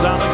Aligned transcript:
is 0.00 0.29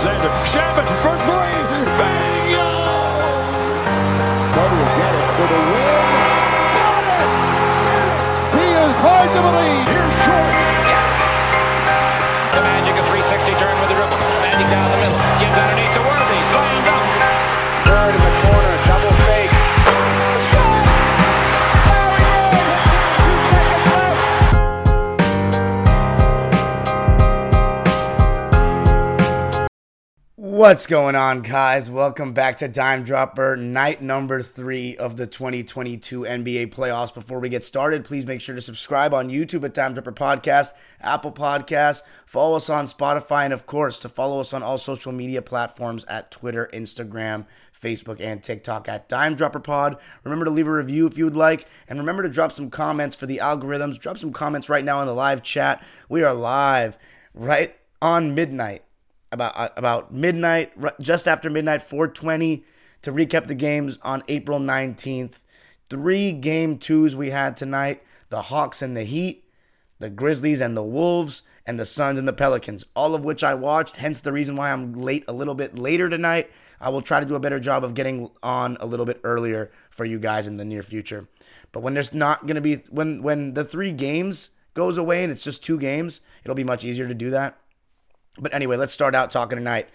What's 30.67 30.89
going 30.89 31.15
on, 31.15 31.43
guys? 31.43 31.89
Welcome 31.89 32.33
back 32.33 32.57
to 32.57 32.67
Dime 32.67 33.05
Dropper, 33.05 33.55
night 33.55 34.03
number 34.03 34.43
three 34.43 34.97
of 34.97 35.17
the 35.17 35.29
2022 35.29 36.23
NBA 36.23 36.75
playoffs. 36.75 37.15
Before 37.15 37.39
we 37.39 37.49
get 37.49 37.63
started, 37.63 38.05
please 38.05 38.27
make 38.27 38.41
sure 38.41 38.57
to 38.57 38.61
subscribe 38.61 39.15
on 39.15 39.29
YouTube 39.29 39.65
at 39.65 39.75
Dime 39.75 39.95
Dropper 39.95 40.11
Podcast, 40.11 40.73
Apple 41.01 41.31
Podcast, 41.31 42.03
follow 42.27 42.57
us 42.57 42.69
on 42.69 42.87
Spotify, 42.87 43.45
and 43.45 43.53
of 43.53 43.65
course, 43.65 44.01
to 44.01 44.09
follow 44.09 44.41
us 44.41 44.53
on 44.53 44.65
all 44.65 44.77
social 44.77 45.13
media 45.13 45.41
platforms 45.41 46.05
at 46.09 46.33
Twitter, 46.33 46.69
Instagram, 46.75 47.47
Facebook, 47.73 48.21
and 48.21 48.43
TikTok 48.43 48.89
at 48.89 49.09
Dime 49.09 49.37
Dropper 49.37 49.61
Pod. 49.61 49.97
Remember 50.25 50.47
to 50.47 50.51
leave 50.51 50.67
a 50.67 50.73
review 50.73 51.07
if 51.07 51.17
you 51.17 51.27
would 51.27 51.37
like, 51.37 51.69
and 51.87 51.97
remember 51.97 52.25
to 52.25 52.29
drop 52.29 52.51
some 52.51 52.71
comments 52.71 53.15
for 53.15 53.27
the 53.27 53.39
algorithms. 53.39 54.01
Drop 54.01 54.19
some 54.19 54.33
comments 54.33 54.69
right 54.69 54.85
now 54.85 55.01
in 55.01 55.07
the 55.07 55.15
live 55.15 55.45
chat. 55.45 55.81
We 56.09 56.25
are 56.25 56.35
live 56.35 56.99
right 57.35 57.77
on 58.03 58.35
midnight 58.35 58.83
about 59.37 59.57
uh, 59.57 59.69
about 59.77 60.13
midnight, 60.13 60.73
just 61.01 61.29
after 61.29 61.49
midnight, 61.49 61.83
420 61.83 62.65
to 63.03 63.13
recap 63.13 63.47
the 63.47 63.55
games 63.55 63.99
on 64.03 64.25
April 64.29 64.59
19th. 64.59 65.35
Three 65.89 66.33
game 66.33 66.79
twos 66.79 67.15
we 67.15 67.31
had 67.31 67.57
tonight: 67.57 68.03
the 68.31 68.43
Hawks 68.43 68.83
and 68.83 68.97
the 68.97 69.05
Heat, 69.05 69.45
the 69.99 70.11
Grizzlies 70.11 70.61
and 70.61 70.77
the 70.77 70.83
Wolves, 70.83 71.43
and 71.67 71.79
the 71.79 71.87
Suns 71.87 72.19
and 72.19 72.27
the 72.27 72.33
Pelicans. 72.33 72.85
All 72.97 73.15
of 73.15 73.25
which 73.25 73.45
I 73.45 73.55
watched. 73.55 73.97
Hence 73.97 74.21
the 74.21 74.33
reason 74.33 74.57
why 74.57 74.73
I'm 74.73 74.95
late 74.95 75.25
a 75.29 75.33
little 75.33 75.55
bit 75.55 75.79
later 75.79 76.09
tonight. 76.09 76.51
I 76.81 76.91
will 76.91 77.03
try 77.03 77.21
to 77.21 77.27
do 77.27 77.35
a 77.35 77.41
better 77.41 77.61
job 77.61 77.85
of 77.85 77.95
getting 77.95 78.31
on 78.43 78.77
a 78.81 78.87
little 78.87 79.07
bit 79.07 79.21
earlier 79.25 79.71
for 79.91 80.05
you 80.05 80.19
guys 80.19 80.47
in 80.47 80.57
the 80.57 80.65
near 80.65 80.83
future. 80.83 81.29
But 81.73 81.81
when 81.81 81.95
there's 81.95 82.13
not 82.13 82.47
gonna 82.47 82.61
be 82.61 82.77
when 82.91 83.23
when 83.23 83.55
the 83.55 83.65
three 83.65 83.93
games 83.93 84.51
goes 84.75 84.99
away 84.99 85.23
and 85.23 85.33
it's 85.33 85.43
just 85.43 85.65
two 85.65 85.79
games, 85.79 86.21
it'll 86.45 86.55
be 86.55 86.65
much 86.65 86.85
easier 86.85 87.09
to 87.09 87.15
do 87.15 87.31
that. 87.31 87.59
But 88.39 88.55
anyway, 88.55 88.77
let's 88.77 88.93
start 88.93 89.15
out 89.15 89.31
talking 89.31 89.59
tonight. 89.59 89.89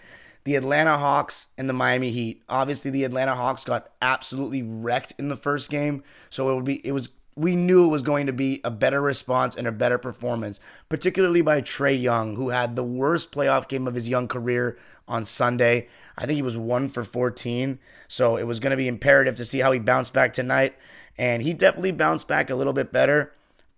The 0.44 0.56
Atlanta 0.56 0.98
Hawks 0.98 1.46
and 1.56 1.68
the 1.68 1.74
Miami 1.74 2.10
Heat. 2.10 2.42
Obviously, 2.48 2.90
the 2.90 3.04
Atlanta 3.04 3.36
Hawks 3.36 3.64
got 3.64 3.90
absolutely 4.00 4.62
wrecked 4.62 5.14
in 5.18 5.28
the 5.28 5.36
first 5.36 5.70
game, 5.70 6.02
so 6.30 6.50
it 6.50 6.54
would 6.54 6.64
be 6.64 6.84
it 6.86 6.92
was 6.92 7.10
we 7.34 7.56
knew 7.56 7.86
it 7.86 7.90
was 7.90 8.02
going 8.02 8.26
to 8.26 8.32
be 8.32 8.60
a 8.62 8.70
better 8.70 9.00
response 9.00 9.56
and 9.56 9.66
a 9.66 9.72
better 9.72 9.98
performance, 9.98 10.60
particularly 10.88 11.40
by 11.40 11.62
Trae 11.62 12.00
Young, 12.00 12.36
who 12.36 12.50
had 12.50 12.76
the 12.76 12.84
worst 12.84 13.32
playoff 13.32 13.68
game 13.68 13.86
of 13.86 13.94
his 13.94 14.08
young 14.08 14.28
career 14.28 14.76
on 15.08 15.24
Sunday. 15.24 15.88
I 16.18 16.26
think 16.26 16.36
he 16.36 16.42
was 16.42 16.58
1 16.58 16.90
for 16.90 17.04
14, 17.04 17.78
so 18.06 18.36
it 18.36 18.46
was 18.46 18.60
going 18.60 18.72
to 18.72 18.76
be 18.76 18.88
imperative 18.88 19.36
to 19.36 19.44
see 19.44 19.60
how 19.60 19.72
he 19.72 19.78
bounced 19.78 20.12
back 20.12 20.32
tonight, 20.32 20.76
and 21.16 21.42
he 21.42 21.54
definitely 21.54 21.92
bounced 21.92 22.28
back 22.28 22.50
a 22.50 22.54
little 22.54 22.74
bit 22.74 22.92
better 22.92 23.32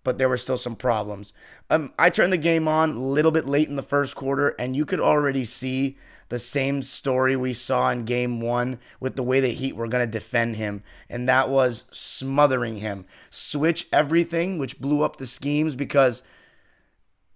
but 0.05 0.19
there 0.19 0.29
were 0.29 0.37
still 0.37 0.57
some 0.57 0.77
problems. 0.77 1.33
Um, 1.71 1.93
I 1.99 2.11
turned 2.11 2.33
the 2.33 2.39
game 2.39 2.69
on 2.69 2.91
a 2.91 3.05
little 3.05 3.33
bit 3.33 3.49
late 3.49 3.69
in 3.69 3.77
the 3.77 3.83
first 3.83 4.15
quarter, 4.15 4.51
and 4.59 4.77
you 4.77 4.85
could 4.85 5.01
already 5.01 5.45
see 5.45 5.97
the 6.29 6.39
same 6.39 6.83
story 6.83 7.37
we 7.37 7.53
saw 7.53 7.91
in 7.91 8.05
game 8.05 8.41
one 8.41 8.79
with 9.01 9.17
the 9.17 9.23
way 9.23 9.41
the 9.41 9.49
Heat 9.49 9.77
were 9.77 9.89
going 9.89 10.07
to 10.07 10.11
defend 10.11 10.57
him, 10.57 10.83
and 11.09 11.29
that 11.29 11.49
was 11.49 11.85
smothering 11.91 12.77
him. 12.77 13.07
Switch 13.31 13.89
everything, 13.93 14.59
which 14.59 14.81
blew 14.81 15.03
up 15.03 15.17
the 15.17 15.27
schemes 15.27 15.75
because 15.75 16.23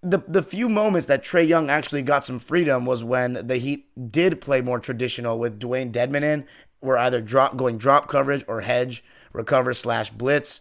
the 0.02 0.18
the 0.28 0.42
few 0.42 0.68
moments 0.68 1.06
that 1.06 1.24
Trae 1.24 1.46
Young 1.46 1.70
actually 1.70 2.02
got 2.02 2.24
some 2.24 2.38
freedom 2.38 2.86
was 2.86 3.02
when 3.02 3.46
the 3.46 3.56
Heat 3.56 3.88
did 4.12 4.40
play 4.40 4.60
more 4.60 4.78
traditional 4.78 5.38
with 5.38 5.58
Dewayne 5.58 5.92
Dedmon 5.92 6.22
in, 6.22 6.46
were 6.80 6.98
either 6.98 7.20
drop 7.20 7.56
going 7.56 7.78
drop 7.78 8.08
coverage 8.08 8.44
or 8.46 8.60
hedge, 8.60 9.02
recover 9.32 9.74
slash 9.74 10.10
blitz 10.10 10.60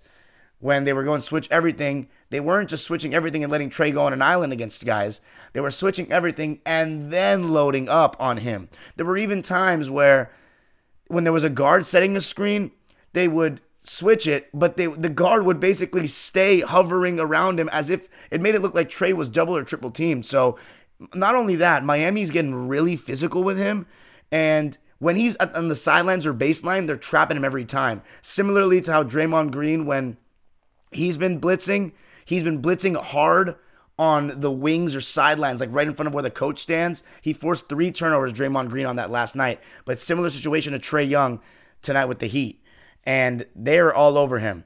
when 0.59 0.85
they 0.85 0.93
were 0.93 1.03
going 1.03 1.21
to 1.21 1.27
switch 1.27 1.47
everything, 1.51 2.07
they 2.29 2.39
weren't 2.39 2.69
just 2.69 2.83
switching 2.83 3.13
everything 3.13 3.43
and 3.43 3.51
letting 3.51 3.69
Trae 3.69 3.93
go 3.93 4.01
on 4.01 4.13
an 4.13 4.21
island 4.21 4.51
against 4.53 4.85
guys. 4.85 5.21
They 5.53 5.61
were 5.61 5.71
switching 5.71 6.11
everything 6.11 6.61
and 6.65 7.11
then 7.11 7.49
loading 7.49 7.87
up 7.89 8.15
on 8.19 8.37
him. 8.37 8.69
There 8.95 9.05
were 9.05 9.17
even 9.17 9.41
times 9.41 9.89
where 9.89 10.31
when 11.07 11.23
there 11.23 11.33
was 11.33 11.43
a 11.43 11.49
guard 11.49 11.85
setting 11.85 12.13
the 12.13 12.21
screen, 12.21 12.71
they 13.13 13.27
would 13.27 13.61
switch 13.83 14.27
it, 14.27 14.49
but 14.53 14.75
they 14.75 14.87
the 14.87 15.09
guard 15.09 15.43
would 15.45 15.59
basically 15.59 16.07
stay 16.07 16.61
hovering 16.61 17.19
around 17.19 17.59
him 17.59 17.69
as 17.69 17.89
if 17.89 18.09
it 18.31 18.41
made 18.41 18.55
it 18.55 18.61
look 18.61 18.73
like 18.73 18.89
Trae 18.89 19.13
was 19.13 19.29
double 19.29 19.55
or 19.55 19.63
triple 19.63 19.91
teamed. 19.91 20.25
So 20.25 20.57
not 21.13 21.35
only 21.35 21.55
that, 21.55 21.85
Miami's 21.85 22.31
getting 22.31 22.67
really 22.67 22.95
physical 22.95 23.43
with 23.43 23.57
him 23.57 23.85
and 24.31 24.77
when 24.99 25.15
he's 25.15 25.35
on 25.35 25.67
the 25.67 25.75
sidelines 25.75 26.25
or 26.25 26.33
baseline, 26.33 26.87
they're 26.87 26.97
trapping 26.97 27.37
him 27.37 27.45
every 27.45 27.65
time. 27.65 28.01
Similarly 28.21 28.81
to 28.81 28.91
how 28.91 29.03
Draymond 29.03 29.51
Green, 29.51 29.85
when 29.85 30.17
He's 30.91 31.17
been 31.17 31.39
blitzing. 31.39 31.93
He's 32.25 32.43
been 32.43 32.61
blitzing 32.61 32.95
hard 33.01 33.55
on 33.99 34.41
the 34.41 34.51
wings 34.51 34.95
or 34.95 35.01
sidelines, 35.01 35.59
like 35.59 35.69
right 35.71 35.87
in 35.87 35.95
front 35.95 36.07
of 36.07 36.13
where 36.13 36.23
the 36.23 36.29
coach 36.29 36.59
stands. 36.59 37.03
He 37.21 37.33
forced 37.33 37.67
three 37.67 37.91
turnovers, 37.91 38.33
Draymond 38.33 38.69
Green, 38.69 38.85
on 38.85 38.95
that 38.97 39.11
last 39.11 39.35
night. 39.35 39.59
But 39.85 39.99
similar 39.99 40.29
situation 40.29 40.73
to 40.73 40.79
Trae 40.79 41.07
Young 41.07 41.41
tonight 41.81 42.05
with 42.05 42.19
the 42.19 42.27
Heat. 42.27 42.61
And 43.03 43.45
they're 43.55 43.93
all 43.93 44.17
over 44.17 44.39
him. 44.39 44.65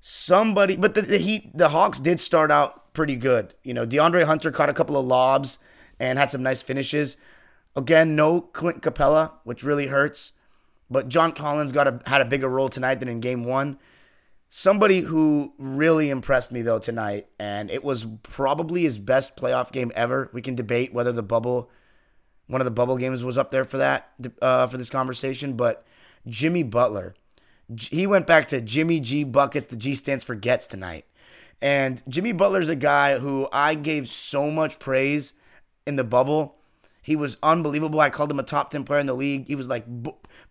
Somebody, 0.00 0.76
but 0.76 0.94
the, 0.94 1.02
the 1.02 1.18
Heat, 1.18 1.56
the 1.56 1.68
Hawks 1.68 1.98
did 1.98 2.18
start 2.18 2.50
out 2.50 2.92
pretty 2.92 3.16
good. 3.16 3.54
You 3.62 3.74
know, 3.74 3.86
DeAndre 3.86 4.24
Hunter 4.24 4.50
caught 4.50 4.70
a 4.70 4.74
couple 4.74 4.96
of 4.96 5.06
lobs 5.06 5.58
and 5.98 6.18
had 6.18 6.30
some 6.30 6.42
nice 6.42 6.62
finishes. 6.62 7.16
Again, 7.76 8.16
no 8.16 8.40
Clint 8.40 8.82
Capela, 8.82 9.32
which 9.44 9.62
really 9.62 9.88
hurts. 9.88 10.32
But 10.90 11.08
John 11.08 11.32
Collins 11.32 11.70
got 11.70 11.86
a, 11.86 12.00
had 12.06 12.20
a 12.20 12.24
bigger 12.24 12.48
role 12.48 12.68
tonight 12.68 12.96
than 12.96 13.08
in 13.08 13.20
game 13.20 13.44
one. 13.44 13.78
Somebody 14.52 15.02
who 15.02 15.52
really 15.58 16.10
impressed 16.10 16.50
me 16.50 16.60
though 16.60 16.80
tonight, 16.80 17.28
and 17.38 17.70
it 17.70 17.84
was 17.84 18.04
probably 18.24 18.82
his 18.82 18.98
best 18.98 19.36
playoff 19.36 19.70
game 19.70 19.92
ever. 19.94 20.28
We 20.32 20.42
can 20.42 20.56
debate 20.56 20.92
whether 20.92 21.12
the 21.12 21.22
bubble, 21.22 21.70
one 22.48 22.60
of 22.60 22.64
the 22.64 22.72
bubble 22.72 22.96
games, 22.96 23.22
was 23.22 23.38
up 23.38 23.52
there 23.52 23.64
for 23.64 23.76
that 23.78 24.10
uh, 24.42 24.66
for 24.66 24.76
this 24.76 24.90
conversation. 24.90 25.52
But 25.52 25.86
Jimmy 26.26 26.64
Butler, 26.64 27.14
he 27.78 28.08
went 28.08 28.26
back 28.26 28.48
to 28.48 28.60
Jimmy 28.60 28.98
G 28.98 29.22
buckets. 29.22 29.66
The 29.66 29.76
G 29.76 29.94
stands 29.94 30.24
for 30.24 30.34
gets 30.34 30.66
tonight, 30.66 31.04
and 31.62 32.02
Jimmy 32.08 32.32
Butler's 32.32 32.68
a 32.68 32.74
guy 32.74 33.20
who 33.20 33.48
I 33.52 33.76
gave 33.76 34.08
so 34.08 34.50
much 34.50 34.80
praise 34.80 35.32
in 35.86 35.94
the 35.94 36.02
bubble. 36.02 36.56
He 37.00 37.14
was 37.14 37.36
unbelievable. 37.40 38.00
I 38.00 38.10
called 38.10 38.32
him 38.32 38.40
a 38.40 38.42
top 38.42 38.70
10 38.70 38.82
player 38.82 38.98
in 38.98 39.06
the 39.06 39.14
league. 39.14 39.46
He 39.46 39.54
was 39.54 39.68
like 39.68 39.84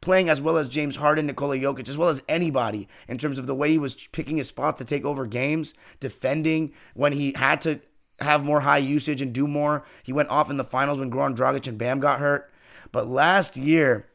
playing 0.02 0.30
as 0.30 0.40
well 0.40 0.58
as 0.58 0.70
James 0.70 0.96
Harden, 0.96 1.28
Nikola 1.28 1.58
Jokic, 1.58 1.90
as 1.90 1.98
well 1.98 2.10
as 2.10 2.22
anybody 2.28 2.88
in 3.08 3.18
terms 3.18 3.38
of 3.38 3.48
the 3.48 3.56
way 3.56 3.70
he 3.70 3.78
was 3.78 3.96
picking 4.12 4.38
his 4.38 4.48
spots 4.48 4.78
to 4.80 4.86
take 4.86 5.06
over 5.06 5.26
games, 5.26 5.74
defending 6.00 6.74
when 6.94 7.14
he 7.14 7.34
had 7.36 7.62
to 7.62 7.82
have 8.20 8.44
more 8.44 8.62
high 8.62 8.78
usage 8.78 9.22
and 9.22 9.34
do 9.34 9.48
more. 9.48 9.86
He 10.04 10.14
went 10.14 10.30
off 10.30 10.50
in 10.50 10.58
the 10.58 10.64
finals 10.64 11.00
when 11.00 11.12
Goran 11.12 11.36
Dragic 11.36 11.68
and 11.68 11.78
Bam 11.78 12.00
got 12.00 12.20
hurt. 12.20 12.52
But 12.92 13.08
last 13.08 13.58
year, 13.58 14.08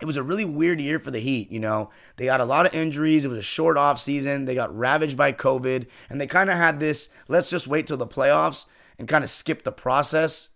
it 0.00 0.04
was 0.04 0.16
a 0.16 0.22
really 0.22 0.44
weird 0.44 0.80
year 0.80 0.98
for 0.98 1.10
the 1.10 1.18
Heat. 1.18 1.50
You 1.50 1.60
know, 1.60 1.90
they 2.16 2.26
got 2.26 2.40
a 2.40 2.44
lot 2.44 2.66
of 2.66 2.74
injuries. 2.74 3.24
It 3.24 3.28
was 3.28 3.38
a 3.38 3.42
short 3.42 3.78
off 3.78 4.00
season. 4.00 4.44
They 4.44 4.54
got 4.54 4.76
ravaged 4.76 5.16
by 5.16 5.32
COVID, 5.32 5.86
and 6.10 6.20
they 6.20 6.26
kind 6.26 6.50
of 6.50 6.56
had 6.56 6.80
this 6.80 7.08
let's 7.28 7.50
just 7.50 7.66
wait 7.66 7.86
till 7.86 7.96
the 7.96 8.06
playoffs 8.06 8.66
and 8.98 9.08
kind 9.08 9.24
of 9.24 9.30
skip 9.30 9.62
the 9.62 9.72
process 9.72 10.48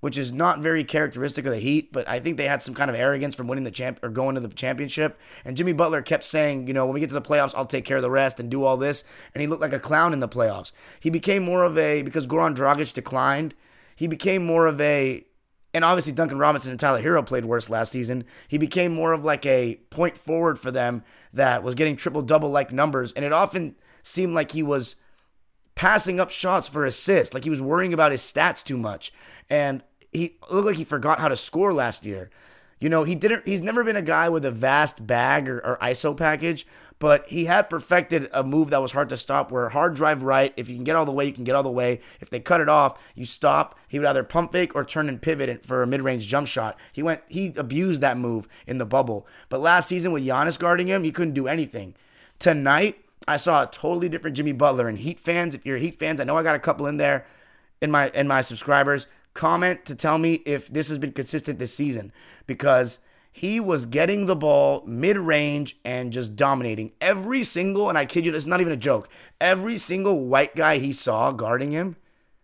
which 0.00 0.16
is 0.16 0.32
not 0.32 0.60
very 0.60 0.84
characteristic 0.84 1.44
of 1.46 1.52
the 1.52 1.58
Heat, 1.58 1.92
but 1.92 2.08
I 2.08 2.20
think 2.20 2.36
they 2.36 2.46
had 2.46 2.62
some 2.62 2.74
kind 2.74 2.90
of 2.90 2.96
arrogance 2.96 3.34
from 3.34 3.48
winning 3.48 3.64
the 3.64 3.70
champ 3.70 3.98
or 4.02 4.08
going 4.08 4.34
to 4.34 4.40
the 4.40 4.48
championship. 4.48 5.18
And 5.44 5.56
Jimmy 5.56 5.72
Butler 5.72 6.02
kept 6.02 6.24
saying, 6.24 6.68
you 6.68 6.74
know, 6.74 6.84
when 6.84 6.94
we 6.94 7.00
get 7.00 7.08
to 7.08 7.14
the 7.14 7.22
playoffs, 7.22 7.52
I'll 7.56 7.66
take 7.66 7.84
care 7.84 7.96
of 7.96 8.02
the 8.02 8.10
rest 8.10 8.38
and 8.38 8.50
do 8.50 8.64
all 8.64 8.76
this. 8.76 9.04
And 9.34 9.40
he 9.40 9.46
looked 9.46 9.62
like 9.62 9.72
a 9.72 9.80
clown 9.80 10.12
in 10.12 10.20
the 10.20 10.28
playoffs. 10.28 10.72
He 11.00 11.10
became 11.10 11.44
more 11.44 11.64
of 11.64 11.76
a 11.76 12.02
because 12.02 12.26
Goran 12.26 12.56
Dragic 12.56 12.92
declined. 12.92 13.54
He 13.96 14.06
became 14.06 14.44
more 14.44 14.66
of 14.66 14.80
a 14.80 15.24
and 15.74 15.84
obviously 15.84 16.12
Duncan 16.12 16.38
Robinson 16.38 16.70
and 16.70 16.80
Tyler 16.80 17.02
Herro 17.02 17.24
played 17.24 17.44
worse 17.44 17.68
last 17.68 17.92
season. 17.92 18.24
He 18.46 18.58
became 18.58 18.94
more 18.94 19.12
of 19.12 19.24
like 19.24 19.44
a 19.44 19.76
point 19.90 20.16
forward 20.16 20.58
for 20.58 20.70
them 20.70 21.04
that 21.32 21.62
was 21.62 21.74
getting 21.74 21.94
triple 21.94 22.22
double 22.22 22.50
like 22.50 22.72
numbers, 22.72 23.12
and 23.12 23.24
it 23.24 23.32
often 23.32 23.76
seemed 24.02 24.34
like 24.34 24.52
he 24.52 24.62
was 24.62 24.96
passing 25.74 26.18
up 26.18 26.30
shots 26.30 26.68
for 26.68 26.84
assists, 26.84 27.34
like 27.34 27.44
he 27.44 27.50
was 27.50 27.60
worrying 27.60 27.92
about 27.92 28.10
his 28.10 28.22
stats 28.22 28.64
too 28.64 28.76
much. 28.76 29.12
And 29.48 29.82
he 30.12 30.36
looked 30.50 30.66
like 30.66 30.76
he 30.76 30.84
forgot 30.84 31.20
how 31.20 31.28
to 31.28 31.36
score 31.36 31.72
last 31.72 32.04
year. 32.04 32.30
You 32.80 32.88
know, 32.88 33.04
he 33.04 33.14
didn't. 33.14 33.46
He's 33.46 33.60
never 33.60 33.82
been 33.82 33.96
a 33.96 34.02
guy 34.02 34.28
with 34.28 34.44
a 34.44 34.52
vast 34.52 35.06
bag 35.06 35.48
or, 35.48 35.58
or, 35.58 35.78
ISO 35.82 36.16
package, 36.16 36.64
but 37.00 37.26
he 37.26 37.46
had 37.46 37.68
perfected 37.68 38.28
a 38.32 38.44
move 38.44 38.70
that 38.70 38.80
was 38.80 38.92
hard 38.92 39.08
to 39.08 39.16
stop. 39.16 39.50
Where 39.50 39.68
hard 39.70 39.96
drive 39.96 40.22
right, 40.22 40.52
if 40.56 40.68
you 40.68 40.76
can 40.76 40.84
get 40.84 40.94
all 40.94 41.04
the 41.04 41.10
way, 41.10 41.26
you 41.26 41.32
can 41.32 41.42
get 41.42 41.56
all 41.56 41.64
the 41.64 41.70
way. 41.70 42.00
If 42.20 42.30
they 42.30 42.38
cut 42.38 42.60
it 42.60 42.68
off, 42.68 43.00
you 43.16 43.24
stop. 43.24 43.76
He 43.88 43.98
would 43.98 44.06
either 44.06 44.22
pump 44.22 44.52
fake 44.52 44.76
or 44.76 44.84
turn 44.84 45.08
and 45.08 45.20
pivot 45.20 45.66
for 45.66 45.82
a 45.82 45.88
mid 45.88 46.02
range 46.02 46.28
jump 46.28 46.46
shot. 46.46 46.78
He 46.92 47.02
went. 47.02 47.22
He 47.26 47.52
abused 47.56 48.00
that 48.00 48.16
move 48.16 48.46
in 48.64 48.78
the 48.78 48.86
bubble. 48.86 49.26
But 49.48 49.60
last 49.60 49.88
season 49.88 50.12
with 50.12 50.24
Giannis 50.24 50.58
guarding 50.58 50.86
him, 50.86 51.02
he 51.02 51.10
couldn't 51.10 51.34
do 51.34 51.48
anything. 51.48 51.96
Tonight, 52.38 53.04
I 53.26 53.38
saw 53.38 53.64
a 53.64 53.66
totally 53.66 54.08
different 54.08 54.36
Jimmy 54.36 54.52
Butler. 54.52 54.86
And 54.86 54.98
Heat 54.98 55.18
fans, 55.18 55.56
if 55.56 55.66
you're 55.66 55.78
Heat 55.78 55.98
fans, 55.98 56.20
I 56.20 56.24
know 56.24 56.36
I 56.36 56.44
got 56.44 56.54
a 56.54 56.60
couple 56.60 56.86
in 56.86 56.96
there 56.96 57.26
in 57.80 57.90
my 57.90 58.10
in 58.10 58.28
my 58.28 58.40
subscribers 58.40 59.08
comment 59.38 59.84
to 59.84 59.94
tell 59.94 60.18
me 60.18 60.34
if 60.44 60.66
this 60.66 60.88
has 60.88 60.98
been 60.98 61.12
consistent 61.12 61.60
this 61.60 61.72
season 61.72 62.12
because 62.48 62.98
he 63.30 63.60
was 63.60 63.86
getting 63.86 64.26
the 64.26 64.34
ball 64.34 64.82
mid 64.84 65.16
range 65.16 65.78
and 65.84 66.12
just 66.12 66.34
dominating 66.34 66.92
every 67.00 67.44
single, 67.44 67.88
and 67.88 67.96
I 67.96 68.04
kid 68.04 68.26
you, 68.26 68.34
it's 68.34 68.46
not 68.46 68.60
even 68.60 68.72
a 68.72 68.76
joke, 68.76 69.08
every 69.40 69.78
single 69.78 70.26
white 70.26 70.56
guy 70.56 70.78
he 70.78 70.92
saw 70.92 71.30
guarding 71.30 71.70
him, 71.70 71.94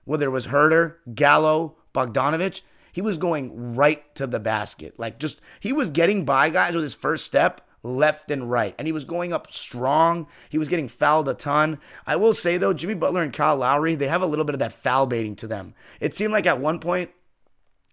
whether 0.05 0.27
it 0.27 0.31
was 0.31 0.47
Huerter, 0.47 0.99
Gallo, 1.13 1.75
Bogdanovich, 1.93 2.61
he 2.93 3.03
was 3.03 3.19
going 3.19 3.75
right 3.75 4.15
to 4.15 4.29
the 4.29 4.39
basket. 4.39 4.95
Like 4.97 5.19
just, 5.19 5.41
he 5.59 5.73
was 5.73 5.91
getting 5.91 6.25
by 6.25 6.49
guys 6.49 6.77
with 6.77 6.85
his 6.85 6.95
first 6.95 7.25
step 7.25 7.61
left 7.85 8.31
and 8.31 8.51
right. 8.51 8.75
And 8.79 8.89
he 8.89 8.93
was 8.93 9.05
going 9.05 9.33
up 9.33 9.53
strong. 9.53 10.27
He 10.49 10.59
was 10.59 10.69
getting 10.69 10.89
fouled 10.89 11.29
a 11.29 11.35
ton. 11.35 11.79
I 12.07 12.17
will 12.17 12.33
say, 12.33 12.57
though, 12.57 12.73
Jimmy 12.73 12.95
Butler 12.95 13.23
and 13.23 13.33
Kyle 13.33 13.57
Lowry, 13.57 13.95
they 13.95 14.09
have 14.09 14.23
a 14.23 14.27
little 14.27 14.45
bit 14.45 14.55
of 14.55 14.59
that 14.59 14.73
foul 14.73 15.07
baiting 15.07 15.37
to 15.37 15.47
them. 15.47 15.75
It 16.01 16.15
seemed 16.15 16.33
like 16.33 16.47
at 16.47 16.59
one 16.59 16.81
point, 16.81 17.11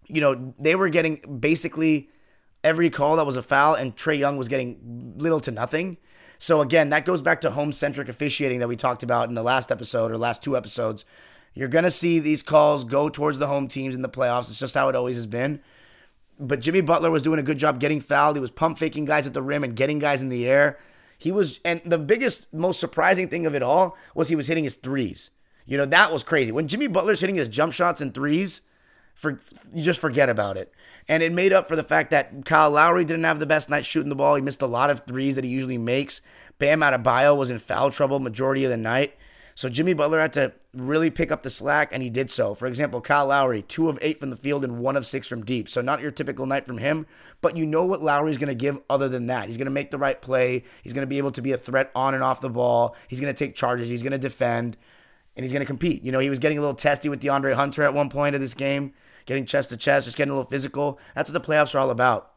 you 0.08 0.20
know, 0.20 0.54
they 0.58 0.74
were 0.74 0.88
getting 0.88 1.38
basically 1.38 2.08
every 2.64 2.90
call 2.90 3.16
that 3.16 3.26
was 3.26 3.36
a 3.36 3.42
foul, 3.42 3.74
and 3.74 3.96
Trey 3.96 4.16
Young 4.16 4.36
was 4.36 4.48
getting 4.48 5.14
little 5.16 5.40
to 5.40 5.50
nothing. 5.50 5.98
So 6.38 6.60
again, 6.60 6.88
that 6.88 7.04
goes 7.04 7.22
back 7.22 7.40
to 7.42 7.52
home 7.52 7.72
centric 7.72 8.08
officiating 8.08 8.58
that 8.60 8.68
we 8.68 8.76
talked 8.76 9.02
about 9.02 9.28
in 9.28 9.34
the 9.34 9.42
last 9.42 9.70
episode 9.70 10.10
or 10.10 10.18
last 10.18 10.42
two 10.42 10.56
episodes. 10.56 11.04
You're 11.54 11.68
going 11.68 11.84
to 11.84 11.90
see 11.90 12.18
these 12.18 12.42
calls 12.42 12.84
go 12.84 13.08
towards 13.08 13.38
the 13.38 13.46
home 13.46 13.68
teams 13.68 13.94
in 13.94 14.02
the 14.02 14.08
playoffs. 14.08 14.48
It's 14.48 14.58
just 14.58 14.74
how 14.74 14.88
it 14.88 14.96
always 14.96 15.16
has 15.16 15.26
been 15.26 15.60
but 16.38 16.60
Jimmy 16.60 16.80
Butler 16.80 17.10
was 17.10 17.22
doing 17.22 17.38
a 17.38 17.42
good 17.42 17.58
job 17.58 17.80
getting 17.80 18.00
fouled. 18.00 18.36
He 18.36 18.40
was 18.40 18.50
pump 18.50 18.78
faking 18.78 19.04
guys 19.04 19.26
at 19.26 19.34
the 19.34 19.42
rim 19.42 19.64
and 19.64 19.76
getting 19.76 19.98
guys 19.98 20.22
in 20.22 20.28
the 20.28 20.46
air. 20.46 20.78
He 21.18 21.30
was, 21.30 21.60
and 21.64 21.80
the 21.84 21.98
biggest, 21.98 22.52
most 22.52 22.80
surprising 22.80 23.28
thing 23.28 23.46
of 23.46 23.54
it 23.54 23.62
all 23.62 23.96
was 24.14 24.28
he 24.28 24.36
was 24.36 24.48
hitting 24.48 24.64
his 24.64 24.74
threes. 24.74 25.30
You 25.66 25.78
know, 25.78 25.86
that 25.86 26.12
was 26.12 26.24
crazy. 26.24 26.50
When 26.50 26.66
Jimmy 26.66 26.88
Butler's 26.88 27.20
hitting 27.20 27.36
his 27.36 27.48
jump 27.48 27.72
shots 27.72 28.00
and 28.00 28.12
threes, 28.12 28.62
for 29.14 29.40
you 29.72 29.84
just 29.84 30.00
forget 30.00 30.28
about 30.28 30.56
it. 30.56 30.72
And 31.08 31.22
it 31.22 31.32
made 31.32 31.52
up 31.52 31.68
for 31.68 31.76
the 31.76 31.84
fact 31.84 32.10
that 32.10 32.44
Kyle 32.44 32.70
Lowry 32.70 33.04
didn't 33.04 33.24
have 33.24 33.38
the 33.38 33.46
best 33.46 33.70
night 33.70 33.84
shooting 33.84 34.08
the 34.08 34.14
ball. 34.14 34.34
He 34.34 34.42
missed 34.42 34.62
a 34.62 34.66
lot 34.66 34.90
of 34.90 35.00
threes 35.00 35.34
that 35.34 35.44
he 35.44 35.50
usually 35.50 35.78
makes. 35.78 36.20
Bam 36.58 36.80
Adebayo 36.80 37.36
was 37.36 37.50
in 37.50 37.58
foul 37.58 37.90
trouble 37.90 38.18
majority 38.18 38.64
of 38.64 38.70
the 38.70 38.76
night. 38.76 39.14
So 39.54 39.68
Jimmy 39.68 39.94
Butler 39.94 40.20
had 40.20 40.32
to 40.34 40.52
really 40.74 41.10
pick 41.10 41.30
up 41.30 41.42
the 41.42 41.50
slack, 41.50 41.90
and 41.92 42.02
he 42.02 42.08
did 42.08 42.30
so. 42.30 42.54
For 42.54 42.66
example, 42.66 43.00
Kyle 43.00 43.26
Lowry, 43.26 43.62
two 43.62 43.88
of 43.88 43.98
eight 44.00 44.18
from 44.18 44.30
the 44.30 44.36
field 44.36 44.64
and 44.64 44.78
one 44.78 44.96
of 44.96 45.06
six 45.06 45.28
from 45.28 45.44
deep. 45.44 45.68
So 45.68 45.80
not 45.80 46.00
your 46.00 46.10
typical 46.10 46.46
night 46.46 46.66
from 46.66 46.78
him, 46.78 47.06
but 47.40 47.56
you 47.56 47.66
know 47.66 47.84
what 47.84 48.02
Lowry's 48.02 48.38
going 48.38 48.48
to 48.48 48.54
give 48.54 48.78
other 48.88 49.08
than 49.08 49.26
that. 49.26 49.46
He's 49.46 49.58
going 49.58 49.66
to 49.66 49.72
make 49.72 49.90
the 49.90 49.98
right 49.98 50.20
play. 50.20 50.64
He's 50.82 50.94
going 50.94 51.02
to 51.02 51.10
be 51.10 51.18
able 51.18 51.32
to 51.32 51.42
be 51.42 51.52
a 51.52 51.58
threat 51.58 51.90
on 51.94 52.14
and 52.14 52.24
off 52.24 52.40
the 52.40 52.48
ball. 52.48 52.96
He's 53.08 53.20
going 53.20 53.32
to 53.32 53.38
take 53.38 53.54
charges. 53.54 53.90
He's 53.90 54.02
going 54.02 54.12
to 54.12 54.18
defend, 54.18 54.78
and 55.36 55.44
he's 55.44 55.52
going 55.52 55.60
to 55.60 55.66
compete. 55.66 56.02
You 56.02 56.12
know, 56.12 56.20
he 56.20 56.30
was 56.30 56.38
getting 56.38 56.58
a 56.58 56.62
little 56.62 56.74
testy 56.74 57.08
with 57.08 57.20
DeAndre 57.20 57.54
Hunter 57.54 57.82
at 57.82 57.94
one 57.94 58.08
point 58.08 58.34
of 58.34 58.40
this 58.40 58.54
game, 58.54 58.94
getting 59.26 59.44
chest 59.44 59.68
to 59.70 59.76
chest, 59.76 60.06
just 60.06 60.16
getting 60.16 60.32
a 60.32 60.34
little 60.34 60.50
physical. 60.50 60.98
That's 61.14 61.30
what 61.30 61.42
the 61.42 61.46
playoffs 61.46 61.74
are 61.74 61.78
all 61.78 61.90
about. 61.90 62.30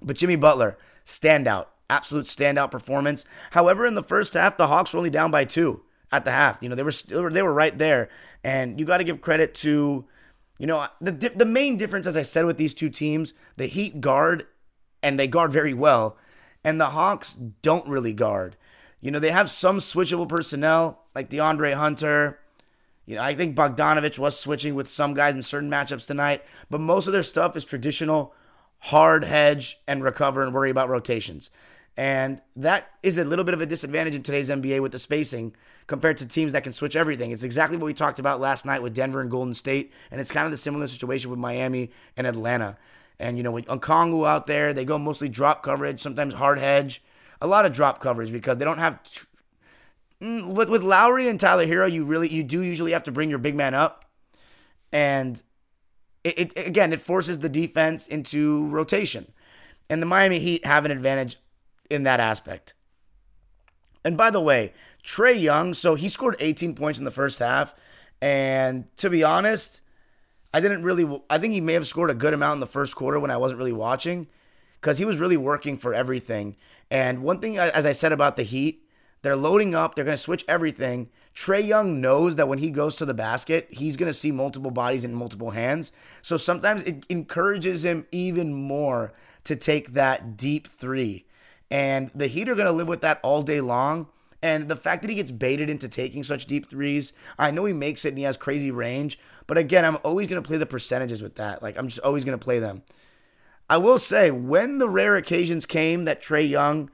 But 0.00 0.16
Jimmy 0.16 0.36
Butler, 0.36 0.78
standout, 1.04 1.66
absolute 1.90 2.26
standout 2.26 2.70
performance. 2.70 3.24
However, 3.50 3.84
in 3.86 3.96
the 3.96 4.04
first 4.04 4.34
half, 4.34 4.56
the 4.56 4.68
Hawks 4.68 4.92
were 4.92 4.98
only 4.98 5.10
down 5.10 5.32
by 5.32 5.44
two 5.44 5.82
at 6.12 6.24
the 6.24 6.30
half. 6.30 6.62
You 6.62 6.68
know, 6.68 6.74
they 6.74 6.82
were 6.82 6.92
still 6.92 7.28
they 7.30 7.42
were 7.42 7.52
right 7.52 7.76
there, 7.76 8.08
and 8.42 8.78
you 8.78 8.86
got 8.86 8.98
to 8.98 9.04
give 9.04 9.20
credit 9.20 9.54
to, 9.56 10.04
you 10.58 10.66
know, 10.66 10.86
the 11.00 11.12
the 11.12 11.44
main 11.44 11.76
difference, 11.76 12.06
as 12.06 12.16
I 12.16 12.22
said, 12.22 12.44
with 12.44 12.56
these 12.56 12.74
two 12.74 12.90
teams, 12.90 13.32
the 13.56 13.66
Heat 13.66 14.00
guard, 14.00 14.46
and 15.02 15.18
they 15.18 15.26
guard 15.26 15.52
very 15.52 15.74
well, 15.74 16.16
and 16.64 16.80
the 16.80 16.90
Hawks 16.90 17.34
don't 17.34 17.88
really 17.88 18.12
guard. 18.12 18.56
You 19.00 19.10
know, 19.10 19.18
they 19.18 19.30
have 19.30 19.50
some 19.50 19.78
switchable 19.78 20.28
personnel 20.28 21.04
like 21.14 21.30
DeAndre 21.30 21.74
Hunter. 21.74 22.38
You 23.06 23.16
know, 23.16 23.22
I 23.22 23.34
think 23.34 23.56
Bogdanovich 23.56 24.18
was 24.18 24.38
switching 24.38 24.74
with 24.74 24.88
some 24.88 25.14
guys 25.14 25.34
in 25.34 25.42
certain 25.42 25.70
matchups 25.70 26.06
tonight, 26.06 26.44
but 26.68 26.80
most 26.80 27.06
of 27.06 27.12
their 27.12 27.22
stuff 27.22 27.56
is 27.56 27.64
traditional 27.64 28.34
hard 28.84 29.24
hedge 29.24 29.78
and 29.86 30.04
recover 30.04 30.42
and 30.42 30.54
worry 30.54 30.70
about 30.70 30.88
rotations. 30.88 31.50
And 31.96 32.40
that 32.56 32.88
is 33.02 33.18
a 33.18 33.24
little 33.24 33.44
bit 33.44 33.54
of 33.54 33.60
a 33.60 33.66
disadvantage 33.66 34.14
in 34.14 34.22
today's 34.22 34.48
NBA 34.48 34.80
with 34.80 34.92
the 34.92 34.98
spacing 34.98 35.54
compared 35.90 36.16
to 36.16 36.24
teams 36.24 36.52
that 36.52 36.62
can 36.62 36.72
switch 36.72 36.94
everything. 36.94 37.32
It's 37.32 37.42
exactly 37.42 37.76
what 37.76 37.86
we 37.86 37.94
talked 37.94 38.20
about 38.20 38.40
last 38.40 38.64
night 38.64 38.80
with 38.80 38.94
Denver 38.94 39.20
and 39.20 39.28
Golden 39.28 39.54
State, 39.54 39.92
and 40.12 40.20
it's 40.20 40.30
kind 40.30 40.44
of 40.44 40.52
the 40.52 40.56
similar 40.56 40.86
situation 40.86 41.30
with 41.30 41.38
Miami 41.40 41.90
and 42.16 42.28
Atlanta. 42.28 42.78
And 43.18 43.36
you 43.36 43.42
know, 43.42 43.50
with 43.50 43.66
Okongwu 43.66 44.26
out 44.26 44.46
there, 44.46 44.72
they 44.72 44.84
go 44.84 44.98
mostly 44.98 45.28
drop 45.28 45.64
coverage, 45.64 46.00
sometimes 46.00 46.34
hard 46.34 46.60
hedge, 46.60 47.02
a 47.40 47.48
lot 47.48 47.66
of 47.66 47.72
drop 47.72 48.00
coverage 48.00 48.30
because 48.30 48.58
they 48.58 48.64
don't 48.64 48.78
have. 48.78 49.02
T- 49.02 49.20
mm, 50.22 50.54
with 50.54 50.68
with 50.68 50.84
Lowry 50.84 51.26
and 51.26 51.40
Tyler 51.40 51.66
Herro, 51.66 51.90
you 51.90 52.04
really 52.04 52.32
you 52.32 52.44
do 52.44 52.60
usually 52.60 52.92
have 52.92 53.02
to 53.02 53.12
bring 53.12 53.28
your 53.28 53.40
big 53.40 53.56
man 53.56 53.74
up, 53.74 54.04
and 54.92 55.42
it, 56.22 56.38
it 56.56 56.68
again 56.68 56.92
it 56.92 57.00
forces 57.00 57.40
the 57.40 57.48
defense 57.48 58.06
into 58.06 58.68
rotation, 58.68 59.32
and 59.90 60.00
the 60.00 60.06
Miami 60.06 60.38
Heat 60.38 60.64
have 60.64 60.84
an 60.84 60.92
advantage 60.92 61.36
in 61.90 62.04
that 62.04 62.20
aspect. 62.20 62.74
And 64.04 64.16
by 64.16 64.30
the 64.30 64.40
way, 64.40 64.72
Trae 65.04 65.40
Young, 65.40 65.74
so 65.74 65.94
he 65.94 66.08
scored 66.08 66.36
18 66.40 66.74
points 66.74 66.98
in 66.98 67.04
the 67.04 67.10
first 67.10 67.38
half. 67.38 67.74
And 68.20 68.94
to 68.98 69.08
be 69.08 69.24
honest, 69.24 69.80
I 70.52 70.60
didn't 70.60 70.82
really, 70.82 71.20
I 71.30 71.38
think 71.38 71.54
he 71.54 71.60
may 71.60 71.74
have 71.74 71.86
scored 71.86 72.10
a 72.10 72.14
good 72.14 72.34
amount 72.34 72.56
in 72.56 72.60
the 72.60 72.66
first 72.66 72.94
quarter 72.94 73.18
when 73.18 73.30
I 73.30 73.36
wasn't 73.36 73.58
really 73.58 73.72
watching 73.72 74.26
because 74.80 74.98
he 74.98 75.04
was 75.04 75.18
really 75.18 75.36
working 75.36 75.78
for 75.78 75.94
everything. 75.94 76.56
And 76.90 77.22
one 77.22 77.40
thing, 77.40 77.58
as 77.58 77.86
I 77.86 77.92
said 77.92 78.12
about 78.12 78.36
the 78.36 78.42
Heat, 78.42 78.84
they're 79.22 79.36
loading 79.36 79.74
up, 79.74 79.94
they're 79.94 80.04
going 80.04 80.16
to 80.16 80.22
switch 80.22 80.44
everything. 80.48 81.10
Trae 81.34 81.66
Young 81.66 82.00
knows 82.00 82.36
that 82.36 82.48
when 82.48 82.58
he 82.58 82.70
goes 82.70 82.96
to 82.96 83.04
the 83.04 83.14
basket, 83.14 83.68
he's 83.70 83.96
going 83.96 84.10
to 84.10 84.18
see 84.18 84.32
multiple 84.32 84.70
bodies 84.70 85.04
in 85.04 85.14
multiple 85.14 85.50
hands. 85.50 85.92
So 86.22 86.36
sometimes 86.36 86.82
it 86.82 87.04
encourages 87.08 87.84
him 87.84 88.06
even 88.10 88.52
more 88.54 89.12
to 89.44 89.56
take 89.56 89.92
that 89.92 90.36
deep 90.36 90.66
three. 90.66 91.26
And 91.70 92.10
the 92.14 92.26
Heat 92.26 92.48
are 92.48 92.54
going 92.54 92.66
to 92.66 92.72
live 92.72 92.88
with 92.88 93.02
that 93.02 93.20
all 93.22 93.42
day 93.42 93.60
long. 93.60 94.08
And 94.42 94.68
the 94.68 94.76
fact 94.76 95.02
that 95.02 95.10
he 95.10 95.16
gets 95.16 95.30
baited 95.30 95.68
into 95.68 95.88
taking 95.88 96.24
such 96.24 96.46
deep 96.46 96.68
threes, 96.68 97.12
I 97.38 97.50
know 97.50 97.64
he 97.66 97.74
makes 97.74 98.04
it 98.04 98.10
and 98.10 98.18
he 98.18 98.24
has 98.24 98.36
crazy 98.36 98.70
range. 98.70 99.18
But 99.46 99.58
again, 99.58 99.84
I'm 99.84 99.98
always 100.02 100.28
going 100.28 100.42
to 100.42 100.46
play 100.46 100.56
the 100.56 100.66
percentages 100.66 101.20
with 101.20 101.34
that. 101.36 101.62
Like, 101.62 101.76
I'm 101.76 101.88
just 101.88 102.00
always 102.00 102.24
going 102.24 102.38
to 102.38 102.42
play 102.42 102.58
them. 102.58 102.82
I 103.68 103.76
will 103.76 103.98
say, 103.98 104.30
when 104.30 104.78
the 104.78 104.88
rare 104.88 105.14
occasions 105.16 105.66
came 105.66 106.04
that 106.04 106.22
Trae 106.22 106.48
Young 106.48 106.90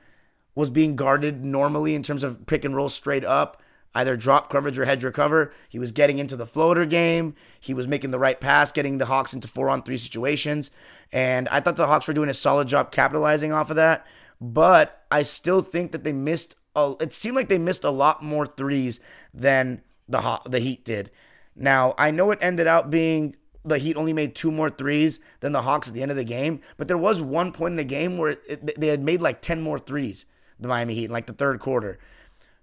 was 0.54 0.70
being 0.70 0.96
guarded 0.96 1.44
normally 1.44 1.94
in 1.94 2.02
terms 2.02 2.24
of 2.24 2.46
pick 2.46 2.64
and 2.64 2.74
roll 2.74 2.88
straight 2.88 3.24
up, 3.24 3.62
either 3.94 4.16
drop 4.16 4.50
coverage 4.50 4.78
or 4.78 4.84
hedge 4.84 5.04
recover, 5.04 5.52
he 5.68 5.78
was 5.78 5.92
getting 5.92 6.18
into 6.18 6.36
the 6.36 6.46
floater 6.46 6.84
game. 6.84 7.34
He 7.60 7.72
was 7.72 7.86
making 7.86 8.10
the 8.10 8.18
right 8.18 8.40
pass, 8.40 8.72
getting 8.72 8.98
the 8.98 9.06
Hawks 9.06 9.32
into 9.32 9.48
four 9.48 9.70
on 9.70 9.82
three 9.82 9.96
situations. 9.96 10.70
And 11.12 11.48
I 11.48 11.60
thought 11.60 11.76
the 11.76 11.86
Hawks 11.86 12.08
were 12.08 12.14
doing 12.14 12.28
a 12.28 12.34
solid 12.34 12.68
job 12.68 12.90
capitalizing 12.90 13.52
off 13.52 13.70
of 13.70 13.76
that 13.76 14.04
but 14.40 15.04
I 15.10 15.22
still 15.22 15.62
think 15.62 15.92
that 15.92 16.04
they 16.04 16.12
missed. 16.12 16.56
It 16.76 17.12
seemed 17.12 17.36
like 17.36 17.48
they 17.48 17.58
missed 17.58 17.84
a 17.84 17.90
lot 17.90 18.22
more 18.22 18.46
threes 18.46 19.00
than 19.32 19.82
the 20.08 20.40
the 20.44 20.60
Heat 20.60 20.84
did. 20.84 21.10
Now 21.54 21.94
I 21.98 22.10
know 22.10 22.30
it 22.30 22.38
ended 22.40 22.66
out 22.66 22.90
being 22.90 23.36
the 23.64 23.78
Heat 23.78 23.96
only 23.96 24.12
made 24.12 24.34
two 24.34 24.50
more 24.50 24.70
threes 24.70 25.18
than 25.40 25.52
the 25.52 25.62
Hawks 25.62 25.88
at 25.88 25.94
the 25.94 26.02
end 26.02 26.10
of 26.10 26.16
the 26.16 26.24
game, 26.24 26.60
but 26.76 26.86
there 26.86 26.98
was 26.98 27.20
one 27.20 27.52
point 27.52 27.72
in 27.72 27.76
the 27.76 27.84
game 27.84 28.18
where 28.18 28.36
it, 28.48 28.78
they 28.80 28.88
had 28.88 29.02
made 29.02 29.20
like 29.20 29.40
ten 29.40 29.62
more 29.62 29.78
threes. 29.78 30.24
The 30.58 30.68
Miami 30.68 30.94
Heat 30.94 31.06
in 31.06 31.10
like 31.10 31.26
the 31.26 31.32
third 31.32 31.60
quarter. 31.60 31.98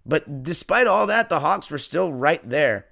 But 0.06 0.44
despite 0.44 0.88
all 0.88 1.06
that, 1.08 1.30
the 1.30 1.42
Hawks 1.42 1.70
were 1.70 1.78
still 1.78 2.12
right 2.12 2.48
there. 2.48 2.88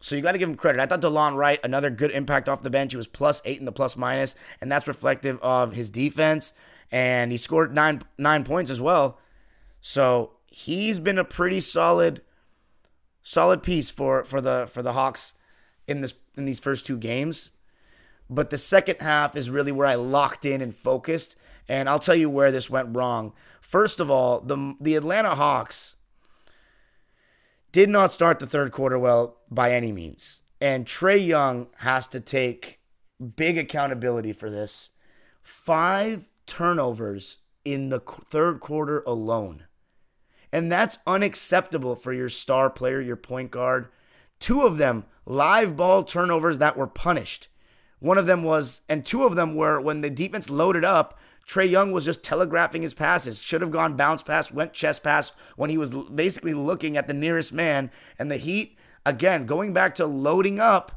So 0.00 0.16
you 0.16 0.22
got 0.22 0.32
to 0.32 0.38
give 0.38 0.48
him 0.48 0.56
credit. 0.56 0.80
I 0.80 0.86
thought 0.86 1.02
Delon 1.02 1.36
Wright, 1.36 1.60
another 1.62 1.90
good 1.90 2.10
impact 2.10 2.48
off 2.48 2.62
the 2.62 2.70
bench. 2.70 2.92
He 2.92 2.96
was 2.96 3.06
plus 3.06 3.42
eight 3.44 3.58
in 3.58 3.66
the 3.66 3.72
plus 3.72 3.98
minus, 3.98 4.34
and 4.60 4.72
that's 4.72 4.88
reflective 4.88 5.38
of 5.42 5.74
his 5.74 5.90
defense 5.90 6.54
and 6.90 7.30
he 7.30 7.38
scored 7.38 7.74
nine 7.74 8.02
nine 8.18 8.44
points 8.44 8.70
as 8.70 8.80
well. 8.80 9.18
So 9.80 10.32
he's 10.46 10.98
been 10.98 11.18
a 11.18 11.24
pretty 11.24 11.60
solid 11.60 12.22
solid 13.22 13.62
piece 13.62 13.90
for 13.90 14.24
for 14.24 14.40
the 14.40 14.68
for 14.70 14.82
the 14.82 14.92
Hawks 14.92 15.34
in 15.86 16.00
this 16.00 16.14
in 16.36 16.44
these 16.44 16.60
first 16.60 16.86
two 16.86 16.96
games. 16.96 17.50
But 18.28 18.50
the 18.50 18.58
second 18.58 19.00
half 19.00 19.36
is 19.36 19.50
really 19.50 19.72
where 19.72 19.86
I 19.86 19.96
locked 19.96 20.44
in 20.44 20.60
and 20.60 20.74
focused, 20.74 21.34
and 21.68 21.88
I'll 21.88 21.98
tell 21.98 22.14
you 22.14 22.30
where 22.30 22.52
this 22.52 22.70
went 22.70 22.94
wrong. 22.96 23.32
First 23.60 24.00
of 24.00 24.10
all, 24.10 24.40
the 24.40 24.76
the 24.80 24.94
Atlanta 24.96 25.34
Hawks 25.34 25.96
did 27.72 27.88
not 27.88 28.12
start 28.12 28.38
the 28.38 28.46
third 28.46 28.72
quarter 28.72 28.98
well 28.98 29.38
by 29.50 29.72
any 29.72 29.92
means. 29.92 30.42
And 30.60 30.86
Trae 30.86 31.24
Young 31.24 31.68
has 31.78 32.06
to 32.08 32.20
take 32.20 32.80
big 33.36 33.56
accountability 33.56 34.32
for 34.32 34.50
this 34.50 34.90
five 35.42 36.28
turnovers 36.46 37.38
in 37.64 37.88
the 37.88 38.00
third 38.00 38.60
quarter 38.60 39.02
alone. 39.06 39.64
And 40.52 40.70
that's 40.70 40.98
unacceptable 41.06 41.94
for 41.94 42.12
your 42.12 42.28
star 42.28 42.70
player, 42.70 43.00
your 43.00 43.16
point 43.16 43.50
guard. 43.50 43.88
Two 44.38 44.62
of 44.62 44.78
them 44.78 45.04
live 45.26 45.76
ball 45.76 46.02
turnovers 46.02 46.58
that 46.58 46.76
were 46.76 46.86
punished. 46.86 47.48
One 48.00 48.18
of 48.18 48.26
them 48.26 48.42
was, 48.42 48.80
and 48.88 49.04
two 49.04 49.24
of 49.24 49.36
them 49.36 49.54
were 49.54 49.80
when 49.80 50.00
the 50.00 50.10
defense 50.10 50.50
loaded 50.50 50.84
up. 50.84 51.18
Trae 51.46 51.68
Young 51.68 51.92
was 51.92 52.04
just 52.04 52.22
telegraphing 52.22 52.82
his 52.82 52.94
passes. 52.94 53.40
Should 53.40 53.60
have 53.60 53.70
gone 53.70 53.96
bounce 53.96 54.22
pass, 54.22 54.50
went 54.50 54.72
chest 54.72 55.02
pass 55.02 55.32
when 55.56 55.70
he 55.70 55.78
was 55.78 55.92
basically 55.92 56.54
looking 56.54 56.96
at 56.96 57.06
the 57.06 57.14
nearest 57.14 57.52
man. 57.52 57.90
And 58.18 58.30
the 58.30 58.36
Heat, 58.36 58.78
again, 59.04 59.46
going 59.46 59.72
back 59.72 59.94
to 59.96 60.06
loading 60.06 60.58
up, 60.58 60.92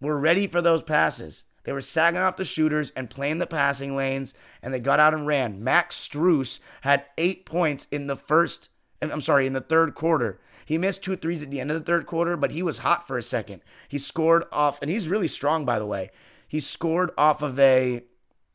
were 0.00 0.18
ready 0.18 0.46
for 0.46 0.62
those 0.62 0.82
passes. 0.82 1.44
They 1.64 1.72
were 1.72 1.80
sagging 1.80 2.20
off 2.20 2.36
the 2.36 2.44
shooters 2.44 2.92
and 2.96 3.10
playing 3.10 3.38
the 3.38 3.46
passing 3.46 3.94
lanes, 3.94 4.32
and 4.62 4.72
they 4.72 4.80
got 4.80 5.00
out 5.00 5.12
and 5.12 5.26
ran. 5.26 5.62
Max 5.62 5.96
Strus 5.96 6.60
had 6.82 7.04
eight 7.18 7.44
points 7.44 7.86
in 7.90 8.06
the 8.06 8.16
first, 8.16 8.68
I'm 9.00 9.22
sorry, 9.22 9.46
in 9.46 9.52
the 9.52 9.60
third 9.60 9.94
quarter. 9.94 10.40
He 10.64 10.76
missed 10.76 11.02
two 11.02 11.16
threes 11.16 11.42
at 11.42 11.50
the 11.50 11.60
end 11.60 11.70
of 11.70 11.78
the 11.78 11.84
third 11.84 12.06
quarter, 12.06 12.36
but 12.36 12.50
he 12.50 12.62
was 12.62 12.78
hot 12.78 13.06
for 13.06 13.16
a 13.16 13.22
second. 13.22 13.62
He 13.88 13.98
scored 13.98 14.44
off, 14.52 14.82
and 14.82 14.90
he's 14.90 15.08
really 15.08 15.28
strong, 15.28 15.64
by 15.64 15.78
the 15.78 15.86
way. 15.86 16.10
He 16.46 16.60
scored 16.60 17.10
off 17.16 17.42
of 17.42 17.58
a 17.58 18.02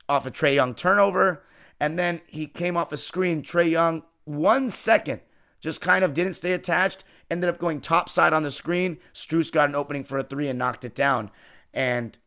off 0.09 0.25
a 0.25 0.31
Trae 0.31 0.55
Young 0.55 0.75
turnover, 0.75 1.43
and 1.79 1.97
then 1.97 2.21
he 2.27 2.45
came 2.45 2.77
off 2.77 2.91
a 2.91 2.97
screen. 2.97 3.41
Trae 3.41 3.71
Young, 3.71 4.03
one 4.25 4.69
second, 4.69 5.21
just 5.59 5.81
kind 5.81 6.03
of 6.03 6.13
didn't 6.13 6.33
stay 6.33 6.53
attached, 6.53 7.03
ended 7.31 7.49
up 7.49 7.57
going 7.57 7.81
top 7.81 8.09
side 8.09 8.33
on 8.33 8.43
the 8.43 8.51
screen. 8.51 8.97
Strus 9.13 9.51
got 9.51 9.69
an 9.69 9.75
opening 9.75 10.03
for 10.03 10.17
a 10.17 10.23
three 10.23 10.47
and 10.47 10.59
knocked 10.59 10.85
it 10.85 10.93
down. 10.93 11.31
And 11.73 12.17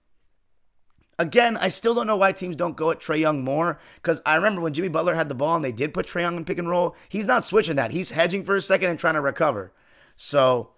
again, 1.18 1.56
I 1.56 1.68
still 1.68 1.94
don't 1.94 2.06
know 2.06 2.16
why 2.16 2.32
teams 2.32 2.56
don't 2.56 2.76
go 2.76 2.90
at 2.90 3.00
Trae 3.00 3.20
Young 3.20 3.42
more. 3.42 3.78
Because 3.96 4.20
I 4.26 4.34
remember 4.36 4.60
when 4.60 4.74
Jimmy 4.74 4.88
Butler 4.88 5.14
had 5.14 5.28
the 5.28 5.34
ball 5.34 5.56
and 5.56 5.64
they 5.64 5.72
did 5.72 5.94
put 5.94 6.06
Trae 6.06 6.22
Young 6.22 6.36
in 6.36 6.44
pick 6.44 6.58
and 6.58 6.68
roll, 6.68 6.96
he's 7.08 7.26
not 7.26 7.44
switching 7.44 7.76
that. 7.76 7.90
He's 7.90 8.10
hedging 8.10 8.44
for 8.44 8.56
a 8.56 8.62
second 8.62 8.90
and 8.90 8.98
trying 8.98 9.14
to 9.14 9.20
recover. 9.20 9.72
So 10.16 10.70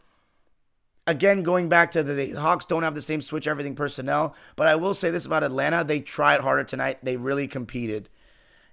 again, 1.07 1.43
going 1.43 1.69
back 1.69 1.91
to 1.93 2.03
the, 2.03 2.13
the, 2.13 2.31
Hawks 2.33 2.65
don't 2.65 2.83
have 2.83 2.95
the 2.95 3.03
same 3.03 3.23
switch 3.23 3.49
everything 3.49 3.75
personnel, 3.75 4.35
but 4.55 4.69
I 4.69 4.77
will 4.77 4.95
say 4.95 5.11
this 5.11 5.27
about 5.27 5.43
Atlanta: 5.43 5.83
they 5.83 6.01
tried 6.01 6.43
harder 6.43 6.65
tonight. 6.65 6.99
They 7.03 7.17
really 7.17 7.49
competed, 7.49 8.11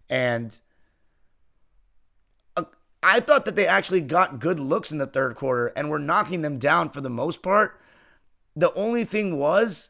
and 0.10 0.60
uh, 2.57 2.65
I 3.01 3.22
thought 3.22 3.45
that 3.45 3.55
they 3.55 3.65
actually 3.65 4.01
got 4.01 4.39
good 4.39 4.60
looks 4.60 4.91
in 4.91 4.98
the 4.98 5.07
third 5.07 5.36
quarter 5.36 5.67
and 5.67 5.89
were 5.89 6.00
knocking 6.00 6.41
them 6.41 6.60
down 6.60 6.89
for 6.89 7.01
the 7.01 7.10
most 7.10 7.41
part. 7.41 7.79
The 8.55 8.74
only 8.74 9.05
thing 9.05 9.38
was 9.38 9.89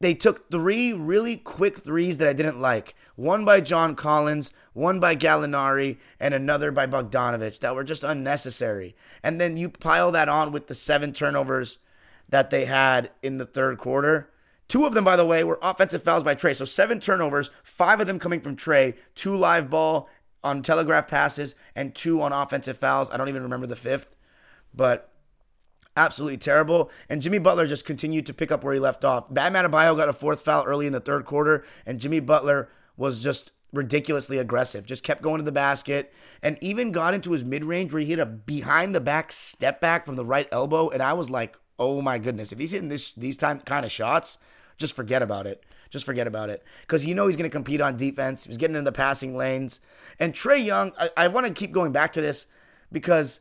they 0.00 0.14
took 0.14 0.50
three 0.50 0.92
really 0.92 1.36
quick 1.36 1.78
threes 1.78 2.18
that 2.18 2.28
I 2.28 2.32
didn't 2.32 2.60
like. 2.60 2.94
One 3.16 3.44
by 3.44 3.60
John 3.60 3.94
Collins, 3.94 4.50
one 4.72 5.00
by 5.00 5.16
Gallinari, 5.16 5.98
and 6.18 6.34
another 6.34 6.70
by 6.70 6.86
Bogdanovich 6.86 7.60
that 7.60 7.74
were 7.74 7.84
just 7.84 8.02
unnecessary. 8.02 8.94
And 9.22 9.40
then 9.40 9.56
you 9.56 9.68
pile 9.68 10.10
that 10.12 10.28
on 10.28 10.52
with 10.52 10.66
the 10.66 10.74
seven 10.74 11.12
turnovers 11.12 11.78
that 12.28 12.50
they 12.50 12.64
had 12.64 13.10
in 13.22 13.38
the 13.38 13.46
third 13.46 13.78
quarter. 13.78 14.30
Two 14.68 14.86
of 14.86 14.94
them, 14.94 15.04
by 15.04 15.16
the 15.16 15.26
way, 15.26 15.44
were 15.44 15.58
offensive 15.62 16.02
fouls 16.02 16.22
by 16.22 16.34
Trae. 16.34 16.56
So 16.56 16.64
seven 16.64 16.98
turnovers, 16.98 17.50
five 17.62 18.00
of 18.00 18.06
them 18.06 18.18
coming 18.18 18.40
from 18.40 18.56
Trae, 18.56 18.96
two 19.14 19.36
live 19.36 19.68
ball 19.68 20.08
on 20.42 20.62
telegraph 20.62 21.08
passes, 21.08 21.54
and 21.76 21.94
two 21.94 22.20
on 22.20 22.32
offensive 22.32 22.78
fouls. 22.78 23.10
I 23.10 23.16
don't 23.16 23.28
even 23.28 23.42
remember 23.42 23.66
the 23.66 23.76
fifth. 23.76 24.16
But 24.74 25.11
absolutely 25.96 26.38
terrible. 26.38 26.90
And 27.08 27.22
Jimmy 27.22 27.38
Butler 27.38 27.66
just 27.66 27.84
continued 27.84 28.26
to 28.26 28.34
pick 28.34 28.50
up 28.50 28.64
where 28.64 28.74
he 28.74 28.80
left 28.80 29.04
off. 29.04 29.32
Bam 29.32 29.54
Adebayo 29.54 29.96
got 29.96 30.08
a 30.08 30.12
fourth 30.12 30.40
foul 30.40 30.64
early 30.64 30.86
in 30.86 30.92
the 30.92 31.00
third 31.00 31.24
quarter, 31.24 31.64
and 31.86 32.00
Jimmy 32.00 32.20
Butler 32.20 32.68
was 32.96 33.20
just 33.20 33.52
ridiculously 33.72 34.38
aggressive. 34.38 34.86
Just 34.86 35.02
kept 35.02 35.22
going 35.22 35.38
to 35.38 35.44
the 35.44 35.52
basket, 35.52 36.12
and 36.42 36.58
even 36.60 36.92
got 36.92 37.14
into 37.14 37.32
his 37.32 37.44
mid 37.44 37.64
range 37.64 37.92
where 37.92 38.00
he 38.00 38.08
hit 38.08 38.18
a 38.18 38.26
behind 38.26 38.94
the 38.94 39.00
back 39.00 39.32
step 39.32 39.80
back 39.80 40.06
from 40.06 40.16
the 40.16 40.24
right 40.24 40.48
elbow. 40.52 40.88
And 40.88 41.02
I 41.02 41.12
was 41.12 41.30
like, 41.30 41.58
oh 41.78 42.00
my 42.02 42.18
goodness, 42.18 42.52
if 42.52 42.58
he's 42.58 42.72
hitting 42.72 42.88
this 42.88 43.12
these 43.12 43.36
time 43.36 43.60
kind 43.60 43.84
of 43.84 43.92
shots, 43.92 44.38
just 44.76 44.94
forget 44.94 45.22
about 45.22 45.46
it. 45.46 45.64
Just 45.90 46.06
forget 46.06 46.26
about 46.26 46.48
it. 46.48 46.62
Because 46.82 47.04
you 47.04 47.14
know 47.14 47.26
he's 47.26 47.36
going 47.36 47.48
to 47.48 47.54
compete 47.54 47.82
on 47.82 47.98
defense. 47.98 48.44
He's 48.44 48.56
getting 48.56 48.76
in 48.76 48.84
the 48.84 48.92
passing 48.92 49.36
lanes. 49.36 49.78
And 50.18 50.32
Trae 50.32 50.64
Young, 50.64 50.92
I, 50.98 51.10
I 51.16 51.28
want 51.28 51.46
to 51.46 51.52
keep 51.52 51.70
going 51.70 51.92
back 51.92 52.14
to 52.14 52.22
this 52.22 52.46
because 52.90 53.40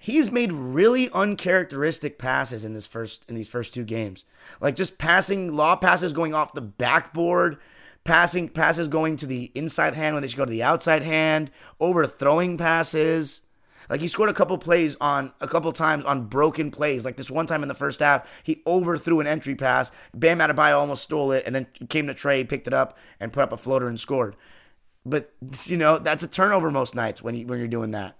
he's 0.00 0.32
made 0.32 0.50
really 0.50 1.10
uncharacteristic 1.10 2.18
passes 2.18 2.64
in 2.64 2.72
this 2.72 2.86
first 2.86 3.24
in 3.28 3.36
these 3.36 3.48
first 3.48 3.72
two 3.72 3.84
games. 3.84 4.24
Like 4.60 4.74
just 4.74 4.98
passing 4.98 5.54
law 5.54 5.76
passes 5.76 6.12
going 6.12 6.34
off 6.34 6.54
the 6.54 6.62
backboard, 6.62 7.58
passing 8.02 8.48
passes 8.48 8.88
going 8.88 9.16
to 9.18 9.26
the 9.26 9.52
inside 9.54 9.94
hand 9.94 10.16
when 10.16 10.22
they 10.22 10.28
should 10.28 10.38
go 10.38 10.46
to 10.46 10.50
the 10.50 10.62
outside 10.62 11.02
hand, 11.02 11.52
overthrowing 11.78 12.56
passes. 12.56 13.42
Like 13.90 14.00
he 14.00 14.08
scored 14.08 14.30
a 14.30 14.34
couple 14.34 14.56
plays 14.56 14.96
on 15.00 15.34
a 15.40 15.48
couple 15.48 15.72
times 15.72 16.04
on 16.04 16.26
broken 16.26 16.70
plays. 16.70 17.04
Like 17.04 17.16
this 17.16 17.30
one 17.30 17.46
time 17.46 17.62
in 17.62 17.68
the 17.68 17.74
first 17.74 18.00
half, 18.00 18.26
he 18.42 18.62
overthrew 18.66 19.20
an 19.20 19.26
entry 19.26 19.54
pass. 19.54 19.92
Bam 20.14 20.38
Adebayo 20.38 20.78
almost 20.78 21.02
stole 21.02 21.32
it, 21.32 21.44
and 21.44 21.54
then 21.54 21.66
came 21.88 22.06
to 22.06 22.14
Trae, 22.14 22.48
picked 22.48 22.68
it 22.68 22.72
up, 22.72 22.96
and 23.18 23.32
put 23.32 23.42
up 23.42 23.52
a 23.52 23.56
floater 23.56 23.88
and 23.88 24.00
scored. 24.00 24.36
But 25.04 25.32
you 25.64 25.76
know 25.76 25.98
that's 25.98 26.22
a 26.22 26.28
turnover 26.28 26.70
most 26.70 26.94
nights 26.94 27.20
when 27.20 27.34
you, 27.34 27.46
when 27.46 27.58
you're 27.58 27.68
doing 27.68 27.90
that. 27.90 28.16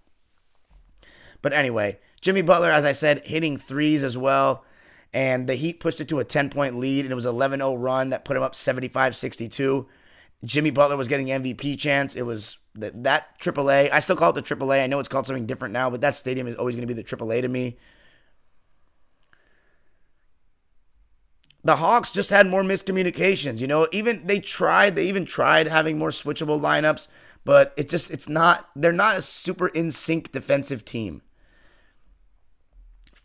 But 1.43 1.53
anyway, 1.53 1.99
Jimmy 2.21 2.43
Butler, 2.43 2.71
as 2.71 2.85
I 2.85 2.93
said, 2.93 3.25
hitting 3.25 3.57
threes 3.57 4.03
as 4.03 4.17
well. 4.17 4.65
And 5.13 5.49
the 5.49 5.55
Heat 5.55 5.81
pushed 5.81 6.01
it 6.01 6.09
to 6.09 6.21
a 6.21 6.25
10 6.25 6.51
point 6.51 6.79
lead, 6.79 7.05
and 7.05 7.13
it 7.13 7.17
was 7.17 7.27
11 7.27 7.59
0 7.61 7.75
run 7.75 8.11
that 8.11 8.25
put 8.25 8.37
him 8.37 8.43
up 8.43 8.55
75 8.55 9.17
62. 9.17 9.87
Jimmy 10.45 10.71
Butler 10.71 10.97
was 10.97 11.09
getting 11.09 11.27
MVP 11.27 11.79
chance. 11.79 12.15
It 12.15 12.23
was 12.23 12.59
that, 12.75 13.03
that 13.03 13.39
AAA. 13.41 13.93
I 13.93 13.99
still 14.01 14.17
call 14.17 14.31
it 14.31 14.35
the 14.35 14.57
AAA. 14.57 14.83
I 14.83 14.87
know 14.87 14.99
it's 14.99 15.09
called 15.09 15.27
something 15.27 15.47
different 15.47 15.73
now, 15.73 15.91
but 15.91 16.01
that 16.01 16.15
stadium 16.15 16.47
is 16.47 16.57
always 16.57 16.77
going 16.77 16.87
to 16.87 16.95
be 16.95 17.01
the 17.01 17.07
AAA 17.07 17.43
to 17.43 17.49
me. 17.49 17.77
The 21.63 21.77
Hawks 21.77 22.11
just 22.11 22.31
had 22.31 22.47
more 22.47 22.63
miscommunications. 22.63 23.61
You 23.61 23.67
know, 23.67 23.87
even 23.93 24.27
they 24.27 24.41
tried, 24.41 24.95
they 24.95 25.07
even 25.07 25.27
tried 25.27 25.67
having 25.67 25.99
more 25.99 26.09
switchable 26.09 26.59
lineups, 26.59 27.07
but 27.45 27.75
it 27.77 27.89
just, 27.89 28.11
it's 28.11 28.31
not, 28.31 28.71
they're 28.75 28.93
not 28.93 29.17
a 29.17 29.23
super 29.23 29.69
in 29.69 29.91
sync 29.91 30.33
defensive 30.33 30.87
team. 30.87 31.21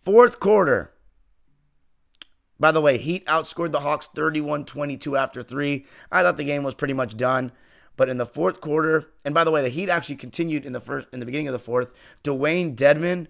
Fourth 0.05 0.39
quarter. 0.39 0.91
By 2.59 2.71
the 2.71 2.79
way, 2.79 2.99
Heat 2.99 3.25
outscored 3.25 3.71
the 3.71 3.79
Hawks 3.79 4.05
31 4.05 4.65
22 4.65 5.17
after 5.17 5.41
three. 5.41 5.87
I 6.11 6.21
thought 6.21 6.37
the 6.37 6.43
game 6.43 6.61
was 6.61 6.75
pretty 6.75 6.93
much 6.93 7.17
done. 7.17 7.51
But 7.97 8.07
in 8.07 8.17
the 8.17 8.25
fourth 8.27 8.61
quarter, 8.61 9.07
and 9.23 9.33
by 9.33 9.43
the 9.43 9.49
way, 9.49 9.63
the 9.63 9.69
Heat 9.69 9.89
actually 9.89 10.17
continued 10.17 10.63
in 10.63 10.73
the 10.73 10.79
first 10.79 11.07
in 11.11 11.19
the 11.19 11.25
beginning 11.25 11.47
of 11.47 11.53
the 11.53 11.59
fourth. 11.59 11.91
Dewayne 12.23 12.75
Dedmon 12.75 13.27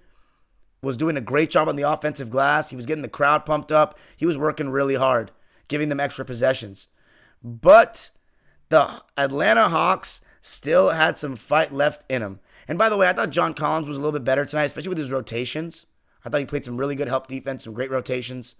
was 0.82 0.98
doing 0.98 1.16
a 1.16 1.22
great 1.22 1.50
job 1.50 1.70
on 1.70 1.78
the 1.78 1.90
offensive 1.90 2.30
glass. 2.30 2.72
He 2.72 2.76
was 2.76 2.86
getting 2.86 3.04
the 3.04 3.08
crowd 3.08 3.46
pumped 3.46 3.72
up. 3.72 3.98
He 4.18 4.26
was 4.26 4.38
working 4.38 4.68
really 4.68 4.96
hard, 4.96 5.32
giving 5.70 5.88
them 5.88 6.02
extra 6.02 6.26
possessions. 6.26 6.90
But 7.42 8.10
the 8.68 9.02
Atlanta 9.16 9.70
Hawks 9.70 10.20
still 10.42 10.90
had 10.90 11.18
some 11.18 11.38
fight 11.38 11.74
left 11.74 12.04
in 12.12 12.22
them. 12.22 12.42
And 12.68 12.78
by 12.78 12.90
the 12.90 12.98
way, 12.98 13.08
I 13.08 13.14
thought 13.14 13.30
John 13.30 13.54
Collins 13.54 13.88
was 13.88 13.96
a 13.96 14.02
little 14.02 14.20
bit 14.20 14.26
better 14.26 14.44
tonight, 14.44 14.66
especially 14.66 14.90
with 14.90 14.98
his 14.98 15.12
rotations. 15.12 15.86
I 16.26 16.30
thought 16.30 16.40
he 16.40 16.46
played 16.46 16.66
some 16.66 16.78
really 16.78 16.96
good 16.96 17.08
help 17.08 17.28
defense, 17.28 17.64
some 17.64 17.74
great 17.74 17.92
rotations. 17.92 18.56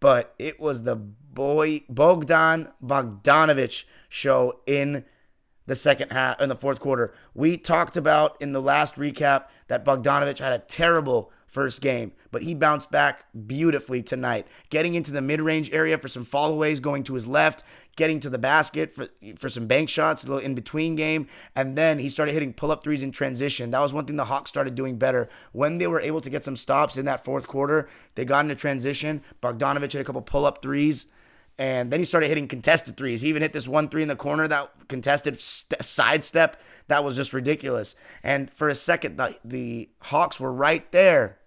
But 0.00 0.34
it 0.38 0.60
was 0.60 0.82
the 0.82 0.96
boy 0.96 1.82
Bogdan 1.88 2.68
Bogdanovich 2.84 3.84
show 4.08 4.60
in 4.66 5.04
the 5.66 5.76
second 5.76 6.12
half 6.12 6.40
in 6.40 6.48
the 6.48 6.56
fourth 6.56 6.80
quarter. 6.80 7.14
We 7.34 7.56
talked 7.56 7.96
about 7.96 8.36
in 8.40 8.52
the 8.52 8.62
last 8.62 8.96
recap 8.96 9.44
that 9.68 9.84
Bogdanovich 9.84 10.38
had 10.38 10.52
a 10.52 10.58
terrible 10.58 11.32
first 11.48 11.80
game, 11.80 12.12
but 12.30 12.42
he 12.42 12.54
bounced 12.54 12.90
back 12.90 13.24
beautifully 13.46 14.02
tonight, 14.02 14.46
getting 14.70 14.94
into 14.94 15.10
the 15.10 15.20
mid-range 15.20 15.72
area 15.72 15.98
for 15.98 16.08
some 16.08 16.24
fallaways, 16.24 16.80
going 16.80 17.02
to 17.04 17.14
his 17.14 17.26
left, 17.26 17.64
getting 17.96 18.20
to 18.20 18.30
the 18.30 18.38
basket 18.38 18.94
for 18.94 19.08
for 19.36 19.48
some 19.48 19.66
bank 19.66 19.88
shots, 19.88 20.22
a 20.22 20.26
little 20.26 20.44
in 20.44 20.54
between 20.54 20.94
game, 20.94 21.26
and 21.56 21.76
then 21.76 21.98
he 21.98 22.08
started 22.08 22.32
hitting 22.32 22.52
pull-up 22.52 22.84
threes 22.84 23.02
in 23.02 23.10
transition. 23.10 23.70
That 23.70 23.80
was 23.80 23.92
one 23.92 24.04
thing 24.04 24.16
the 24.16 24.26
Hawks 24.26 24.50
started 24.50 24.74
doing 24.74 24.98
better 24.98 25.28
when 25.52 25.78
they 25.78 25.86
were 25.86 26.00
able 26.00 26.20
to 26.20 26.30
get 26.30 26.44
some 26.44 26.56
stops 26.56 26.96
in 26.96 27.06
that 27.06 27.24
fourth 27.24 27.48
quarter. 27.48 27.88
They 28.14 28.24
got 28.24 28.44
into 28.44 28.54
transition. 28.54 29.22
Bogdanovich 29.42 29.92
hit 29.92 30.00
a 30.00 30.04
couple 30.04 30.22
pull-up 30.22 30.62
threes. 30.62 31.06
And 31.58 31.90
then 31.90 31.98
he 31.98 32.04
started 32.04 32.28
hitting 32.28 32.46
contested 32.46 32.96
threes. 32.96 33.22
He 33.22 33.28
even 33.28 33.42
hit 33.42 33.52
this 33.52 33.66
one 33.66 33.88
three 33.88 34.02
in 34.02 34.08
the 34.08 34.14
corner 34.14 34.46
that 34.46 34.70
contested 34.88 35.40
st- 35.40 35.82
sidestep. 35.84 36.56
That 36.86 37.02
was 37.02 37.16
just 37.16 37.32
ridiculous. 37.32 37.96
And 38.22 38.50
for 38.52 38.68
a 38.68 38.74
second, 38.76 39.16
the, 39.16 39.36
the 39.44 39.88
Hawks 40.02 40.38
were 40.38 40.52
right 40.52 40.90
there. 40.92 41.38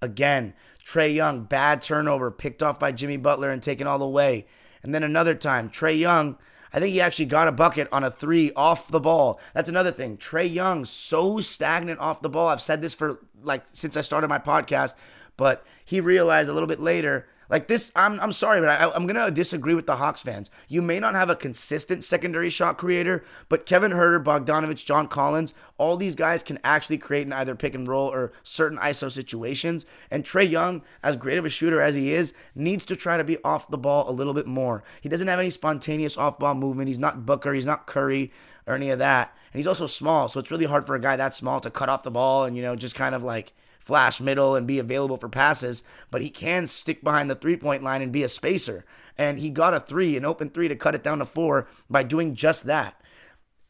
Again, 0.00 0.54
Trae 0.86 1.12
Young, 1.12 1.42
bad 1.42 1.82
turnover, 1.82 2.30
picked 2.30 2.62
off 2.62 2.78
by 2.78 2.92
Jimmy 2.92 3.16
Butler 3.16 3.50
and 3.50 3.60
taken 3.60 3.88
all 3.88 3.98
the 3.98 4.06
way. 4.06 4.46
And 4.82 4.94
then 4.94 5.02
another 5.02 5.34
time, 5.34 5.68
Trae 5.68 5.98
Young, 5.98 6.38
I 6.72 6.78
think 6.78 6.92
he 6.92 7.00
actually 7.00 7.26
got 7.26 7.48
a 7.48 7.52
bucket 7.52 7.88
on 7.90 8.04
a 8.04 8.10
three 8.10 8.52
off 8.54 8.88
the 8.88 9.00
ball. 9.00 9.40
That's 9.52 9.68
another 9.68 9.90
thing. 9.90 10.16
Trae 10.16 10.50
Young, 10.50 10.84
so 10.84 11.40
stagnant 11.40 11.98
off 11.98 12.22
the 12.22 12.28
ball. 12.28 12.48
I've 12.48 12.62
said 12.62 12.82
this 12.82 12.94
for 12.94 13.18
like 13.42 13.64
since 13.72 13.96
I 13.96 14.02
started 14.02 14.28
my 14.28 14.38
podcast, 14.38 14.94
but 15.36 15.66
he 15.84 16.00
realized 16.00 16.48
a 16.48 16.52
little 16.52 16.68
bit 16.68 16.80
later 16.80 17.26
Like 17.48 17.66
this, 17.66 17.90
I'm, 17.96 18.20
I'm 18.20 18.32
sorry, 18.32 18.60
but 18.60 18.68
I, 18.68 18.90
I'm 18.90 19.06
going 19.06 19.16
to 19.16 19.30
disagree 19.30 19.74
with 19.74 19.86
the 19.86 19.96
Hawks 19.96 20.22
fans. 20.22 20.50
You 20.68 20.82
may 20.82 21.00
not 21.00 21.14
have 21.14 21.30
a 21.30 21.36
consistent 21.36 22.04
secondary 22.04 22.50
shot 22.50 22.76
creator, 22.76 23.24
but 23.48 23.64
Kevin 23.64 23.92
Huerter, 23.92 24.22
Bogdanovich, 24.22 24.84
John 24.84 25.08
Collins, 25.08 25.54
all 25.78 25.96
these 25.96 26.14
guys 26.14 26.42
can 26.42 26.58
actually 26.62 26.98
create 26.98 27.26
in 27.26 27.32
either 27.32 27.54
pick 27.54 27.74
and 27.74 27.88
roll 27.88 28.08
or 28.08 28.32
certain 28.42 28.78
ISO 28.78 29.10
situations. 29.10 29.86
And 30.10 30.24
Trae 30.24 30.48
Young, 30.48 30.82
as 31.02 31.16
great 31.16 31.38
of 31.38 31.46
a 31.46 31.50
shooter 31.50 31.80
as 31.80 31.94
he 31.94 32.12
is, 32.12 32.34
needs 32.54 32.84
to 32.86 32.96
try 32.96 33.16
to 33.16 33.24
be 33.24 33.42
off 33.42 33.70
the 33.70 33.78
ball 33.78 34.10
a 34.10 34.12
little 34.12 34.34
bit 34.34 34.46
more. 34.46 34.82
He 35.00 35.08
doesn't 35.08 35.28
have 35.28 35.40
any 35.40 35.50
spontaneous 35.50 36.18
off 36.18 36.38
ball 36.38 36.54
movement. 36.54 36.88
He's 36.88 36.98
not 36.98 37.24
Booker, 37.24 37.54
he's 37.54 37.66
not 37.66 37.86
Curry 37.86 38.30
or 38.66 38.74
any 38.74 38.90
of 38.90 38.98
that. 38.98 39.34
And 39.52 39.58
he's 39.58 39.66
also 39.66 39.86
small, 39.86 40.28
so 40.28 40.38
it's 40.40 40.50
really 40.50 40.66
hard 40.66 40.86
for 40.86 40.94
a 40.94 41.00
guy 41.00 41.16
that 41.16 41.34
small 41.34 41.60
to 41.60 41.70
cut 41.70 41.88
off 41.88 42.02
the 42.02 42.10
ball 42.10 42.44
and, 42.44 42.54
you 42.56 42.62
know, 42.62 42.76
just 42.76 42.94
kind 42.94 43.14
of 43.14 43.22
like 43.22 43.54
flash 43.88 44.20
middle 44.20 44.54
and 44.54 44.66
be 44.66 44.78
available 44.78 45.16
for 45.16 45.30
passes, 45.30 45.82
but 46.10 46.20
he 46.20 46.28
can 46.28 46.66
stick 46.66 47.02
behind 47.02 47.30
the 47.30 47.34
three 47.34 47.56
point 47.56 47.82
line 47.82 48.02
and 48.02 48.12
be 48.12 48.22
a 48.22 48.28
spacer. 48.28 48.84
And 49.16 49.40
he 49.40 49.48
got 49.48 49.72
a 49.72 49.80
three, 49.80 50.14
an 50.16 50.26
open 50.26 50.50
three 50.50 50.68
to 50.68 50.76
cut 50.76 50.94
it 50.94 51.02
down 51.02 51.18
to 51.18 51.24
four 51.24 51.66
by 51.88 52.02
doing 52.02 52.34
just 52.34 52.64
that. 52.64 53.00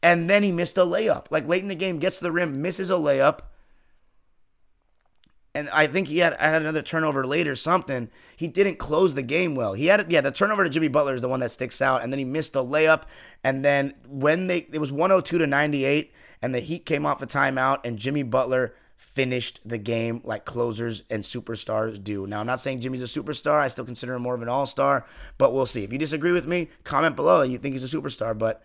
And 0.03 0.29
then 0.29 0.43
he 0.43 0.51
missed 0.51 0.77
a 0.77 0.81
layup. 0.81 1.27
Like 1.31 1.47
late 1.47 1.63
in 1.63 1.69
the 1.69 1.75
game, 1.75 1.99
gets 1.99 2.17
to 2.17 2.25
the 2.25 2.33
rim, 2.33 2.61
misses 2.61 2.89
a 2.89 2.95
layup. 2.95 3.39
And 5.55 5.69
I 5.69 5.87
think 5.87 6.09
he 6.09 6.19
had, 6.19 6.33
had 6.33 6.61
another 6.61 6.81
turnover 6.81 7.25
later, 7.25 7.53
or 7.53 7.55
something. 7.55 8.09
He 8.35 8.47
didn't 8.47 8.77
close 8.77 9.13
the 9.13 9.23
game 9.23 9.55
well. 9.55 9.73
He 9.73 9.87
had, 9.87 10.11
yeah, 10.11 10.21
the 10.21 10.31
turnover 10.31 10.65
to 10.65 10.69
Jimmy 10.69 10.89
Butler 10.89 11.15
is 11.15 11.21
the 11.21 11.29
one 11.29 11.39
that 11.39 11.51
sticks 11.51 11.81
out. 11.81 12.03
And 12.03 12.13
then 12.13 12.19
he 12.19 12.25
missed 12.25 12.55
a 12.55 12.59
layup. 12.59 13.03
And 13.43 13.65
then 13.65 13.95
when 14.05 14.47
they, 14.47 14.67
it 14.71 14.79
was 14.79 14.91
102 14.91 15.37
to 15.39 15.47
98, 15.47 16.11
and 16.41 16.53
the 16.53 16.59
Heat 16.59 16.85
came 16.85 17.05
off 17.05 17.21
a 17.21 17.27
timeout, 17.27 17.79
and 17.83 17.97
Jimmy 17.97 18.23
Butler 18.23 18.75
finished 19.19 19.59
the 19.65 19.77
game 19.77 20.21
like 20.23 20.45
closers 20.45 21.03
and 21.09 21.23
superstars 21.23 22.01
do. 22.01 22.25
Now, 22.25 22.39
I'm 22.39 22.47
not 22.47 22.61
saying 22.61 22.79
Jimmy's 22.79 23.01
a 23.01 23.05
superstar. 23.05 23.59
I 23.59 23.67
still 23.67 23.83
consider 23.83 24.13
him 24.13 24.21
more 24.21 24.33
of 24.33 24.41
an 24.41 24.47
all 24.47 24.65
star, 24.65 25.05
but 25.37 25.51
we'll 25.51 25.65
see. 25.65 25.83
If 25.83 25.91
you 25.91 25.99
disagree 25.99 26.31
with 26.31 26.47
me, 26.47 26.69
comment 26.85 27.17
below 27.17 27.41
and 27.41 27.51
you 27.51 27.57
think 27.57 27.73
he's 27.73 27.93
a 27.93 27.97
superstar. 27.97 28.37
But 28.37 28.63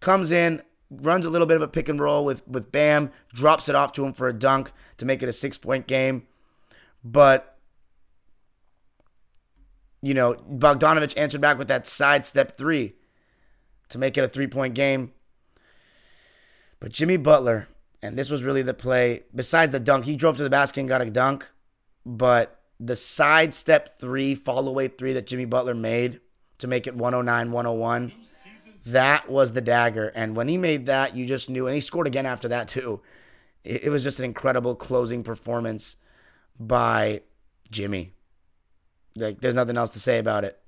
comes 0.00 0.30
in, 0.30 0.60
runs 0.90 1.24
a 1.24 1.30
little 1.30 1.46
bit 1.46 1.56
of 1.56 1.62
a 1.62 1.68
pick 1.68 1.88
and 1.88 1.98
roll 1.98 2.22
with, 2.22 2.46
with 2.46 2.70
Bam, 2.70 3.10
drops 3.32 3.70
it 3.70 3.74
off 3.74 3.94
to 3.94 4.04
him 4.04 4.12
for 4.12 4.28
a 4.28 4.38
dunk 4.38 4.72
to 4.98 5.06
make 5.06 5.22
it 5.22 5.28
a 5.30 5.32
six 5.32 5.56
point 5.56 5.86
game. 5.86 6.26
But, 7.02 7.56
you 10.02 10.12
know, 10.12 10.34
Bogdanovich 10.34 11.16
answered 11.16 11.40
back 11.40 11.56
with 11.56 11.68
that 11.68 11.86
sidestep 11.86 12.58
three 12.58 12.96
to 13.88 13.96
make 13.96 14.18
it 14.18 14.24
a 14.24 14.28
three 14.28 14.48
point 14.48 14.74
game. 14.74 15.12
But 16.78 16.92
Jimmy 16.92 17.16
Butler, 17.16 17.68
and 18.02 18.18
this 18.18 18.30
was 18.30 18.42
really 18.42 18.62
the 18.62 18.74
play. 18.74 19.22
Besides 19.34 19.72
the 19.72 19.80
dunk, 19.80 20.04
he 20.04 20.16
drove 20.16 20.36
to 20.36 20.42
the 20.42 20.50
basket 20.50 20.80
and 20.80 20.88
got 20.88 21.00
a 21.00 21.10
dunk. 21.10 21.50
But 22.04 22.60
the 22.78 22.96
side 22.96 23.54
step 23.54 23.98
three, 23.98 24.34
fall 24.34 24.68
away 24.68 24.88
three 24.88 25.12
that 25.14 25.26
Jimmy 25.26 25.44
Butler 25.44 25.74
made 25.74 26.20
to 26.58 26.66
make 26.66 26.86
it 26.86 26.94
109 26.94 27.52
101, 27.52 28.12
that 28.86 29.28
was 29.28 29.52
the 29.52 29.60
dagger. 29.60 30.08
And 30.14 30.36
when 30.36 30.48
he 30.48 30.56
made 30.56 30.86
that, 30.86 31.16
you 31.16 31.26
just 31.26 31.50
knew. 31.50 31.66
And 31.66 31.74
he 31.74 31.80
scored 31.80 32.06
again 32.06 32.26
after 32.26 32.48
that, 32.48 32.68
too. 32.68 33.00
It, 33.64 33.84
it 33.84 33.90
was 33.90 34.04
just 34.04 34.18
an 34.18 34.24
incredible 34.24 34.74
closing 34.74 35.22
performance 35.22 35.96
by 36.58 37.22
Jimmy. 37.70 38.12
Like, 39.16 39.40
there's 39.40 39.54
nothing 39.54 39.76
else 39.76 39.90
to 39.90 40.00
say 40.00 40.18
about 40.18 40.44
it. 40.44 40.58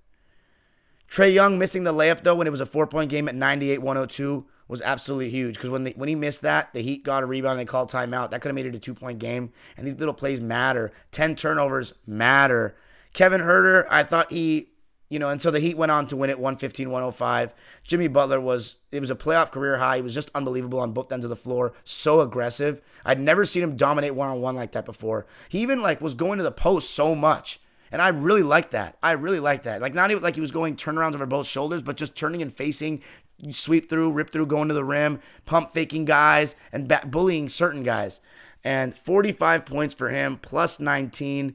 Trae 1.11 1.33
Young 1.33 1.59
missing 1.59 1.85
the 1.85 1.93
layup, 1.93 2.23
though, 2.23 2.35
when 2.35 2.47
it 2.47 2.51
was 2.51 2.61
a 2.61 2.67
four 2.67 2.87
point 2.87 3.11
game 3.11 3.29
at 3.29 3.35
98 3.35 3.79
102 3.79 4.47
was 4.69 4.83
absolutely 4.83 5.31
huge 5.31 5.55
because 5.55 5.71
when 5.71 5.85
they, 5.85 5.93
when 5.93 6.09
he 6.09 6.15
missed 6.15 6.43
that, 6.43 6.73
the 6.73 6.83
Heat 6.83 7.03
got 7.03 7.23
a 7.23 7.27
rebound 7.27 7.59
and 7.59 7.67
they 7.67 7.71
called 7.71 7.91
timeout. 7.91 8.31
That 8.31 8.41
could 8.41 8.51
have 8.51 8.55
made 8.55 8.67
it 8.67 8.75
a 8.75 8.79
two 8.79 8.95
point 8.95 9.19
game. 9.19 9.51
And 9.77 9.87
these 9.87 9.97
little 9.97 10.15
plays 10.15 10.41
matter. 10.41 10.93
Ten 11.11 11.35
turnovers 11.35 11.95
matter. 12.07 12.77
Kevin 13.15 13.41
Huerter, 13.41 13.87
I 13.89 14.03
thought 14.03 14.31
he, 14.31 14.69
you 15.09 15.19
know, 15.19 15.31
and 15.31 15.41
so 15.41 15.51
the 15.51 15.61
Heat 15.61 15.79
went 15.79 15.91
on 15.91 16.07
to 16.09 16.17
win 16.17 16.29
it 16.29 16.39
115 16.39 16.91
105. 16.91 17.55
Jimmy 17.83 18.09
Butler 18.09 18.41
was, 18.41 18.77
it 18.93 19.01
was 19.01 19.11
a 19.11 19.17
playoff 19.17 19.51
career 19.51 19.79
high. 19.79 19.97
He 19.97 20.03
was 20.03 20.15
just 20.15 20.31
unbelievable 20.35 20.81
on 20.81 20.93
both 20.93 21.11
ends 21.11 21.25
of 21.25 21.31
the 21.31 21.37
floor. 21.37 21.73
So 21.85 22.21
aggressive. 22.21 22.83
I'd 23.07 23.19
never 23.19 23.47
seen 23.47 23.63
him 23.63 23.77
dominate 23.77 24.15
one 24.15 24.29
on 24.29 24.43
one 24.43 24.55
like 24.55 24.73
that 24.73 24.85
before. 24.85 25.27
He 25.49 25.61
even 25.61 25.81
like 25.81 26.03
was 26.03 26.15
going 26.15 26.37
to 26.39 26.45
the 26.45 26.53
post 26.53 26.91
so 26.91 27.15
much. 27.15 27.59
And 27.91 28.03
I 28.03 28.09
really 28.09 28.43
like 28.43 28.71
that. 28.73 28.99
I 29.03 29.13
really 29.13 29.41
like 29.41 29.63
that. 29.63 29.81
Like 29.81 29.95
not 29.95 30.11
even 30.11 30.23
like 30.23 30.35
he 30.35 30.43
was 30.43 30.51
going 30.51 30.77
turnarounds 30.77 31.15
over 31.15 31.25
both 31.25 31.47
shoulders, 31.47 31.81
but 31.81 31.97
just 31.97 32.15
turning 32.15 32.43
and 32.43 32.55
facing, 32.55 33.03
sweep 33.53 33.89
through, 33.89 34.13
rip 34.13 34.31
through, 34.31 34.47
going 34.47 34.69
to 34.69 34.75
the 34.75 34.85
rim, 34.85 35.21
pump 35.47 35.73
faking 35.73 36.05
guys, 36.05 36.57
and 36.73 36.93
bullying 37.11 37.49
certain 37.49 37.83
guys. 37.83 38.21
And 38.65 38.97
45 38.97 39.65
points 39.65 39.95
for 39.95 40.09
him, 40.09 40.37
plus 40.37 40.81
19, 40.81 41.55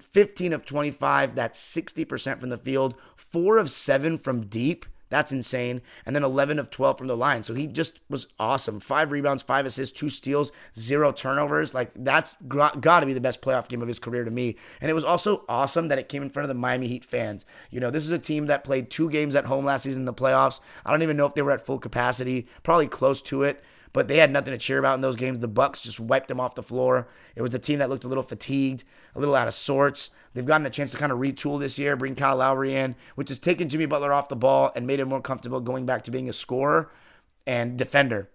15 0.00 0.52
of 0.52 0.64
25. 0.64 1.34
That's 1.34 1.60
60% 1.60 2.40
from 2.40 2.48
the 2.48 2.56
field, 2.56 2.94
four 3.16 3.58
of 3.58 3.70
seven 3.70 4.18
from 4.18 4.46
deep. 4.46 4.86
That's 5.08 5.32
insane. 5.32 5.82
And 6.04 6.14
then 6.14 6.22
11 6.22 6.58
of 6.58 6.70
12 6.70 6.98
from 6.98 7.06
the 7.06 7.16
line. 7.16 7.42
So 7.42 7.54
he 7.54 7.66
just 7.66 8.00
was 8.08 8.26
awesome. 8.38 8.80
Five 8.80 9.10
rebounds, 9.10 9.42
five 9.42 9.66
assists, 9.66 9.98
two 9.98 10.08
steals, 10.08 10.52
zero 10.78 11.12
turnovers. 11.12 11.74
Like, 11.74 11.90
that's 11.94 12.36
got 12.46 13.00
to 13.00 13.06
be 13.06 13.12
the 13.12 13.20
best 13.20 13.40
playoff 13.40 13.68
game 13.68 13.82
of 13.82 13.88
his 13.88 13.98
career 13.98 14.24
to 14.24 14.30
me. 14.30 14.56
And 14.80 14.90
it 14.90 14.94
was 14.94 15.04
also 15.04 15.44
awesome 15.48 15.88
that 15.88 15.98
it 15.98 16.08
came 16.08 16.22
in 16.22 16.30
front 16.30 16.44
of 16.44 16.48
the 16.48 16.60
Miami 16.60 16.88
Heat 16.88 17.04
fans. 17.04 17.44
You 17.70 17.80
know, 17.80 17.90
this 17.90 18.04
is 18.04 18.10
a 18.10 18.18
team 18.18 18.46
that 18.46 18.64
played 18.64 18.90
two 18.90 19.10
games 19.10 19.34
at 19.34 19.46
home 19.46 19.64
last 19.64 19.82
season 19.82 20.02
in 20.02 20.06
the 20.06 20.14
playoffs. 20.14 20.60
I 20.84 20.90
don't 20.90 21.02
even 21.02 21.16
know 21.16 21.26
if 21.26 21.34
they 21.34 21.42
were 21.42 21.52
at 21.52 21.64
full 21.64 21.78
capacity, 21.78 22.46
probably 22.62 22.86
close 22.86 23.22
to 23.22 23.42
it 23.42 23.64
but 23.92 24.08
they 24.08 24.18
had 24.18 24.30
nothing 24.30 24.52
to 24.52 24.58
cheer 24.58 24.78
about 24.78 24.94
in 24.94 25.00
those 25.00 25.16
games. 25.16 25.38
The 25.38 25.48
Bucks 25.48 25.80
just 25.80 26.00
wiped 26.00 26.28
them 26.28 26.40
off 26.40 26.54
the 26.54 26.62
floor. 26.62 27.08
It 27.34 27.42
was 27.42 27.54
a 27.54 27.58
team 27.58 27.78
that 27.78 27.88
looked 27.88 28.04
a 28.04 28.08
little 28.08 28.22
fatigued, 28.22 28.84
a 29.14 29.20
little 29.20 29.34
out 29.34 29.48
of 29.48 29.54
sorts. 29.54 30.10
They've 30.34 30.44
gotten 30.44 30.66
a 30.66 30.70
chance 30.70 30.90
to 30.92 30.96
kind 30.96 31.12
of 31.12 31.18
retool 31.18 31.58
this 31.58 31.78
year, 31.78 31.96
bring 31.96 32.14
Kyle 32.14 32.36
Lowry 32.36 32.74
in, 32.74 32.96
which 33.14 33.28
has 33.28 33.38
taken 33.38 33.68
Jimmy 33.68 33.86
Butler 33.86 34.12
off 34.12 34.28
the 34.28 34.36
ball 34.36 34.70
and 34.76 34.86
made 34.86 35.00
him 35.00 35.08
more 35.08 35.22
comfortable 35.22 35.60
going 35.60 35.86
back 35.86 36.04
to 36.04 36.10
being 36.10 36.28
a 36.28 36.32
scorer 36.32 36.90
and 37.46 37.78
defender. 37.78 38.28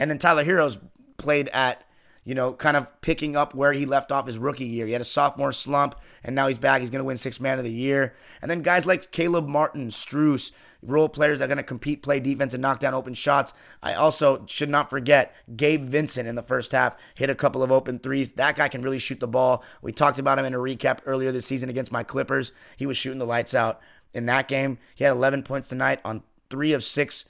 And 0.00 0.10
then 0.10 0.18
Tyler 0.18 0.44
Herro's 0.44 0.78
played 1.16 1.48
at, 1.50 1.84
you 2.24 2.34
know, 2.34 2.52
kind 2.52 2.76
of 2.76 3.00
picking 3.02 3.36
up 3.36 3.54
where 3.54 3.72
he 3.72 3.86
left 3.86 4.10
off 4.10 4.26
his 4.26 4.38
rookie 4.38 4.66
year. 4.66 4.86
He 4.86 4.92
had 4.92 5.00
a 5.00 5.04
sophomore 5.04 5.52
slump, 5.52 5.94
and 6.24 6.34
now 6.34 6.48
he's 6.48 6.58
back. 6.58 6.80
He's 6.80 6.90
going 6.90 7.00
to 7.00 7.06
win 7.06 7.16
six 7.16 7.40
man 7.40 7.58
of 7.58 7.64
the 7.64 7.70
year. 7.70 8.14
And 8.42 8.50
then 8.50 8.62
guys 8.62 8.86
like 8.86 9.12
Caleb 9.12 9.46
Martin, 9.46 9.90
Strus, 9.90 10.50
role 10.86 11.08
players 11.08 11.38
that 11.38 11.44
are 11.44 11.48
going 11.48 11.56
to 11.58 11.62
compete, 11.62 12.02
play 12.02 12.20
defense, 12.20 12.54
and 12.54 12.62
knock 12.62 12.80
down 12.80 12.94
open 12.94 13.14
shots. 13.14 13.52
I 13.82 13.94
also 13.94 14.44
should 14.46 14.70
not 14.70 14.90
forget 14.90 15.34
Gabe 15.56 15.84
Vincent 15.84 16.28
in 16.28 16.34
the 16.34 16.42
first 16.42 16.72
half 16.72 16.96
hit 17.14 17.30
a 17.30 17.34
couple 17.34 17.62
of 17.62 17.72
open 17.72 17.98
threes. 17.98 18.30
That 18.30 18.56
guy 18.56 18.68
can 18.68 18.82
really 18.82 18.98
shoot 18.98 19.20
the 19.20 19.26
ball. 19.26 19.62
We 19.82 19.92
talked 19.92 20.18
about 20.18 20.38
him 20.38 20.44
in 20.44 20.54
a 20.54 20.58
recap 20.58 21.00
earlier 21.04 21.32
this 21.32 21.46
season 21.46 21.68
against 21.68 21.92
my 21.92 22.02
Clippers. 22.02 22.52
He 22.76 22.86
was 22.86 22.96
shooting 22.96 23.18
the 23.18 23.26
lights 23.26 23.54
out 23.54 23.80
in 24.14 24.26
that 24.26 24.48
game. 24.48 24.78
He 24.94 25.04
had 25.04 25.12
11 25.12 25.42
points 25.42 25.68
tonight 25.68 26.00
on 26.04 26.22
three 26.48 26.72
of 26.72 26.84
six 26.84 27.24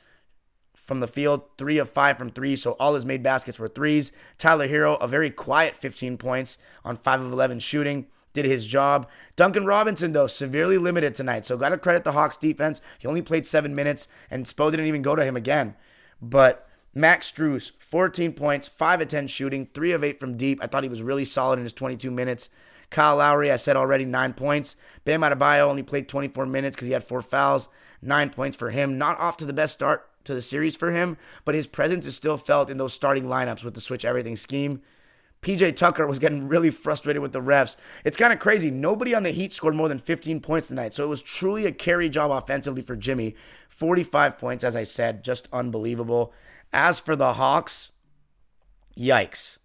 from 0.75 1.01
the 1.01 1.09
field, 1.09 1.43
three 1.59 1.79
of 1.79 1.91
five 1.91 2.17
from 2.17 2.31
three. 2.31 2.55
So 2.55 2.73
all 2.73 2.95
his 2.95 3.05
made 3.05 3.23
baskets 3.23 3.59
were 3.59 3.69
threes. 3.69 4.13
Tyler 4.39 4.69
Herro, 4.69 4.97
a 5.01 5.09
very 5.09 5.31
quiet 5.31 5.75
15 5.75 6.17
points 6.17 6.59
on 6.85 6.97
five 6.97 7.21
of 7.21 7.33
11 7.33 7.59
shooting 7.59 8.07
did 8.37 8.45
his 8.45 8.67
job. 8.67 9.09
Duncan 9.35 9.67
Robinson, 9.67 10.13
though, 10.13 10.27
severely 10.27 10.79
limited 10.79 11.15
tonight. 11.15 11.47
So 11.47 11.57
got 11.57 11.71
to 11.71 11.79
credit 11.79 12.05
the 12.05 12.13
Hawks 12.13 12.37
defense. 12.37 12.81
He 12.99 13.09
only 13.09 13.23
played 13.23 13.47
seven 13.47 13.75
minutes, 13.75 14.07
and 14.31 14.45
Spo 14.47 14.71
didn't 14.71 14.87
even 14.87 15.03
go 15.03 15.17
to 15.17 15.25
him 15.25 15.37
again. 15.37 15.75
But 16.21 16.69
Max 16.95 17.33
Strus, 17.33 17.73
14 17.79 18.35
points, 18.35 18.69
5 18.69 19.01
of 19.01 19.09
10 19.09 19.27
shooting, 19.29 19.69
3 19.75 19.93
of 19.93 20.05
8 20.05 20.21
from 20.21 20.37
deep. 20.37 20.63
I 20.63 20.67
thought 20.67 20.83
he 20.83 20.89
was 20.89 21.03
really 21.03 21.25
solid 21.25 21.59
in 21.59 21.65
his 21.65 21.73
22 21.73 22.11
minutes. 22.11 22.51
Kyle 22.91 23.17
Lowry, 23.17 23.51
I 23.51 23.57
said 23.57 23.77
already, 23.77 24.05
9 24.05 24.35
points. 24.35 24.77
Bam 25.05 25.23
Adebayo 25.23 25.63
only 25.63 25.83
played 25.83 26.09
24 26.09 26.47
minutes 26.47 26.77
because 26.77 26.87
he 26.87 26.93
had 26.93 27.05
4 27.05 27.23
fouls. 27.23 27.69
9 28.03 28.31
points 28.31 28.57
for 28.57 28.71
him. 28.71 28.99
Not 28.99 29.19
off 29.19 29.37
to 29.39 29.47
the 29.47 29.53
best 29.53 29.75
start 29.75 30.09
to 30.25 30.35
the 30.35 30.43
series 30.43 30.77
for 30.77 30.93
him, 30.93 31.17
but 31.45 31.55
his 31.55 31.67
presence 31.67 32.05
is 32.05 32.17
still 32.17 32.37
felt 32.37 32.69
in 32.69 32.77
those 32.77 32.93
starting 32.93 33.25
lineups 33.25 33.65
with 33.65 33.75
the 33.75 33.81
switch 33.81 34.05
everything 34.05 34.37
scheme. 34.37 34.83
PJ 35.47 35.77
Tucker 35.77 36.09
was 36.09 36.19
getting 36.19 36.49
really 36.49 36.71
frustrated 36.71 37.23
with 37.23 37.31
the 37.31 37.41
refs. 37.41 37.77
It's 38.05 38.17
kind 38.17 38.33
of 38.33 38.41
crazy. 38.41 38.69
Nobody 38.69 39.15
on 39.15 39.23
the 39.23 39.31
Heat 39.31 39.53
scored 39.53 39.77
more 39.77 39.89
than 39.89 40.01
15 40.01 40.41
points 40.41 40.67
tonight. 40.67 40.93
So 40.93 41.05
it 41.05 41.09
was 41.09 41.23
truly 41.23 41.67
a 41.67 41.71
carry 41.71 42.09
job 42.09 42.33
offensively 42.33 42.83
for 42.83 42.97
Jimmy. 42.97 43.37
45 43.69 44.39
points, 44.39 44.65
as 44.65 44.75
I 44.75 44.83
said, 44.83 45.23
just 45.23 45.47
unbelievable. 45.53 46.33
As 46.73 46.99
for 46.99 47.15
the 47.15 47.35
Hawks, 47.35 47.93
yikes. 48.99 49.59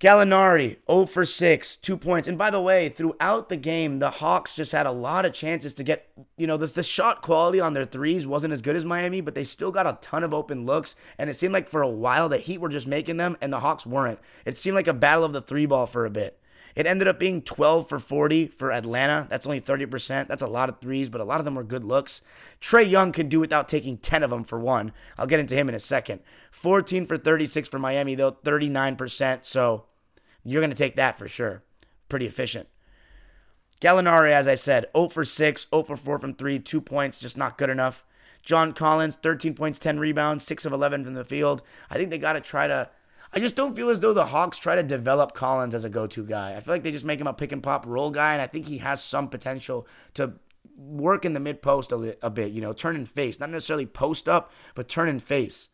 Gallinari, 0.00 0.76
0 0.88 1.06
for 1.06 1.24
6, 1.24 1.76
two 1.76 1.96
points. 1.96 2.28
And 2.28 2.38
by 2.38 2.50
the 2.50 2.60
way, 2.60 2.88
throughout 2.88 3.48
the 3.48 3.56
game, 3.56 3.98
the 3.98 4.10
Hawks 4.10 4.54
just 4.54 4.70
had 4.70 4.86
a 4.86 4.92
lot 4.92 5.24
of 5.24 5.32
chances 5.32 5.74
to 5.74 5.82
get, 5.82 6.08
you 6.36 6.46
know, 6.46 6.56
the, 6.56 6.68
the 6.68 6.84
shot 6.84 7.20
quality 7.20 7.58
on 7.58 7.74
their 7.74 7.84
threes 7.84 8.24
wasn't 8.24 8.52
as 8.52 8.62
good 8.62 8.76
as 8.76 8.84
Miami, 8.84 9.20
but 9.20 9.34
they 9.34 9.42
still 9.42 9.72
got 9.72 9.88
a 9.88 9.98
ton 10.00 10.22
of 10.22 10.32
open 10.32 10.64
looks. 10.64 10.94
And 11.18 11.28
it 11.28 11.34
seemed 11.34 11.52
like 11.52 11.68
for 11.68 11.82
a 11.82 11.88
while 11.88 12.28
the 12.28 12.38
Heat 12.38 12.60
were 12.60 12.68
just 12.68 12.86
making 12.86 13.16
them 13.16 13.36
and 13.40 13.52
the 13.52 13.58
Hawks 13.58 13.84
weren't. 13.84 14.20
It 14.44 14.56
seemed 14.56 14.76
like 14.76 14.86
a 14.86 14.92
battle 14.92 15.24
of 15.24 15.32
the 15.32 15.42
three 15.42 15.66
ball 15.66 15.86
for 15.86 16.06
a 16.06 16.10
bit. 16.10 16.38
It 16.74 16.86
ended 16.86 17.08
up 17.08 17.18
being 17.18 17.42
12 17.42 17.88
for 17.88 17.98
40 17.98 18.46
for 18.48 18.72
Atlanta. 18.72 19.26
That's 19.28 19.46
only 19.46 19.60
30%. 19.60 20.28
That's 20.28 20.42
a 20.42 20.46
lot 20.46 20.68
of 20.68 20.80
threes, 20.80 21.08
but 21.08 21.20
a 21.20 21.24
lot 21.24 21.40
of 21.40 21.44
them 21.44 21.54
were 21.54 21.64
good 21.64 21.84
looks. 21.84 22.22
Trae 22.60 22.88
Young 22.88 23.12
can 23.12 23.28
do 23.28 23.40
without 23.40 23.68
taking 23.68 23.98
10 23.98 24.22
of 24.22 24.30
them 24.30 24.44
for 24.44 24.58
one. 24.58 24.92
I'll 25.16 25.26
get 25.26 25.40
into 25.40 25.54
him 25.54 25.68
in 25.68 25.74
a 25.74 25.80
second. 25.80 26.20
14 26.50 27.06
for 27.06 27.16
36 27.16 27.68
for 27.68 27.78
Miami, 27.78 28.14
though, 28.14 28.32
39%. 28.32 29.44
So 29.44 29.84
you're 30.44 30.60
going 30.60 30.70
to 30.70 30.76
take 30.76 30.96
that 30.96 31.18
for 31.18 31.28
sure. 31.28 31.62
Pretty 32.08 32.26
efficient. 32.26 32.68
Gallinari, 33.80 34.32
as 34.32 34.48
I 34.48 34.54
said, 34.56 34.86
0 34.96 35.08
for 35.08 35.24
6, 35.24 35.66
0 35.70 35.82
for 35.84 35.96
4 35.96 36.18
from 36.18 36.34
3, 36.34 36.58
2 36.58 36.80
points, 36.80 37.18
just 37.18 37.36
not 37.36 37.58
good 37.58 37.70
enough. 37.70 38.04
John 38.42 38.72
Collins, 38.72 39.16
13 39.16 39.54
points, 39.54 39.78
10 39.78 39.98
rebounds, 39.98 40.44
6 40.44 40.64
of 40.64 40.72
11 40.72 41.04
from 41.04 41.14
the 41.14 41.24
field. 41.24 41.62
I 41.90 41.96
think 41.96 42.10
they 42.10 42.18
got 42.18 42.32
to 42.32 42.40
try 42.40 42.66
to. 42.66 42.90
I 43.32 43.40
just 43.40 43.54
don't 43.54 43.76
feel 43.76 43.90
as 43.90 44.00
though 44.00 44.14
the 44.14 44.26
Hawks 44.26 44.58
try 44.58 44.74
to 44.74 44.82
develop 44.82 45.34
Collins 45.34 45.74
as 45.74 45.84
a 45.84 45.90
go 45.90 46.06
to 46.06 46.24
guy. 46.24 46.54
I 46.56 46.60
feel 46.60 46.74
like 46.74 46.82
they 46.82 46.90
just 46.90 47.04
make 47.04 47.20
him 47.20 47.26
a 47.26 47.34
pick 47.34 47.52
and 47.52 47.62
pop 47.62 47.84
roll 47.86 48.10
guy, 48.10 48.32
and 48.32 48.40
I 48.42 48.46
think 48.46 48.66
he 48.66 48.78
has 48.78 49.02
some 49.02 49.28
potential 49.28 49.86
to 50.14 50.34
work 50.76 51.24
in 51.24 51.34
the 51.34 51.40
mid 51.40 51.60
post 51.60 51.92
a, 51.92 52.16
a 52.22 52.30
bit, 52.30 52.52
you 52.52 52.60
know, 52.60 52.72
turn 52.72 52.96
and 52.96 53.08
face. 53.08 53.38
Not 53.38 53.50
necessarily 53.50 53.86
post 53.86 54.28
up, 54.28 54.50
but 54.74 54.88
turn 54.88 55.08
and 55.08 55.22
face. 55.22 55.68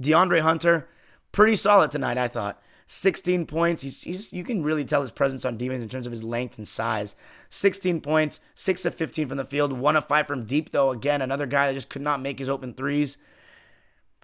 DeAndre 0.00 0.40
Hunter, 0.40 0.88
pretty 1.32 1.56
solid 1.56 1.90
tonight, 1.90 2.16
I 2.16 2.28
thought. 2.28 2.62
16 2.86 3.46
points. 3.46 3.82
He's, 3.82 4.02
he's 4.02 4.32
you 4.32 4.44
can 4.44 4.62
really 4.62 4.84
tell 4.84 5.00
his 5.00 5.10
presence 5.10 5.44
on 5.44 5.56
defense 5.56 5.82
in 5.82 5.88
terms 5.88 6.06
of 6.06 6.12
his 6.12 6.24
length 6.24 6.58
and 6.58 6.68
size. 6.68 7.14
16 7.48 8.00
points, 8.00 8.40
6 8.54 8.84
of 8.84 8.94
15 8.94 9.28
from 9.28 9.38
the 9.38 9.44
field, 9.44 9.72
1 9.72 9.96
of 9.96 10.06
5 10.06 10.26
from 10.26 10.44
deep 10.44 10.72
though. 10.72 10.90
Again, 10.90 11.22
another 11.22 11.46
guy 11.46 11.66
that 11.66 11.74
just 11.74 11.88
could 11.88 12.02
not 12.02 12.20
make 12.20 12.38
his 12.38 12.48
open 12.48 12.74
threes. 12.74 13.16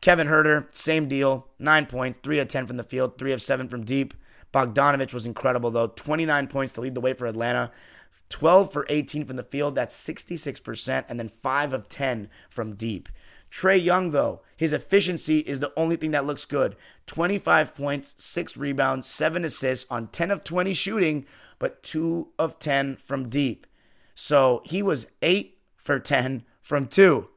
Kevin 0.01 0.29
Huerter, 0.29 0.67
same 0.75 1.09
deal. 1.09 1.49
9 1.59 1.87
points, 1.87 2.19
3 2.23 2.39
of 2.39 2.49
10 2.49 2.67
from 2.67 2.77
the 2.77 2.85
field, 2.85 3.19
3 3.19 3.33
of 3.33 3.43
7 3.43 3.69
from 3.69 3.85
deep. 3.85 4.15
Bogdanovich 4.53 5.13
was 5.13 5.27
incredible 5.27 5.71
though. 5.71 5.89
29 5.89 6.47
points 6.47 6.73
to 6.75 6.81
lead 6.81 6.95
the 6.95 7.01
way 7.01 7.13
for 7.13 7.27
Atlanta. 7.27 7.71
12 8.29 8.73
for 8.73 8.87
18 8.89 9.25
from 9.25 9.37
the 9.37 9.43
field, 9.43 9.75
that's 9.75 9.97
66%, 9.97 11.05
and 11.09 11.19
then 11.19 11.29
5 11.29 11.73
of 11.73 11.89
10 11.89 12.29
from 12.51 12.75
deep. 12.75 13.09
Trae 13.51 13.83
Young, 13.83 14.11
though, 14.11 14.43
his 14.57 14.73
efficiency 14.75 15.39
is 15.41 15.61
the 15.61 15.73
only 15.77 15.97
thing 15.97 16.11
that 16.11 16.27
looks 16.27 16.45
good. 16.45 16.77
25 17.07 17.75
points, 17.75 18.15
6 18.19 18.57
rebounds, 18.57 19.07
7 19.07 19.45
assists 19.45 19.87
on 19.91 20.09
10 20.09 20.31
of 20.31 20.45
20 20.45 20.75
shooting, 20.75 21.27
but 21.59 21.83
2 21.83 22.29
of 22.39 22.59
10 22.59 22.97
from 22.97 23.31
deep. 23.31 23.67
So 24.15 24.63
he 24.65 24.83
was 24.83 25.07
8 25.23 25.59
for 25.77 25.99
10 25.99 26.45
from 26.61 26.87
2. 26.87 27.29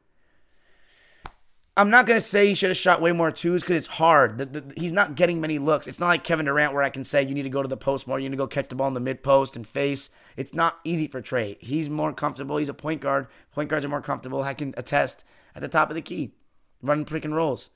I'm 1.77 1.89
not 1.89 2.05
going 2.05 2.19
to 2.19 2.25
say 2.25 2.47
he 2.47 2.55
should 2.55 2.69
have 2.69 2.77
shot 2.77 3.01
way 3.01 3.13
more 3.13 3.31
twos 3.31 3.61
because 3.61 3.77
it's 3.77 3.87
hard. 3.87 4.37
The, 4.37 4.45
the, 4.45 4.73
he's 4.75 4.91
not 4.91 5.15
getting 5.15 5.39
many 5.39 5.57
looks. 5.57 5.87
It's 5.87 6.01
not 6.01 6.07
like 6.07 6.23
Kevin 6.23 6.45
Durant 6.45 6.73
where 6.73 6.83
I 6.83 6.89
can 6.89 7.05
say 7.05 7.23
you 7.23 7.33
need 7.33 7.43
to 7.43 7.49
go 7.49 7.61
to 7.61 7.67
the 7.67 7.77
post 7.77 8.07
more, 8.07 8.19
you 8.19 8.27
need 8.27 8.35
to 8.35 8.43
go 8.43 8.47
catch 8.47 8.67
the 8.67 8.75
ball 8.75 8.89
in 8.89 8.93
the 8.93 8.99
mid 8.99 9.23
post 9.23 9.55
and 9.55 9.65
face. 9.65 10.09
It's 10.35 10.53
not 10.53 10.79
easy 10.83 11.07
for 11.07 11.21
Trae. 11.21 11.57
He's 11.61 11.89
more 11.89 12.11
comfortable. 12.11 12.57
He's 12.57 12.69
a 12.69 12.73
point 12.73 13.01
guard. 13.01 13.27
Point 13.53 13.69
guards 13.69 13.85
are 13.85 13.89
more 13.89 14.01
comfortable. 14.01 14.43
I 14.43 14.53
can 14.53 14.73
attest 14.75 15.23
at 15.55 15.61
the 15.61 15.67
top 15.69 15.89
of 15.89 15.95
the 15.95 16.01
key, 16.01 16.33
running 16.81 17.05
pick 17.05 17.23
and 17.23 17.35
rolls. 17.35 17.69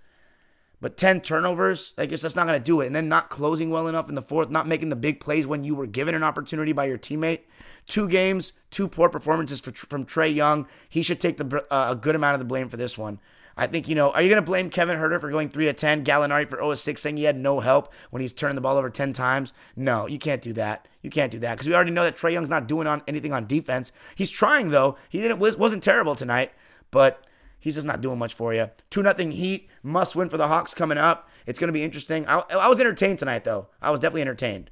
But 0.82 0.98
10 0.98 1.22
turnovers, 1.22 1.94
I 1.98 2.06
guess 2.06 2.22
that's 2.22 2.36
not 2.36 2.48
going 2.48 2.60
to 2.60 2.64
do 2.64 2.82
it. 2.82 2.88
And 2.88 2.96
then 2.96 3.08
not 3.08 3.30
closing 3.30 3.70
well 3.70 3.88
enough 3.88 4.10
in 4.10 4.16
the 4.16 4.22
fourth, 4.22 4.50
not 4.50 4.68
making 4.68 4.90
the 4.90 4.96
big 4.96 5.22
plays 5.22 5.48
when 5.48 5.64
you 5.64 5.74
were 5.74 5.88
given 5.88 6.16
an 6.16 6.24
opportunity 6.24 6.74
by 6.74 6.86
your 6.86 6.98
teammate. 6.98 7.42
Two 7.88 8.10
games, 8.10 8.52
two 8.72 8.88
poor 8.88 9.10
performances 9.10 9.62
for, 9.62 9.72
from 9.72 10.06
Trae 10.06 10.34
Young. 10.34 10.68
He 10.90 11.02
should 11.02 11.22
take 11.22 11.38
the, 11.38 11.66
uh, 11.72 11.92
a 11.92 11.96
good 11.96 12.16
amount 12.16 12.36
of 12.36 12.40
the 12.40 12.46
blame 12.46 12.68
for 12.68 12.78
this 12.78 12.98
one. 12.98 13.20
I 13.58 13.68
think, 13.68 13.88
you 13.88 13.96
know, 13.96 14.12
are 14.12 14.22
you 14.22 14.30
going 14.30 14.42
to 14.42 14.46
blame 14.46 14.70
Kevin 14.70 14.98
Huerter 14.98 15.20
for 15.20 15.30
going 15.30 15.50
3 15.50 15.70
of 15.70 15.76
10, 15.78 16.04
Gallinari 16.04 16.50
for 16.50 16.58
0 16.58 16.72
of 16.72 16.80
6, 16.80 17.02
saying 17.02 17.18
he 17.18 17.24
had 17.24 17.38
no 17.38 17.62
help 17.62 17.94
when 18.10 18.22
he's 18.22 18.34
turning 18.34 18.56
the 18.56 18.62
ball 18.62 18.78
over 18.78 18.90
10 18.90 19.14
times? 19.14 19.54
No, 19.76 20.08
you 20.08 20.20
can't 20.20 20.42
do 20.42 20.52
that. 20.54 20.88
You 21.02 21.10
can't 21.10 21.32
do 21.32 21.40
that 21.40 21.54
because 21.54 21.68
we 21.68 21.74
already 21.74 21.92
know 21.92 22.04
that 22.04 22.18
Trae 22.18 22.34
Young's 22.34 22.50
not 22.50 22.68
doing 22.68 22.88
on 22.88 23.02
anything 23.08 23.32
on 23.32 23.48
defense. 23.48 23.92
He's 24.16 24.30
trying, 24.30 24.72
though. 24.72 24.98
He 25.08 25.22
didn't 25.22 25.40
wasn't 25.40 25.84
terrible 25.84 26.16
tonight, 26.16 26.52
but 26.92 27.26
He's 27.66 27.74
just 27.74 27.88
not 27.88 28.00
doing 28.00 28.20
much 28.20 28.36
for 28.36 28.54
you. 28.54 28.70
2 28.92 29.02
nothing 29.02 29.32
Heat, 29.32 29.68
must 29.82 30.16
win 30.16 30.30
for 30.30 30.38
the 30.38 30.48
Hawks 30.48 30.76
coming 30.76 31.00
up. 31.00 31.28
It's 31.48 31.58
going 31.58 31.70
to 31.70 31.74
be 31.74 31.82
interesting. 31.82 32.28
I, 32.28 32.44
I 32.52 32.68
was 32.68 32.80
entertained 32.80 33.18
tonight, 33.18 33.44
though. 33.44 33.70
I 33.82 33.90
was 33.90 34.00
definitely 34.00 34.22
entertained. 34.22 34.70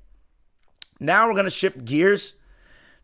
Now 0.99 1.27
we're 1.27 1.33
going 1.33 1.45
to 1.45 1.49
shift 1.49 1.85
gears 1.85 2.33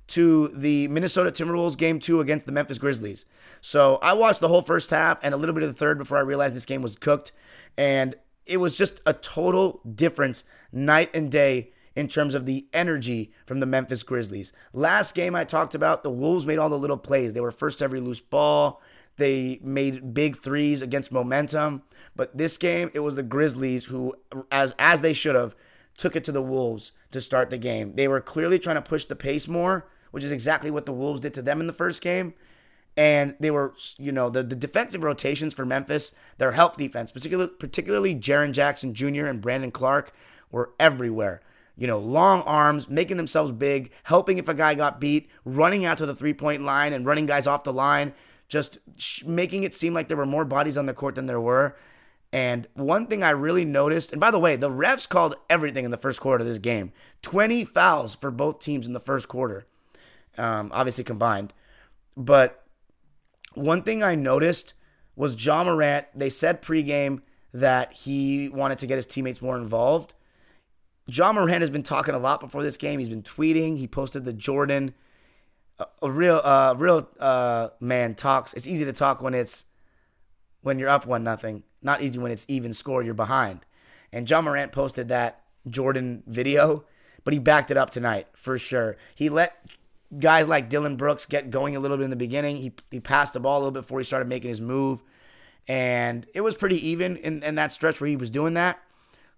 to 0.10 0.50
the 0.50 0.88
Minnesota 0.88 1.32
Timberwolves 1.32 1.78
game 1.78 2.00
two 2.00 2.20
against 2.20 2.46
the 2.46 2.52
Memphis 2.52 2.78
Grizzlies. 2.78 3.26
So 3.62 3.98
I 4.02 4.14
watched 4.14 4.40
the 4.40 4.48
whole 4.48 4.62
first 4.62 4.90
half 4.90 5.20
and 5.22 5.34
a 5.34 5.38
little 5.38 5.54
bit 5.54 5.64
of 5.64 5.70
the 5.70 5.78
third 5.78 5.98
before 5.98 6.18
I 6.18 6.22
realized 6.22 6.56
this 6.56 6.66
game 6.66 6.82
was 6.82 6.96
cooked. 6.96 7.32
And 7.78 8.16
it 8.46 8.58
was 8.58 8.76
just 8.76 9.02
a 9.06 9.14
total 9.14 9.82
difference 9.96 10.44
night 10.72 11.16
and 11.16 11.32
day 11.32 11.72
in 11.96 12.08
terms 12.08 12.34
of 12.34 12.46
the 12.46 12.68
energy 12.74 13.32
from 13.46 13.60
the 13.60 13.66
Memphis 13.66 14.04
Grizzlies. 14.04 14.54
Last 14.74 15.14
game 15.14 15.36
I 15.36 15.44
talked 15.44 15.76
about, 15.76 16.02
the 16.02 16.10
Wolves 16.10 16.46
made 16.46 16.58
all 16.58 16.70
the 16.70 16.78
little 16.78 16.98
plays. 16.98 17.34
They 17.34 17.42
were 17.42 17.52
first 17.52 17.82
every 17.82 18.00
loose 18.00 18.20
ball. 18.20 18.82
They 19.18 19.60
made 19.62 20.14
big 20.14 20.42
threes 20.42 20.82
against 20.82 21.12
momentum. 21.12 21.84
But 22.16 22.38
this 22.38 22.58
game, 22.58 22.90
it 22.94 23.00
was 23.00 23.16
the 23.16 23.24
Grizzlies 23.24 23.86
who, 23.86 24.16
as 24.52 24.74
as 24.80 25.02
they 25.02 25.14
should 25.14 25.36
have, 25.36 25.56
took 25.98 26.16
it 26.16 26.24
to 26.24 26.32
the 26.32 26.42
Wolves 26.42 26.94
to 27.12 27.20
start 27.20 27.50
the 27.50 27.58
game. 27.58 27.96
They 27.96 28.08
were 28.08 28.22
clearly 28.22 28.58
trying 28.60 28.78
to 28.78 28.82
push 28.82 29.06
the 29.06 29.16
pace 29.16 29.48
more, 29.48 29.88
which 30.12 30.24
is 30.24 30.32
exactly 30.32 30.72
what 30.72 30.86
the 30.86 30.94
Wolves 30.94 31.22
did 31.22 31.34
to 31.36 31.42
them 31.42 31.60
in 31.60 31.68
the 31.68 31.74
first 31.74 32.02
game. 32.02 32.34
And 32.98 33.36
they 33.40 33.52
were, 33.52 33.74
you 33.98 34.12
know, 34.12 34.30
the, 34.30 34.44
the 34.44 34.56
defensive 34.56 35.04
rotations 35.04 35.54
for 35.54 35.66
Memphis, 35.66 36.12
their 36.38 36.54
help 36.54 36.76
defense, 36.76 37.12
particularly 37.12 37.52
particularly 37.60 38.16
Jaren 38.16 38.52
Jackson 38.52 38.94
Jr. 38.94 39.26
and 39.26 39.42
Brandon 39.42 39.72
Clarke, 39.72 40.12
were 40.52 40.72
everywhere. 40.80 41.42
You 41.78 41.88
know, 41.88 42.00
long 42.00 42.42
arms, 42.42 42.90
making 42.90 43.16
themselves 43.16 43.54
big, 43.54 43.92
helping 44.04 44.38
if 44.38 44.50
a 44.50 44.54
guy 44.54 44.76
got 44.76 45.00
beat, 45.00 45.30
running 45.46 45.86
out 45.86 45.98
to 46.00 46.06
the 46.06 46.16
three 46.16 46.34
point 46.34 46.64
line 46.64 46.92
and 46.92 47.06
running 47.06 47.26
guys 47.26 47.48
off 47.48 47.64
the 47.64 47.72
line 47.72 48.14
just 48.50 48.80
sh- 48.98 49.24
making 49.24 49.64
it 49.64 49.74
seem 49.74 49.94
like 49.94 50.08
there 50.08 50.18
were 50.18 50.26
more 50.26 50.44
bodies 50.44 50.78
on 50.78 50.88
the 50.88 50.94
court 50.94 51.16
than 51.16 51.28
there 51.28 51.40
were. 51.40 51.78
And 52.34 52.68
one 52.74 53.08
thing 53.08 53.24
I 53.24 53.30
really 53.30 53.66
noticed, 53.66 54.12
and 54.12 54.20
by 54.20 54.30
the 54.30 54.40
way, 54.40 54.56
the 54.56 54.70
refs 54.70 55.08
called 55.08 55.36
everything 55.50 55.86
in 55.86 55.92
the 55.92 55.98
first 55.98 56.20
quarter 56.20 56.42
of 56.42 56.48
this 56.48 56.60
game 56.60 56.92
20 57.22 57.64
fouls 57.64 58.16
for 58.16 58.30
both 58.30 58.60
teams 58.60 58.86
in 58.86 58.94
the 58.94 59.00
first 59.00 59.28
quarter, 59.28 59.66
um, 60.38 60.72
obviously 60.74 61.04
combined. 61.04 61.54
But 62.16 62.64
one 63.54 63.84
thing 63.84 64.04
I 64.04 64.16
noticed 64.16 64.74
was 65.16 65.44
Ja 65.44 65.64
Morant, 65.64 66.08
they 66.16 66.30
said 66.30 66.62
pregame 66.62 67.22
that 67.54 67.94
he 67.94 68.50
wanted 68.50 68.78
to 68.80 68.88
get 68.88 68.96
his 68.96 69.06
teammates 69.06 69.42
more 69.42 69.58
involved. 69.58 70.14
Ja 71.08 71.34
Morant 71.34 71.62
has 71.62 71.70
been 71.70 71.84
talking 71.84 72.14
a 72.14 72.20
lot 72.20 72.40
before 72.40 72.62
this 72.62 72.78
game. 72.78 73.00
He's 73.00 73.10
been 73.10 73.24
tweeting. 73.24 73.78
He 73.78 73.88
posted 73.88 74.26
the 74.26 74.34
Jordan 74.34 74.94
a 76.02 76.12
real 76.12 76.42
uh 76.44 76.76
real 76.78 77.10
uh 77.20 77.70
man 77.80 78.16
talks. 78.16 78.54
It's 78.54 78.68
easy 78.68 78.86
to 78.86 78.94
talk 78.94 79.22
when 79.22 79.34
it's 79.34 79.66
when 80.62 80.80
you're 80.80 80.90
up 80.90 81.06
one 81.06 81.24
nothing. 81.24 81.64
Not 81.82 82.02
easy 82.02 82.20
when 82.20 82.32
it's 82.32 82.46
even 82.48 82.74
score. 82.74 83.02
You're 83.02 83.14
behind. 83.14 83.62
And 84.12 84.30
Ja 84.30 84.42
Morant 84.42 84.72
posted 84.72 85.08
that 85.10 85.44
Jordan 85.68 86.24
video, 86.28 86.84
but 87.24 87.34
he 87.34 87.40
backed 87.40 87.72
it 87.72 87.78
up 87.78 87.90
tonight 87.90 88.28
for 88.34 88.58
sure. 88.58 88.98
He 89.16 89.30
let 89.30 89.66
guys 90.18 90.48
like 90.48 90.70
Dillon 90.70 90.96
Brooks 90.96 91.26
get 91.26 91.52
going 91.52 91.76
a 91.76 91.80
little 91.80 91.98
bit 91.98 92.04
in 92.04 92.10
the 92.10 92.16
beginning. 92.16 92.58
He 92.58 92.74
he 92.90 93.00
passed 93.00 93.34
the 93.34 93.40
ball 93.40 93.58
a 93.58 93.60
little 93.60 93.72
bit 93.72 93.82
before 93.82 94.00
he 94.00 94.06
started 94.06 94.28
making 94.28 94.50
his 94.50 94.62
move, 94.62 95.04
and 95.68 96.26
it 96.34 96.42
was 96.42 96.56
pretty 96.56 96.86
even 96.88 97.18
in, 97.18 97.44
in 97.44 97.56
that 97.56 97.72
stretch 97.72 98.00
where 98.00 98.10
he 98.10 98.16
was 98.16 98.30
doing 98.30 98.54
that. 98.56 98.80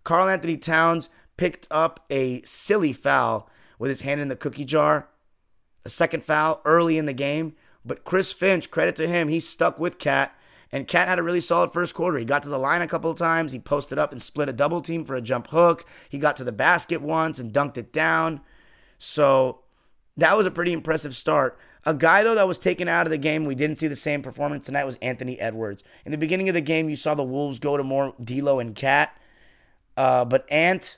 Karl-Anthony 0.03 0.57
Towns 0.57 1.09
picked 1.37 1.67
up 1.69 2.05
a 2.09 2.41
silly 2.43 2.93
foul 2.93 3.49
with 3.77 3.89
his 3.89 4.01
hand 4.01 4.21
in 4.21 4.29
the 4.29 4.35
cookie 4.35 4.65
jar 4.65 5.09
a 5.85 5.89
second 5.89 6.23
foul 6.23 6.61
early 6.65 6.97
in 6.97 7.05
the 7.05 7.13
game. 7.13 7.55
But 7.85 8.03
Chris 8.03 8.33
Finch, 8.33 8.69
credit 8.69 8.95
to 8.97 9.07
him, 9.07 9.27
he 9.27 9.39
stuck 9.39 9.79
with 9.79 9.97
Cat. 9.97 10.35
And 10.71 10.87
Cat 10.87 11.07
had 11.07 11.19
a 11.19 11.23
really 11.23 11.41
solid 11.41 11.73
first 11.73 11.93
quarter. 11.93 12.17
He 12.17 12.25
got 12.25 12.43
to 12.43 12.49
the 12.49 12.57
line 12.57 12.81
a 12.81 12.87
couple 12.87 13.11
of 13.11 13.17
times. 13.17 13.51
He 13.51 13.59
posted 13.59 13.97
up 13.97 14.11
and 14.11 14.21
split 14.21 14.47
a 14.47 14.53
double 14.53 14.81
team 14.81 15.03
for 15.03 15.15
a 15.15 15.21
jump 15.21 15.47
hook. 15.47 15.85
He 16.07 16.17
got 16.17 16.37
to 16.37 16.43
the 16.43 16.51
basket 16.51 17.01
once 17.01 17.39
and 17.39 17.51
dunked 17.51 17.77
it 17.77 17.91
down. 17.91 18.41
So 18.97 19.61
that 20.17 20.37
was 20.37 20.45
a 20.45 20.51
pretty 20.51 20.73
impressive 20.73 21.15
start. 21.15 21.57
A 21.85 21.93
guy, 21.93 22.23
though, 22.23 22.35
that 22.35 22.47
was 22.47 22.59
taken 22.59 22.87
out 22.87 23.07
of 23.07 23.11
the 23.11 23.17
game, 23.17 23.45
we 23.45 23.55
didn't 23.55 23.77
see 23.77 23.87
the 23.87 23.95
same 23.95 24.21
performance 24.21 24.65
tonight, 24.65 24.85
was 24.85 24.97
Anthony 25.01 25.39
Edwards. 25.39 25.83
In 26.05 26.11
the 26.11 26.17
beginning 26.17 26.47
of 26.47 26.53
the 26.53 26.61
game, 26.61 26.89
you 26.89 26.95
saw 26.95 27.15
the 27.15 27.23
Wolves 27.23 27.57
go 27.57 27.75
to 27.75 27.83
more 27.83 28.13
D'Lo 28.23 28.59
and 28.59 28.75
Cat. 28.75 29.17
Uh, 29.97 30.23
but 30.25 30.49
Ant 30.51 30.97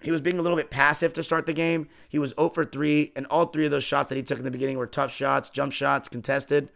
he 0.00 0.10
was 0.10 0.20
being 0.20 0.38
a 0.38 0.42
little 0.42 0.56
bit 0.56 0.70
passive 0.70 1.12
to 1.14 1.22
start 1.22 1.46
the 1.46 1.52
game. 1.52 1.88
He 2.08 2.18
was 2.18 2.32
0 2.38 2.50
for 2.50 2.64
3, 2.64 3.12
and 3.16 3.26
all 3.26 3.46
three 3.46 3.64
of 3.64 3.70
those 3.70 3.84
shots 3.84 4.08
that 4.08 4.14
he 4.16 4.22
took 4.22 4.38
in 4.38 4.44
the 4.44 4.50
beginning 4.50 4.78
were 4.78 4.86
tough 4.86 5.12
shots, 5.12 5.50
jump 5.50 5.72
shots, 5.72 6.08
contested. 6.08 6.68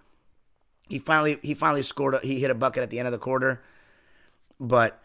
He 0.89 0.99
finally 0.99 1.39
he 1.43 1.55
finally 1.55 1.83
scored. 1.83 2.15
A, 2.15 2.19
he 2.19 2.41
hit 2.41 2.51
a 2.51 2.55
bucket 2.55 2.83
at 2.83 2.91
the 2.91 2.99
end 2.99 3.07
of 3.07 3.13
the 3.13 3.19
quarter, 3.19 3.63
but 4.59 5.01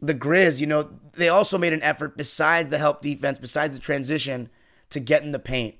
the 0.00 0.14
Grizz, 0.14 0.60
you 0.60 0.66
know, 0.66 0.90
they 1.14 1.28
also 1.28 1.56
made 1.58 1.72
an 1.72 1.82
effort 1.82 2.16
besides 2.16 2.70
the 2.70 2.78
help 2.78 3.00
defense, 3.00 3.38
besides 3.38 3.74
the 3.74 3.80
transition, 3.80 4.50
to 4.90 5.00
get 5.00 5.22
in 5.22 5.32
the 5.32 5.38
paint. 5.38 5.76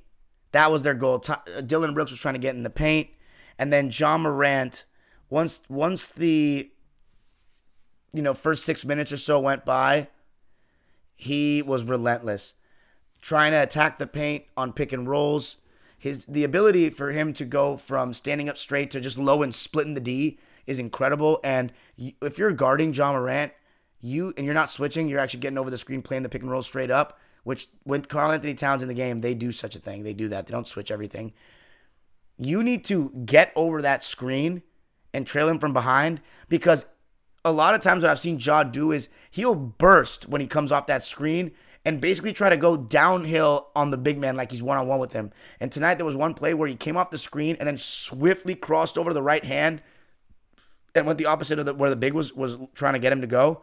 That 0.53 0.73
was 0.73 0.83
their 0.83 0.95
goal. 0.95 1.23
Uh, 1.29 1.61
Dillon 1.61 1.95
Brooks 1.95 2.11
was 2.11 2.21
trying 2.21 2.35
to 2.35 2.41
get 2.41 2.55
in 2.55 2.63
the 2.63 2.71
paint, 2.71 3.09
and 3.59 3.73
then 3.73 3.91
Ja 3.93 4.17
Morant. 4.17 4.85
Once 5.29 5.61
once 5.69 6.07
the 6.07 6.71
you 8.13 8.23
know 8.23 8.33
first 8.33 8.65
six 8.65 8.85
minutes 8.85 9.13
or 9.13 9.17
so 9.17 9.39
went 9.39 9.65
by, 9.65 10.09
he 11.15 11.61
was 11.61 11.85
relentless, 11.85 12.55
trying 13.21 13.53
to 13.53 13.63
attack 13.63 13.99
the 13.99 14.07
paint 14.07 14.45
on 14.57 14.73
pick 14.73 14.93
and 14.93 15.09
rolls. 15.09 15.57
His 15.99 16.25
the 16.27 16.45
ability 16.45 16.91
for 16.91 17.11
him 17.11 17.33
to 17.35 17.45
go 17.45 17.77
from 17.77 18.15
standing 18.15 18.49
up 18.49 18.57
straight 18.57 18.91
to 18.93 19.01
just 19.01 19.19
low 19.19 19.43
and 19.43 19.55
splitting 19.55 19.95
the 19.95 20.01
D 20.01 20.39
is 20.67 20.79
incredible. 20.79 21.41
And 21.45 21.73
if 22.23 22.39
you're 22.39 22.53
guarding 22.53 22.95
Ja 22.95 23.13
Morant, 23.13 23.53
you 24.01 24.33
and 24.37 24.45
you're 24.45 24.55
not 24.55 24.71
switching, 24.71 25.09
you're 25.09 25.21
actually 25.21 25.41
getting 25.41 25.59
over 25.59 25.71
the 25.71 25.79
screen, 25.79 26.03
playing 26.03 26.23
the 26.23 26.29
pick 26.29 26.43
and 26.43 26.51
roll 26.51 26.63
straight 26.63 26.91
up. 26.91 27.19
which 27.47 27.69
when 27.85 28.03
Karl-Anthony 28.03 28.55
Towns 28.55 28.83
in 28.83 28.89
the 28.89 28.95
game, 28.95 29.21
they 29.21 29.33
do 29.33 29.53
such 29.53 29.77
a 29.77 29.79
thing. 29.79 30.03
They 30.03 30.15
do 30.15 30.27
that. 30.31 30.49
They 30.49 30.53
don't 30.53 30.67
switch 30.67 30.91
everything. 30.91 31.33
You 32.37 32.61
need 32.61 32.85
to 32.87 33.11
get 33.25 33.53
over 33.55 33.81
that 33.81 34.03
screen 34.03 34.65
and 35.15 35.25
trail 35.25 35.49
him 35.49 35.61
from 35.61 35.73
behind 35.73 36.21
because 36.49 36.87
a 37.45 37.53
lot 37.53 37.73
of 37.73 37.81
times 37.81 38.03
what 38.03 38.11
I've 38.11 38.19
seen 38.19 38.41
Ja 38.41 38.65
do 38.65 38.91
is 38.91 39.09
he'll 39.31 39.55
burst 39.55 40.29
when 40.29 40.41
he 40.41 40.49
comes 40.49 40.73
off 40.73 40.89
that 40.89 41.05
screen 41.05 41.53
and 41.85 42.01
basically 42.01 42.33
try 42.33 42.49
to 42.49 42.57
go 42.57 42.77
downhill 42.77 43.69
on 43.77 43.93
the 43.93 43.97
big 43.97 44.19
man 44.19 44.37
like 44.37 44.51
he's 44.51 44.61
one 44.61 44.77
on 44.77 44.89
one 44.89 44.99
with 44.99 45.13
him. 45.13 45.31
And 45.61 45.71
tonight 45.71 45.95
there 45.95 46.05
was 46.05 46.17
one 46.17 46.35
play 46.35 46.53
where 46.53 46.69
he 46.69 46.75
came 46.75 46.97
off 46.97 47.11
the 47.11 47.17
screen 47.17 47.57
and 47.61 47.69
then 47.69 47.79
swiftly 47.79 48.57
crossed 48.57 48.99
over 48.99 49.11
to 49.11 49.15
the 49.15 49.23
right 49.23 49.45
hand 49.45 49.83
and 50.97 51.07
went 51.07 51.17
the 51.17 51.27
opposite 51.27 51.61
of 51.61 51.67
the, 51.67 51.75
where 51.75 51.91
the 51.91 51.95
big 51.95 52.13
was 52.13 52.33
was 52.33 52.57
trying 52.75 52.95
to 52.95 52.99
get 52.99 53.13
him 53.13 53.21
to 53.21 53.29
go. 53.29 53.63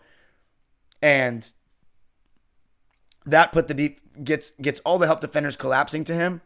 And 1.04 1.52
that 3.26 3.52
put 3.52 3.68
the 3.68 3.74
deep 3.74 4.00
gets 4.24 4.52
gets 4.62 4.80
all 4.80 4.98
the 4.98 5.06
help 5.06 5.20
defenders 5.20 5.58
collapsing 5.58 6.06
to 6.06 6.16
him. 6.16 6.42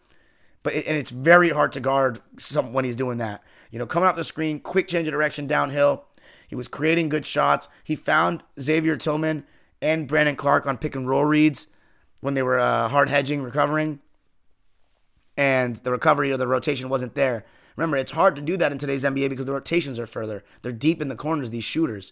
But 0.63 0.74
it, 0.74 0.88
and 0.88 0.98
it's 0.98 1.12
very 1.12 1.52
hard 1.52 1.72
to 1.74 1.80
guard 1.80 2.22
some 2.38 2.74
when 2.74 2.84
he's 2.84 2.96
doing 2.96 3.20
that. 3.20 3.43
You 3.70 3.78
know, 3.78 3.86
coming 3.86 4.10
off 4.10 4.15
the 4.15 4.24
screen, 4.24 4.60
quick 4.60 4.88
change 4.88 5.08
of 5.08 5.12
direction 5.12 5.46
downhill. 5.46 6.06
He 6.48 6.56
was 6.56 6.67
creating 6.67 7.10
good 7.10 7.26
shots. 7.26 7.67
He 7.84 7.96
found 7.96 8.43
Xavier 8.60 8.98
Tillman 8.98 9.46
and 9.80 10.08
Brandon 10.08 10.36
Clarke 10.36 10.65
on 10.65 10.78
pick 10.78 10.96
and 10.96 11.08
roll 11.08 11.26
reads 11.26 11.67
when 12.22 12.34
they 12.34 12.41
were 12.41 12.58
uh, 12.58 12.88
hard 12.88 13.10
hedging, 13.10 13.43
recovering, 13.43 14.00
and 15.36 15.76
the 15.78 15.91
recovery 15.91 16.32
or 16.32 16.38
the 16.38 16.48
rotation 16.48 16.89
wasn't 16.89 17.13
there. 17.13 17.46
Remember, 17.76 17.98
it's 17.98 18.13
hard 18.13 18.36
to 18.38 18.41
do 18.41 18.58
that 18.58 18.72
in 18.72 18.80
today's 18.80 19.04
NBA 19.04 19.30
because 19.30 19.46
the 19.46 19.54
rotations 19.54 20.00
are 20.00 20.08
further. 20.08 20.43
They're 20.63 20.72
deep 20.72 21.00
in 21.00 21.10
the 21.10 21.15
corners, 21.15 21.52
these 21.52 21.63
shooters. 21.63 22.12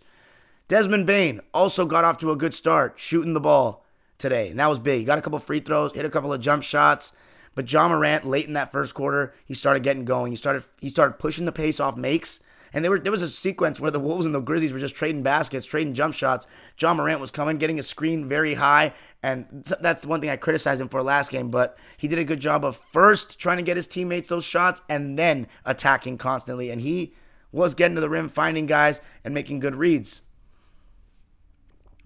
Desmond 0.67 1.05
Bane 1.05 1.41
also 1.53 1.85
got 1.85 2.03
off 2.03 2.17
to 2.19 2.31
a 2.31 2.35
good 2.35 2.53
start 2.53 2.95
shooting 2.97 3.33
the 3.33 3.39
ball 3.39 3.85
today, 4.17 4.49
and 4.49 4.59
that 4.59 4.69
was 4.69 4.79
big. 4.79 4.99
He 4.99 5.05
got 5.05 5.17
a 5.17 5.21
couple 5.21 5.39
free 5.39 5.59
throws, 5.59 5.93
hit 5.93 6.05
a 6.05 6.09
couple 6.09 6.33
of 6.33 6.41
jump 6.41 6.63
shots. 6.63 7.13
But 7.53 7.71
Ja 7.71 7.87
Morant, 7.87 8.25
late 8.25 8.47
in 8.47 8.53
that 8.53 8.71
first 8.71 8.93
quarter, 8.93 9.33
he 9.45 9.53
started 9.53 9.83
getting 9.83 10.05
going. 10.05 10.31
He 10.31 10.35
started 10.35 10.63
he 10.81 10.89
started 10.89 11.19
pushing 11.19 11.45
the 11.45 11.51
pace 11.51 11.79
off 11.79 11.95
makes 11.95 12.39
and 12.75 12.83
there 12.83 12.91
were 12.91 12.99
there 12.99 13.11
was 13.11 13.21
a 13.21 13.29
sequence 13.29 13.79
where 13.79 13.89
the 13.89 14.01
Wolves 14.01 14.25
and 14.25 14.35
the 14.35 14.41
Grizzlies 14.41 14.73
were 14.73 14.79
just 14.79 14.95
trading 14.95 15.23
baskets, 15.23 15.65
trading 15.65 15.93
jump 15.93 16.13
shots. 16.13 16.45
Ja 16.77 16.93
Morant 16.93 17.21
was 17.21 17.31
coming, 17.31 17.57
getting 17.57 17.79
a 17.79 17.83
screen 17.83 18.27
very 18.27 18.55
high, 18.55 18.91
and 19.23 19.63
that's 19.79 20.01
the 20.01 20.09
one 20.09 20.19
thing 20.19 20.29
I 20.29 20.35
criticized 20.35 20.81
him 20.81 20.89
for 20.89 21.01
last 21.01 21.31
game. 21.31 21.49
But 21.49 21.77
he 21.95 22.09
did 22.09 22.19
a 22.19 22.25
good 22.25 22.41
job 22.41 22.65
of 22.65 22.75
first 22.75 23.39
trying 23.39 23.57
to 23.57 23.63
get 23.63 23.77
his 23.77 23.87
teammates 23.87 24.27
those 24.27 24.43
shots 24.43 24.81
and 24.89 25.17
then 25.17 25.47
attacking 25.63 26.17
constantly. 26.17 26.69
And 26.69 26.81
he 26.81 27.13
was 27.53 27.73
getting 27.73 27.95
to 27.95 28.01
the 28.01 28.09
rim, 28.09 28.27
finding 28.27 28.65
guys, 28.65 28.99
and 29.23 29.33
making 29.33 29.61
good 29.61 29.75
reads. 29.75 30.21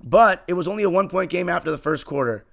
But 0.03 0.43
it 0.47 0.53
was 0.53 0.67
only 0.67 0.83
a 0.83 0.89
one 0.89 1.09
point 1.09 1.29
game 1.29 1.49
after 1.49 1.71
the 1.71 1.77
first 1.77 2.05
quarter. 2.05 2.45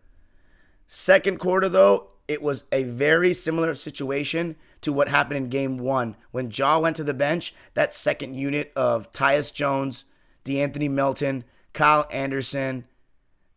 Second 0.89 1.39
quarter, 1.39 1.69
though, 1.69 2.09
it 2.29 2.43
was 2.43 2.65
a 2.73 2.85
very 2.85 3.33
similar 3.33 3.75
situation 3.75 4.57
to 4.81 4.93
what 4.93 5.09
happened 5.09 5.37
in 5.37 5.49
game 5.49 5.79
one. 5.79 6.17
When 6.33 6.51
Ja 6.51 6.79
went 6.79 6.97
to 6.97 7.05
the 7.05 7.15
bench, 7.15 7.55
that 7.75 7.95
second 7.95 8.35
unit 8.35 8.73
of 8.75 9.11
Tyus 9.13 9.53
Jones, 9.53 10.05
DeAnthony 10.45 10.91
Melton, 10.91 11.45
Kyle 11.73 12.07
Anderson, 12.11 12.85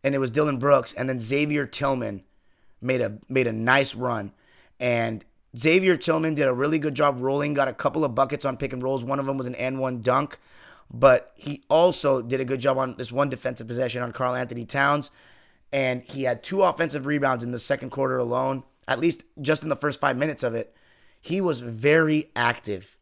and 0.02 0.14
it 0.14 0.18
was 0.18 0.30
Dillon 0.30 0.58
Brooks, 0.58 0.92
and 0.92 1.08
then 1.08 1.20
Xavier 1.20 1.66
Tillman 1.66 2.22
made 2.80 3.00
a 3.00 3.18
made 3.28 3.46
a 3.46 3.52
nice 3.52 3.94
run. 3.94 4.32
And 4.78 5.24
Xavier 5.56 5.96
Tillman 5.96 6.34
did 6.34 6.46
a 6.46 6.54
really 6.54 6.78
good 6.78 6.94
job 6.94 7.20
rolling, 7.20 7.54
got 7.54 7.68
a 7.68 7.72
couple 7.72 8.04
of 8.04 8.14
buckets 8.14 8.44
on 8.44 8.56
pick 8.56 8.72
and 8.72 8.82
rolls. 8.82 9.04
One 9.04 9.18
of 9.18 9.26
them 9.26 9.36
was 9.36 9.46
an 9.46 9.54
N1 9.54 10.02
dunk, 10.02 10.38
but 10.90 11.32
he 11.36 11.62
also 11.68 12.22
did 12.22 12.40
a 12.40 12.44
good 12.44 12.60
job 12.60 12.78
on 12.78 12.96
this 12.96 13.12
one 13.12 13.28
defensive 13.28 13.66
possession 13.66 14.02
on 14.02 14.12
Karl-Anthony 14.12 14.64
Towns. 14.64 15.10
And 15.72 16.02
he 16.02 16.24
had 16.24 16.42
two 16.42 16.62
offensive 16.62 17.06
rebounds 17.06 17.44
in 17.44 17.52
the 17.52 17.58
second 17.58 17.90
quarter 17.90 18.18
alone, 18.18 18.64
at 18.88 18.98
least 18.98 19.22
just 19.40 19.62
in 19.62 19.68
the 19.68 19.76
first 19.76 20.00
five 20.00 20.16
minutes 20.16 20.42
of 20.42 20.54
it 20.54 20.74
he 21.20 21.40
was 21.40 21.60
very 21.60 22.30
active. 22.34 22.96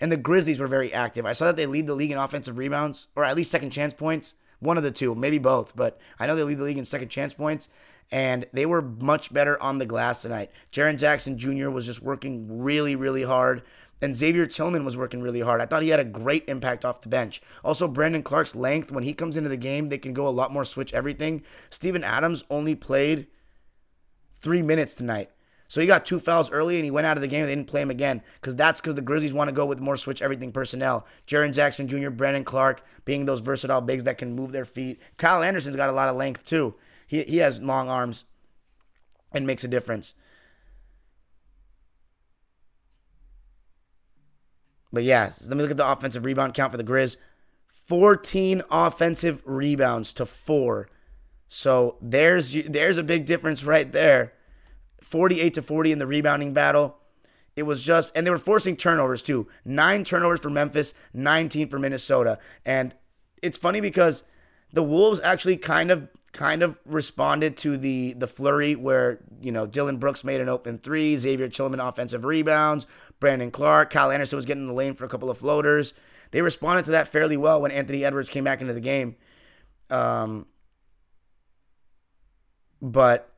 And 0.00 0.10
the 0.10 0.16
Grizzlies 0.16 0.58
were 0.58 0.66
very 0.66 0.92
active. 0.92 1.24
I 1.24 1.32
saw 1.32 1.46
that 1.46 1.56
they 1.56 1.66
lead 1.66 1.86
the 1.86 1.94
league 1.94 2.10
in 2.10 2.18
offensive 2.18 2.58
rebounds, 2.58 3.06
or 3.14 3.24
at 3.24 3.36
least 3.36 3.50
second 3.50 3.70
chance 3.70 3.94
points. 3.94 4.34
One 4.58 4.76
of 4.76 4.82
the 4.82 4.90
two, 4.90 5.14
maybe 5.14 5.38
both, 5.38 5.74
but 5.76 5.98
I 6.18 6.26
know 6.26 6.34
they 6.34 6.42
lead 6.42 6.58
the 6.58 6.64
league 6.64 6.78
in 6.78 6.84
second 6.84 7.08
chance 7.08 7.32
points. 7.32 7.68
And 8.12 8.46
they 8.52 8.66
were 8.66 8.82
much 8.82 9.32
better 9.32 9.62
on 9.62 9.78
the 9.78 9.86
glass 9.86 10.20
tonight. 10.20 10.50
Jaren 10.72 10.98
Jackson 10.98 11.38
Jr. 11.38 11.70
was 11.70 11.86
just 11.86 12.02
working 12.02 12.60
really, 12.60 12.96
really 12.96 13.22
hard. 13.22 13.62
And 14.02 14.16
Xavier 14.16 14.46
Tillman 14.46 14.84
was 14.84 14.96
working 14.96 15.20
really 15.20 15.40
hard. 15.40 15.60
I 15.60 15.66
thought 15.66 15.82
he 15.82 15.90
had 15.90 16.00
a 16.00 16.04
great 16.04 16.48
impact 16.48 16.84
off 16.84 17.02
the 17.02 17.08
bench. 17.08 17.42
Also, 17.62 17.86
Brandon 17.86 18.22
Clarke's 18.22 18.54
length, 18.54 18.90
when 18.90 19.04
he 19.04 19.12
comes 19.12 19.36
into 19.36 19.50
the 19.50 19.56
game, 19.56 19.88
they 19.88 19.98
can 19.98 20.14
go 20.14 20.26
a 20.26 20.30
lot 20.30 20.52
more 20.52 20.64
switch 20.64 20.94
everything. 20.94 21.42
Steven 21.68 22.02
Adams 22.02 22.44
only 22.50 22.74
played 22.74 23.26
three 24.40 24.62
minutes 24.62 24.94
tonight. 24.94 25.30
So 25.68 25.80
he 25.80 25.86
got 25.86 26.04
two 26.04 26.18
fouls 26.18 26.50
early 26.50 26.76
and 26.76 26.84
he 26.84 26.90
went 26.90 27.06
out 27.06 27.16
of 27.16 27.20
the 27.20 27.28
game. 27.28 27.44
They 27.44 27.54
didn't 27.54 27.68
play 27.68 27.80
him 27.80 27.90
again 27.90 28.22
because 28.40 28.56
that's 28.56 28.80
because 28.80 28.96
the 28.96 29.02
Grizzlies 29.02 29.32
want 29.32 29.48
to 29.48 29.54
go 29.54 29.64
with 29.64 29.78
more 29.78 29.96
switch 29.96 30.20
everything 30.20 30.50
personnel. 30.50 31.06
Jaren 31.28 31.52
Jackson 31.52 31.86
Jr., 31.86 32.10
Brandon 32.10 32.42
Clarke 32.42 32.82
being 33.04 33.24
those 33.24 33.38
versatile 33.38 33.80
bigs 33.80 34.02
that 34.02 34.18
can 34.18 34.34
move 34.34 34.50
their 34.50 34.64
feet. 34.64 35.00
Kyle 35.16 35.44
Anderson's 35.44 35.76
got 35.76 35.88
a 35.88 35.92
lot 35.92 36.08
of 36.08 36.16
length 36.16 36.44
too. 36.44 36.74
He, 37.06 37.22
he 37.22 37.36
has 37.36 37.60
long 37.60 37.88
arms 37.88 38.24
and 39.30 39.46
makes 39.46 39.62
a 39.62 39.68
difference. 39.68 40.14
But 44.92 45.04
yeah, 45.04 45.32
let 45.46 45.56
me 45.56 45.62
look 45.62 45.70
at 45.70 45.76
the 45.76 45.90
offensive 45.90 46.24
rebound 46.24 46.54
count 46.54 46.72
for 46.72 46.76
the 46.76 46.84
Grizz. 46.84 47.16
14 47.86 48.62
offensive 48.70 49.42
rebounds 49.44 50.12
to 50.14 50.26
4. 50.26 50.88
So 51.48 51.96
there's 52.00 52.52
there's 52.52 52.98
a 52.98 53.02
big 53.02 53.26
difference 53.26 53.64
right 53.64 53.90
there. 53.90 54.32
48 55.02 55.54
to 55.54 55.62
40 55.62 55.92
in 55.92 55.98
the 55.98 56.06
rebounding 56.06 56.52
battle. 56.52 56.96
It 57.56 57.64
was 57.64 57.82
just, 57.82 58.12
and 58.14 58.24
they 58.24 58.30
were 58.30 58.38
forcing 58.38 58.76
turnovers 58.76 59.22
too. 59.22 59.48
Nine 59.64 60.04
turnovers 60.04 60.40
for 60.40 60.50
Memphis, 60.50 60.94
19 61.12 61.68
for 61.68 61.78
Minnesota. 61.78 62.38
And 62.64 62.94
it's 63.42 63.58
funny 63.58 63.80
because 63.80 64.22
the 64.72 64.84
Wolves 64.84 65.20
actually 65.24 65.56
kind 65.56 65.90
of 65.90 66.08
kind 66.32 66.62
of 66.62 66.78
responded 66.84 67.56
to 67.58 67.76
the 67.76 68.12
the 68.14 68.26
flurry 68.26 68.74
where 68.74 69.18
you 69.40 69.50
know 69.50 69.66
Dillon 69.66 69.98
Brooks 69.98 70.24
made 70.24 70.40
an 70.40 70.48
open 70.48 70.78
three, 70.78 71.16
Xavier 71.16 71.48
Tillman 71.48 71.80
offensive 71.80 72.24
rebounds, 72.24 72.86
Brandon 73.18 73.50
Clarke, 73.50 73.90
Kyle 73.90 74.10
Anderson 74.10 74.36
was 74.36 74.46
getting 74.46 74.62
in 74.64 74.68
the 74.68 74.74
lane 74.74 74.94
for 74.94 75.04
a 75.04 75.08
couple 75.08 75.30
of 75.30 75.38
floaters. 75.38 75.94
They 76.30 76.42
responded 76.42 76.84
to 76.84 76.90
that 76.92 77.08
fairly 77.08 77.36
well 77.36 77.60
when 77.60 77.72
Anthony 77.72 78.04
Edwards 78.04 78.30
came 78.30 78.44
back 78.44 78.60
into 78.60 78.72
the 78.72 78.80
game. 78.80 79.16
Um, 79.90 80.46
but 82.80 83.32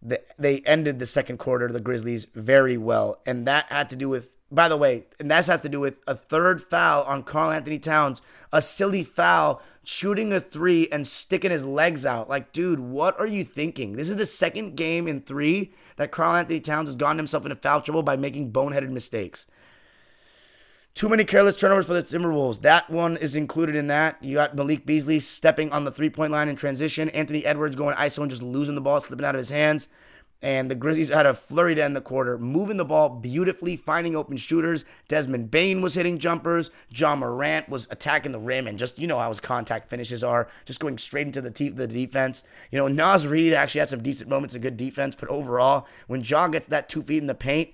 the, 0.00 0.20
they 0.38 0.60
ended 0.60 0.98
the 0.98 1.06
second 1.06 1.38
quarter, 1.38 1.70
the 1.70 1.80
Grizzlies, 1.80 2.26
very 2.34 2.76
well. 2.76 3.20
And 3.26 3.46
that 3.46 3.66
had 3.70 3.88
to 3.90 3.96
do 3.96 4.08
with, 4.08 4.36
by 4.52 4.68
the 4.68 4.76
way, 4.76 5.04
and 5.18 5.30
that 5.30 5.46
has 5.46 5.62
to 5.62 5.68
do 5.68 5.80
with 5.80 6.02
a 6.06 6.14
third 6.14 6.62
foul 6.62 7.04
on 7.04 7.22
Karl-Anthony 7.22 7.78
Towns, 7.78 8.20
a 8.52 8.60
silly 8.60 9.02
foul, 9.02 9.62
shooting 9.82 10.32
a 10.32 10.40
three 10.40 10.88
and 10.92 11.06
sticking 11.06 11.50
his 11.50 11.64
legs 11.64 12.04
out. 12.04 12.28
Like, 12.28 12.52
dude, 12.52 12.78
what 12.78 13.18
are 13.18 13.26
you 13.26 13.44
thinking? 13.44 13.96
This 13.96 14.10
is 14.10 14.16
the 14.16 14.26
second 14.26 14.76
game 14.76 15.08
in 15.08 15.22
three 15.22 15.72
that 15.96 16.12
Karl-Anthony 16.12 16.60
Towns 16.60 16.90
has 16.90 16.96
gotten 16.96 17.16
himself 17.16 17.46
into 17.46 17.56
foul 17.56 17.80
trouble 17.80 18.02
by 18.02 18.16
making 18.16 18.52
boneheaded 18.52 18.90
mistakes. 18.90 19.46
Too 20.94 21.08
many 21.08 21.24
careless 21.24 21.56
turnovers 21.56 21.86
for 21.86 21.94
the 21.94 22.02
Timberwolves. 22.02 22.60
That 22.60 22.90
one 22.90 23.16
is 23.16 23.34
included 23.34 23.74
in 23.74 23.86
that. 23.86 24.22
You 24.22 24.34
got 24.34 24.54
Malik 24.54 24.84
Beasley 24.84 25.20
stepping 25.20 25.72
on 25.72 25.84
the 25.84 25.90
three 25.90 26.10
point 26.10 26.32
line 26.32 26.48
in 26.48 26.56
transition. 26.56 27.08
Anthony 27.10 27.46
Edwards 27.46 27.76
going 27.76 27.96
ISO 27.96 28.20
and 28.20 28.30
just 28.30 28.42
losing 28.42 28.74
the 28.74 28.82
ball, 28.82 29.00
slipping 29.00 29.24
out 29.24 29.34
of 29.34 29.38
his 29.38 29.48
hands. 29.48 29.88
And 30.42 30.68
the 30.68 30.74
Grizzlies 30.74 31.08
had 31.08 31.24
a 31.24 31.34
flurry 31.34 31.76
to 31.76 31.84
end 31.84 31.94
the 31.94 32.00
quarter, 32.00 32.36
moving 32.36 32.76
the 32.76 32.84
ball 32.84 33.08
beautifully, 33.08 33.76
finding 33.76 34.16
open 34.16 34.36
shooters. 34.36 34.84
Desmond 35.06 35.52
Bane 35.52 35.80
was 35.80 35.94
hitting 35.94 36.18
jumpers. 36.18 36.72
Ja 36.90 37.14
Morant 37.14 37.68
was 37.68 37.86
attacking 37.90 38.32
the 38.32 38.40
rim, 38.40 38.66
and 38.66 38.76
just 38.78 38.98
you 38.98 39.06
know 39.06 39.18
how 39.18 39.28
his 39.28 39.38
contact 39.38 39.88
finishes 39.88 40.24
are, 40.24 40.48
just 40.64 40.80
going 40.80 40.98
straight 40.98 41.28
into 41.28 41.40
the 41.40 41.52
teeth 41.52 41.72
of 41.72 41.76
the 41.76 41.86
defense. 41.86 42.42
You 42.72 42.78
know, 42.78 42.88
Naz 42.88 43.24
Reid 43.24 43.52
actually 43.52 43.78
had 43.78 43.88
some 43.88 44.02
decent 44.02 44.28
moments 44.28 44.56
of 44.56 44.62
good 44.62 44.76
defense, 44.76 45.14
but 45.14 45.28
overall, 45.28 45.86
when 46.08 46.22
Ja 46.22 46.48
gets 46.48 46.66
that 46.66 46.88
two 46.88 47.02
feet 47.02 47.18
in 47.18 47.28
the 47.28 47.34
paint, 47.36 47.70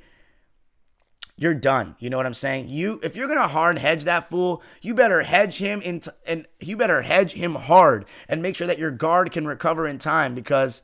you're 1.39 1.55
done. 1.55 1.97
You 2.01 2.11
know 2.11 2.17
what 2.17 2.27
I'm 2.27 2.35
saying? 2.35 2.69
You 2.69 3.01
if 3.03 3.17
you're 3.17 3.29
gonna 3.29 3.49
hard 3.49 3.79
hedge 3.79 4.05
that 4.05 4.29
fool, 4.29 4.63
you 4.83 4.93
better 4.93 5.23
hedge 5.23 5.57
him 5.57 5.81
in 5.81 6.01
t- 6.01 6.11
and 6.27 6.47
you 6.61 6.77
better 6.77 7.03
hedge 7.03 7.33
him 7.33 7.55
hard 7.55 8.05
and 8.29 8.43
make 8.43 8.57
sure 8.57 8.67
that 8.67 8.79
your 8.79 8.91
guard 8.91 9.31
can 9.31 9.47
recover 9.47 9.87
in 9.87 9.99
time 9.99 10.35
because 10.35 10.83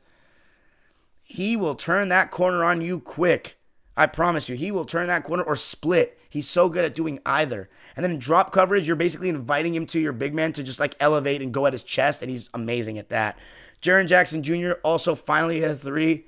he 1.27 1.57
will 1.57 1.73
turn 1.73 2.09
that 2.09 2.29
corner 2.29 2.63
on 2.63 2.81
you 2.81 2.99
quick. 2.99 3.57
I 3.97 4.05
promise 4.05 4.47
you, 4.47 4.55
he 4.55 4.71
will 4.71 4.85
turn 4.85 5.07
that 5.07 5.23
corner 5.23 5.41
or 5.41 5.55
split. 5.55 6.19
He's 6.29 6.47
so 6.47 6.69
good 6.69 6.85
at 6.85 6.95
doing 6.95 7.19
either. 7.25 7.67
And 7.95 8.03
then 8.03 8.19
drop 8.19 8.51
coverage, 8.51 8.85
you're 8.85 8.95
basically 8.95 9.29
inviting 9.29 9.73
him 9.73 9.87
to 9.87 9.99
your 9.99 10.11
big 10.13 10.35
man 10.35 10.53
to 10.53 10.63
just 10.63 10.79
like 10.79 10.95
elevate 10.99 11.41
and 11.41 11.53
go 11.53 11.65
at 11.65 11.73
his 11.73 11.83
chest, 11.83 12.21
and 12.21 12.29
he's 12.29 12.51
amazing 12.53 12.99
at 12.99 13.09
that. 13.09 13.39
Jaren 13.81 14.07
Jackson 14.07 14.43
Jr. 14.43 14.73
also 14.83 15.15
finally 15.15 15.61
hit 15.61 15.71
a 15.71 15.75
three 15.75 16.25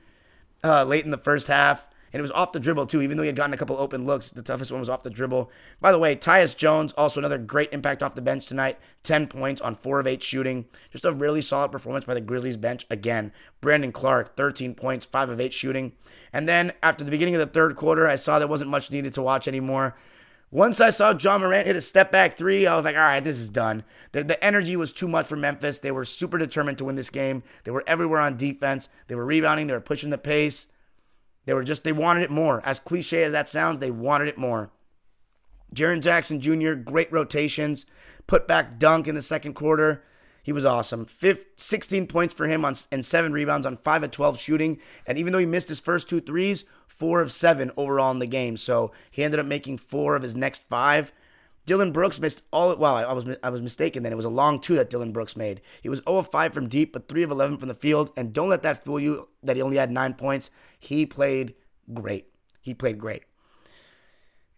uh, 0.63 0.83
late 0.83 1.05
in 1.05 1.11
the 1.11 1.17
first 1.17 1.47
half 1.47 1.87
And 2.13 2.19
it 2.19 2.21
was 2.21 2.31
off 2.31 2.51
the 2.51 2.59
dribble, 2.59 2.87
too. 2.87 3.01
Even 3.01 3.17
though 3.17 3.23
he 3.23 3.27
had 3.27 3.35
gotten 3.35 3.53
a 3.53 3.57
couple 3.57 3.77
open 3.77 4.05
looks, 4.05 4.29
the 4.29 4.41
toughest 4.41 4.71
one 4.71 4.79
was 4.79 4.89
off 4.89 5.03
the 5.03 5.09
dribble. 5.09 5.51
By 5.81 5.91
the 5.91 5.99
way, 5.99 6.15
Tyus 6.15 6.55
Jones, 6.55 6.93
also 6.93 7.19
another 7.19 7.37
great 7.37 7.73
impact 7.73 8.01
off 8.01 8.15
the 8.15 8.21
bench 8.21 8.45
tonight. 8.45 8.77
10 9.03 9.27
points 9.27 9.61
on 9.61 9.75
4 9.75 9.99
of 9.99 10.07
8 10.07 10.23
shooting. 10.23 10.65
Just 10.91 11.05
a 11.05 11.11
really 11.11 11.41
solid 11.41 11.71
performance 11.71 12.05
by 12.05 12.13
the 12.13 12.21
Grizzlies 12.21 12.57
bench 12.57 12.85
again. 12.89 13.31
Brandon 13.61 13.91
Clarke, 13.91 14.35
13 14.35 14.75
points, 14.75 15.05
5 15.05 15.29
of 15.29 15.39
8 15.39 15.53
shooting. 15.53 15.93
And 16.31 16.47
then 16.47 16.73
after 16.83 17.03
the 17.03 17.11
beginning 17.11 17.35
of 17.35 17.39
the 17.39 17.47
third 17.47 17.75
quarter, 17.75 18.07
I 18.07 18.15
saw 18.15 18.39
there 18.39 18.47
wasn't 18.47 18.69
much 18.69 18.91
needed 18.91 19.13
to 19.13 19.21
watch 19.21 19.47
anymore. 19.47 19.95
Once 20.49 20.79
I 20.79 20.91
saw 20.91 21.13
Ja 21.13 21.37
Morant 21.37 21.67
hit 21.67 21.75
a 21.75 21.81
step 21.81 22.09
back 22.09 22.37
three, 22.37 22.65
I 22.65 22.75
was 22.77 22.85
like, 22.85 22.95
all 22.95 23.01
right, 23.01 23.23
this 23.23 23.37
is 23.37 23.49
done. 23.49 23.83
The, 24.13 24.23
the, 24.23 24.41
energy 24.41 24.77
was 24.77 24.93
too 24.93 25.09
much 25.09 25.27
for 25.27 25.35
Memphis. 25.35 25.79
They 25.79 25.91
were 25.91 26.05
super 26.05 26.37
determined 26.37 26.77
to 26.77 26.85
win 26.85 26.95
this 26.95 27.09
game. 27.09 27.43
They 27.65 27.71
were 27.71 27.83
everywhere 27.85 28.21
on 28.21 28.37
defense. 28.37 28.87
They 29.07 29.15
were 29.15 29.25
rebounding. 29.25 29.67
They 29.67 29.73
were 29.73 29.81
pushing 29.81 30.09
the 30.09 30.17
pace. 30.17 30.67
They 31.47 31.53
were 31.53 31.63
just, 31.63 31.85
they 31.85 31.93
wanted 31.93 32.23
it 32.23 32.29
more. 32.29 32.61
As 32.65 32.77
cliche 32.77 33.23
as 33.23 33.31
that 33.31 33.47
sounds, 33.47 33.79
they 33.79 33.89
wanted 33.89 34.27
it 34.27 34.37
more. 34.37 34.69
Jaren 35.73 36.01
Jackson 36.01 36.41
Jr., 36.41 36.73
great 36.73 37.09
rotations, 37.09 37.85
put 38.27 38.49
back 38.49 38.77
dunk 38.77 39.07
in 39.07 39.15
the 39.15 39.21
second 39.21 39.53
quarter. 39.53 40.03
He 40.43 40.51
was 40.51 40.65
awesome. 40.65 41.05
15, 41.05 41.45
16 41.55 42.07
points 42.07 42.33
for 42.33 42.47
him 42.47 42.65
on 42.65 42.75
and 42.91 43.05
seven 43.05 43.31
rebounds 43.31 43.65
on 43.65 43.77
5 43.77 44.03
of 44.03 44.11
12 44.11 44.37
shooting. 44.37 44.79
And 45.05 45.17
even 45.17 45.31
though 45.31 45.39
he 45.39 45.45
missed 45.45 45.69
his 45.69 45.79
first 45.79 46.09
two 46.09 46.19
threes, 46.19 46.65
four 46.85 47.21
of 47.21 47.31
seven 47.31 47.71
overall 47.77 48.11
in 48.11 48.19
the 48.19 48.27
game. 48.27 48.57
So 48.57 48.91
he 49.09 49.23
ended 49.23 49.39
up 49.39 49.45
making 49.45 49.77
four 49.77 50.17
of 50.17 50.23
his 50.23 50.35
next 50.35 50.63
five. 50.67 51.13
Dillon 51.67 51.91
Brooks 51.91 52.19
missed 52.19 52.43
all. 52.51 52.73
Well, 52.77 52.95
I 52.95 53.11
was 53.11 53.29
I 53.43 53.49
was 53.49 53.61
mistaken. 53.61 54.01
Then 54.01 54.13
it 54.13 54.15
was 54.15 54.25
a 54.25 54.29
long 54.29 54.59
two 54.59 54.75
that 54.75 54.89
Dillon 54.89 55.11
Brooks 55.11 55.35
made. 55.35 55.61
He 55.81 55.89
was 55.89 56.01
0 56.07 56.19
of 56.19 56.31
5 56.31 56.53
from 56.53 56.69
deep, 56.69 56.93
but 56.93 57.09
3 57.09 57.23
of 57.23 57.29
11 57.29 57.57
from 57.57 57.67
the 57.67 57.75
field. 57.75 58.09
And 58.15 58.33
don't 58.33 58.49
let 58.49 58.63
that 58.63 58.83
fool 58.83 58.99
you 58.99 59.27
that 59.43 59.57
he 59.57 59.61
only 59.61 59.75
had 59.75 59.91
nine 59.91 60.13
points. 60.13 60.49
He 60.79 61.05
played 61.05 61.55
great. 61.93 62.29
He 62.61 62.73
played 62.73 62.97
great. 62.97 63.23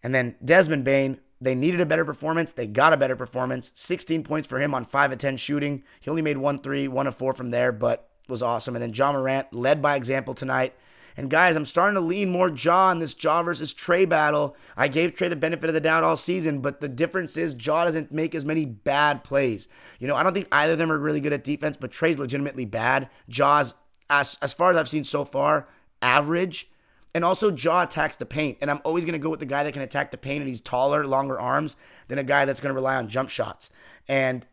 And 0.04 0.14
then 0.14 0.36
Desmond 0.42 0.84
Bane, 0.84 1.18
they 1.40 1.56
needed 1.56 1.80
a 1.80 1.86
better 1.86 2.04
performance. 2.04 2.52
They 2.52 2.68
got 2.68 2.92
a 2.92 2.96
better 2.96 3.16
performance. 3.16 3.72
16 3.74 4.22
points 4.22 4.46
for 4.46 4.60
him 4.60 4.72
on 4.72 4.84
5 4.84 5.12
of 5.12 5.18
10 5.18 5.36
shooting. 5.36 5.82
He 5.98 6.08
only 6.08 6.22
made 6.22 6.38
one 6.38 6.58
three, 6.58 6.86
one 6.86 7.08
of 7.08 7.16
four 7.16 7.34
from 7.34 7.50
there, 7.50 7.72
but 7.72 8.08
was 8.28 8.40
awesome. 8.40 8.76
And 8.76 8.82
then 8.82 8.94
Ja 8.94 9.10
Morant 9.10 9.52
led 9.52 9.82
by 9.82 9.96
example 9.96 10.32
tonight. 10.32 10.74
And 11.16 11.30
guys, 11.30 11.56
I'm 11.56 11.66
starting 11.66 11.94
to 11.94 12.00
lean 12.00 12.30
more 12.30 12.48
Ja 12.48 12.90
in 12.90 12.98
this 12.98 13.14
Ja 13.18 13.42
versus 13.42 13.74
Trae 13.74 14.08
battle. 14.08 14.56
I 14.76 14.88
gave 14.88 15.14
Trae 15.14 15.28
the 15.28 15.36
benefit 15.36 15.68
of 15.68 15.74
the 15.74 15.80
doubt 15.80 16.04
all 16.04 16.16
season, 16.16 16.60
but 16.60 16.80
the 16.80 16.88
difference 16.88 17.36
is 17.36 17.54
Ja 17.58 17.84
doesn't 17.84 18.12
make 18.12 18.34
as 18.34 18.44
many 18.44 18.64
bad 18.64 19.24
plays. 19.24 19.68
You 19.98 20.06
know, 20.06 20.16
I 20.16 20.22
don't 20.22 20.34
think 20.34 20.48
either 20.52 20.72
of 20.74 20.78
them 20.78 20.92
are 20.92 20.98
really 20.98 21.20
good 21.20 21.32
at 21.32 21.44
defense, 21.44 21.76
but 21.76 21.90
Trae's 21.90 22.18
legitimately 22.18 22.64
bad. 22.64 23.08
Ja's, 23.28 23.74
as, 24.08 24.38
as 24.40 24.52
far 24.52 24.70
as 24.70 24.76
I've 24.76 24.88
seen 24.88 25.04
so 25.04 25.24
far, 25.24 25.68
average. 26.02 26.70
And 27.14 27.24
also, 27.24 27.50
Ja 27.50 27.82
attacks 27.82 28.16
the 28.16 28.26
paint. 28.26 28.58
And 28.60 28.70
I'm 28.70 28.80
always 28.84 29.04
going 29.04 29.12
to 29.12 29.18
go 29.18 29.30
with 29.30 29.40
the 29.40 29.46
guy 29.46 29.64
that 29.64 29.72
can 29.72 29.82
attack 29.82 30.10
the 30.10 30.18
paint 30.18 30.40
and 30.40 30.48
he's 30.48 30.60
taller, 30.60 31.06
longer 31.06 31.40
arms 31.40 31.76
than 32.08 32.18
a 32.18 32.24
guy 32.24 32.44
that's 32.44 32.60
going 32.60 32.72
to 32.72 32.80
rely 32.80 32.96
on 32.96 33.08
jump 33.08 33.30
shots. 33.30 33.70
And 34.08 34.46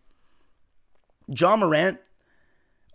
Ja 1.27 1.55
Morant, 1.55 1.99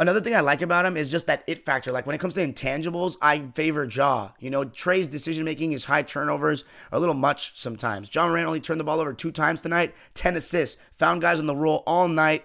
another 0.03 0.21
thing 0.21 0.35
I 0.35 0.41
like 0.41 0.63
about 0.63 0.85
him 0.85 0.97
is 0.97 1.11
just 1.11 1.27
that 1.27 1.45
it 1.47 1.65
factor. 1.65 1.91
Like 1.93 2.07
when 2.07 2.15
it 2.15 2.19
comes 2.19 2.35
to 2.35 2.47
intangibles, 2.47 3.17
I 3.23 3.45
favor 3.55 3.85
Ja. 3.85 4.31
You 4.39 4.51
know, 4.51 4.65
Trae's 4.65 5.07
decision 5.07 5.45
making, 5.45 5.71
his 5.71 5.85
high 5.85 6.03
turnovers 6.03 6.65
are 6.91 6.97
a 6.97 7.01
little 7.01 7.15
much 7.15 7.59
sometimes. 7.59 8.15
Ja 8.15 8.27
Morant 8.27 8.47
only 8.47 8.61
turned 8.61 8.81
the 8.81 8.85
ball 8.85 9.01
over 9.01 9.13
two 9.13 9.33
times 9.33 9.63
tonight, 9.63 9.95
10 10.15 10.37
assists, 10.37 10.77
found 10.93 11.21
guys 11.23 11.39
on 11.39 11.47
the 11.47 11.57
roll 11.57 11.83
all 11.87 12.09
night. 12.09 12.45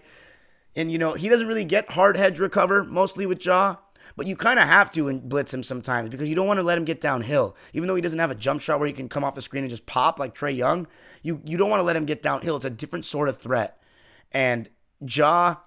And, 0.75 0.91
you 0.91 0.97
know, 0.97 1.13
he 1.13 1.27
doesn't 1.27 1.47
really 1.47 1.65
get 1.65 1.91
hard 1.91 2.17
hedge 2.17 2.39
recover 2.39 2.83
mostly 2.83 3.25
with 3.25 3.43
Ja, 3.43 3.77
But 4.15 4.27
you 4.27 4.35
kind 4.35 4.59
of 4.59 4.65
have 4.65 4.91
to 4.91 5.07
and 5.07 5.27
blitz 5.27 5.53
him 5.53 5.63
sometimes 5.63 6.09
because 6.09 6.29
you 6.29 6.35
don't 6.35 6.47
want 6.47 6.59
to 6.59 6.63
let 6.63 6.77
him 6.77 6.85
get 6.85 7.01
downhill. 7.01 7.55
Even 7.73 7.87
though 7.87 7.95
he 7.95 8.01
doesn't 8.01 8.19
have 8.19 8.31
a 8.31 8.35
jump 8.35 8.61
shot 8.61 8.79
where 8.79 8.87
he 8.87 8.93
can 8.93 9.09
come 9.09 9.23
off 9.23 9.35
the 9.35 9.41
screen 9.41 9.63
and 9.63 9.69
just 9.69 9.85
pop 9.85 10.19
like 10.19 10.35
Trae 10.35 10.55
Young, 10.55 10.87
you, 11.23 11.41
you 11.43 11.57
don't 11.57 11.69
want 11.69 11.79
to 11.79 11.85
let 11.85 11.95
him 11.95 12.05
get 12.05 12.21
downhill. 12.21 12.55
It's 12.55 12.65
a 12.65 12.69
different 12.69 13.05
sort 13.05 13.29
of 13.29 13.37
threat. 13.37 13.81
And 14.31 14.69
Ja, 14.99 15.57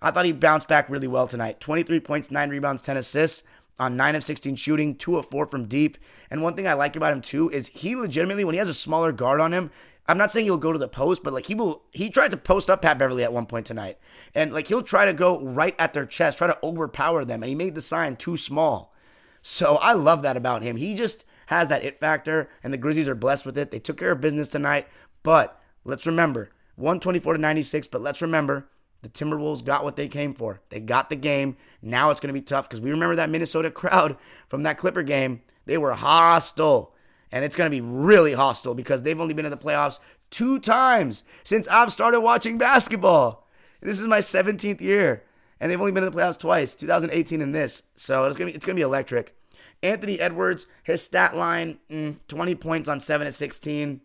I 0.00 0.10
thought 0.10 0.26
he 0.26 0.32
bounced 0.32 0.68
back 0.68 0.88
really 0.88 1.08
well 1.08 1.26
tonight. 1.26 1.60
23 1.60 2.00
points, 2.00 2.30
9 2.30 2.50
rebounds, 2.50 2.82
10 2.82 2.96
assists 2.96 3.42
on 3.78 3.96
9 3.96 4.16
of 4.16 4.24
16 4.24 4.56
shooting, 4.56 4.94
2 4.94 5.16
of 5.16 5.30
4 5.30 5.46
from 5.46 5.66
deep. 5.66 5.98
And 6.30 6.42
one 6.42 6.54
thing 6.54 6.66
I 6.66 6.74
like 6.74 6.96
about 6.96 7.12
him 7.12 7.20
too 7.20 7.50
is 7.50 7.68
he 7.68 7.94
legitimately, 7.94 8.44
when 8.44 8.54
he 8.54 8.58
has 8.58 8.68
a 8.68 8.74
smaller 8.74 9.12
guard 9.12 9.40
on 9.40 9.52
him, 9.52 9.70
I'm 10.08 10.18
not 10.18 10.32
saying 10.32 10.46
he'll 10.46 10.56
go 10.56 10.72
to 10.72 10.78
the 10.78 10.88
post, 10.88 11.22
but 11.22 11.34
like 11.34 11.46
he 11.46 11.54
will. 11.54 11.82
He 11.92 12.08
tried 12.08 12.30
to 12.30 12.38
post 12.38 12.70
up 12.70 12.80
Pat 12.80 12.98
Beverley 12.98 13.24
at 13.24 13.32
one 13.32 13.44
point 13.44 13.66
tonight, 13.66 13.98
and 14.34 14.54
like 14.54 14.68
he'll 14.68 14.82
try 14.82 15.04
to 15.04 15.12
go 15.12 15.38
right 15.42 15.76
at 15.78 15.92
their 15.92 16.06
chest, 16.06 16.38
try 16.38 16.46
to 16.46 16.58
overpower 16.64 17.26
them, 17.26 17.42
and 17.42 17.50
he 17.50 17.54
made 17.54 17.74
the 17.74 17.82
sign 17.82 18.16
too 18.16 18.38
small. 18.38 18.94
So 19.42 19.76
I 19.76 19.92
love 19.92 20.22
that 20.22 20.36
about 20.36 20.62
him. 20.62 20.76
He 20.76 20.94
just 20.94 21.26
has 21.46 21.68
that 21.68 21.84
it 21.84 22.00
factor, 22.00 22.48
and 22.64 22.72
the 22.72 22.78
Grizzlies 22.78 23.08
are 23.08 23.14
blessed 23.14 23.44
with 23.44 23.58
it. 23.58 23.70
They 23.70 23.78
took 23.78 23.98
care 23.98 24.12
of 24.12 24.22
business 24.22 24.48
tonight, 24.48 24.88
but 25.22 25.60
let's 25.84 26.06
remember 26.06 26.50
124 26.76 27.34
to 27.34 27.40
96. 27.40 27.86
But 27.88 28.02
let's 28.02 28.22
remember 28.22 28.66
the 29.02 29.08
Timberwolves 29.08 29.64
got 29.64 29.84
what 29.84 29.96
they 29.96 30.08
came 30.08 30.34
for. 30.34 30.60
They 30.70 30.80
got 30.80 31.08
the 31.08 31.16
game. 31.16 31.56
Now 31.80 32.10
it's 32.10 32.20
going 32.20 32.34
to 32.34 32.40
be 32.40 32.44
tough 32.44 32.68
because 32.68 32.80
we 32.80 32.90
remember 32.90 33.16
that 33.16 33.30
Minnesota 33.30 33.70
crowd 33.72 34.16
from 34.48 34.64
that 34.64 34.78
Clipper 34.78 35.02
game. 35.02 35.42
They 35.66 35.78
were 35.78 35.94
hostile. 35.94 36.94
And 37.30 37.44
it's 37.44 37.56
going 37.56 37.70
to 37.70 37.76
be 37.76 37.82
really 37.82 38.32
hostile 38.32 38.74
because 38.74 39.02
they've 39.02 39.20
only 39.20 39.34
been 39.34 39.44
in 39.44 39.50
the 39.50 39.56
playoffs 39.56 39.98
two 40.30 40.58
times 40.58 41.24
since 41.44 41.68
I've 41.68 41.92
started 41.92 42.20
watching 42.20 42.58
basketball. 42.58 43.46
This 43.80 44.00
is 44.00 44.06
my 44.06 44.18
17th 44.18 44.80
year. 44.80 45.24
And 45.60 45.70
they've 45.70 45.80
only 45.80 45.92
been 45.92 46.04
in 46.04 46.10
the 46.10 46.16
playoffs 46.16 46.38
twice, 46.38 46.74
2018 46.74 47.42
and 47.42 47.54
this. 47.54 47.82
So 47.96 48.24
it's 48.24 48.36
going 48.36 48.48
to 48.48 48.52
be, 48.52 48.56
it's 48.56 48.64
going 48.64 48.76
to 48.76 48.80
be 48.80 48.84
electric. 48.84 49.34
Anthony 49.82 50.18
Edwards, 50.18 50.66
his 50.82 51.02
stat 51.02 51.36
line, 51.36 51.78
mm, 51.90 52.16
20 52.28 52.54
points 52.56 52.88
on 52.88 53.00
7 53.00 53.26
of 53.26 53.34
16. 53.34 54.00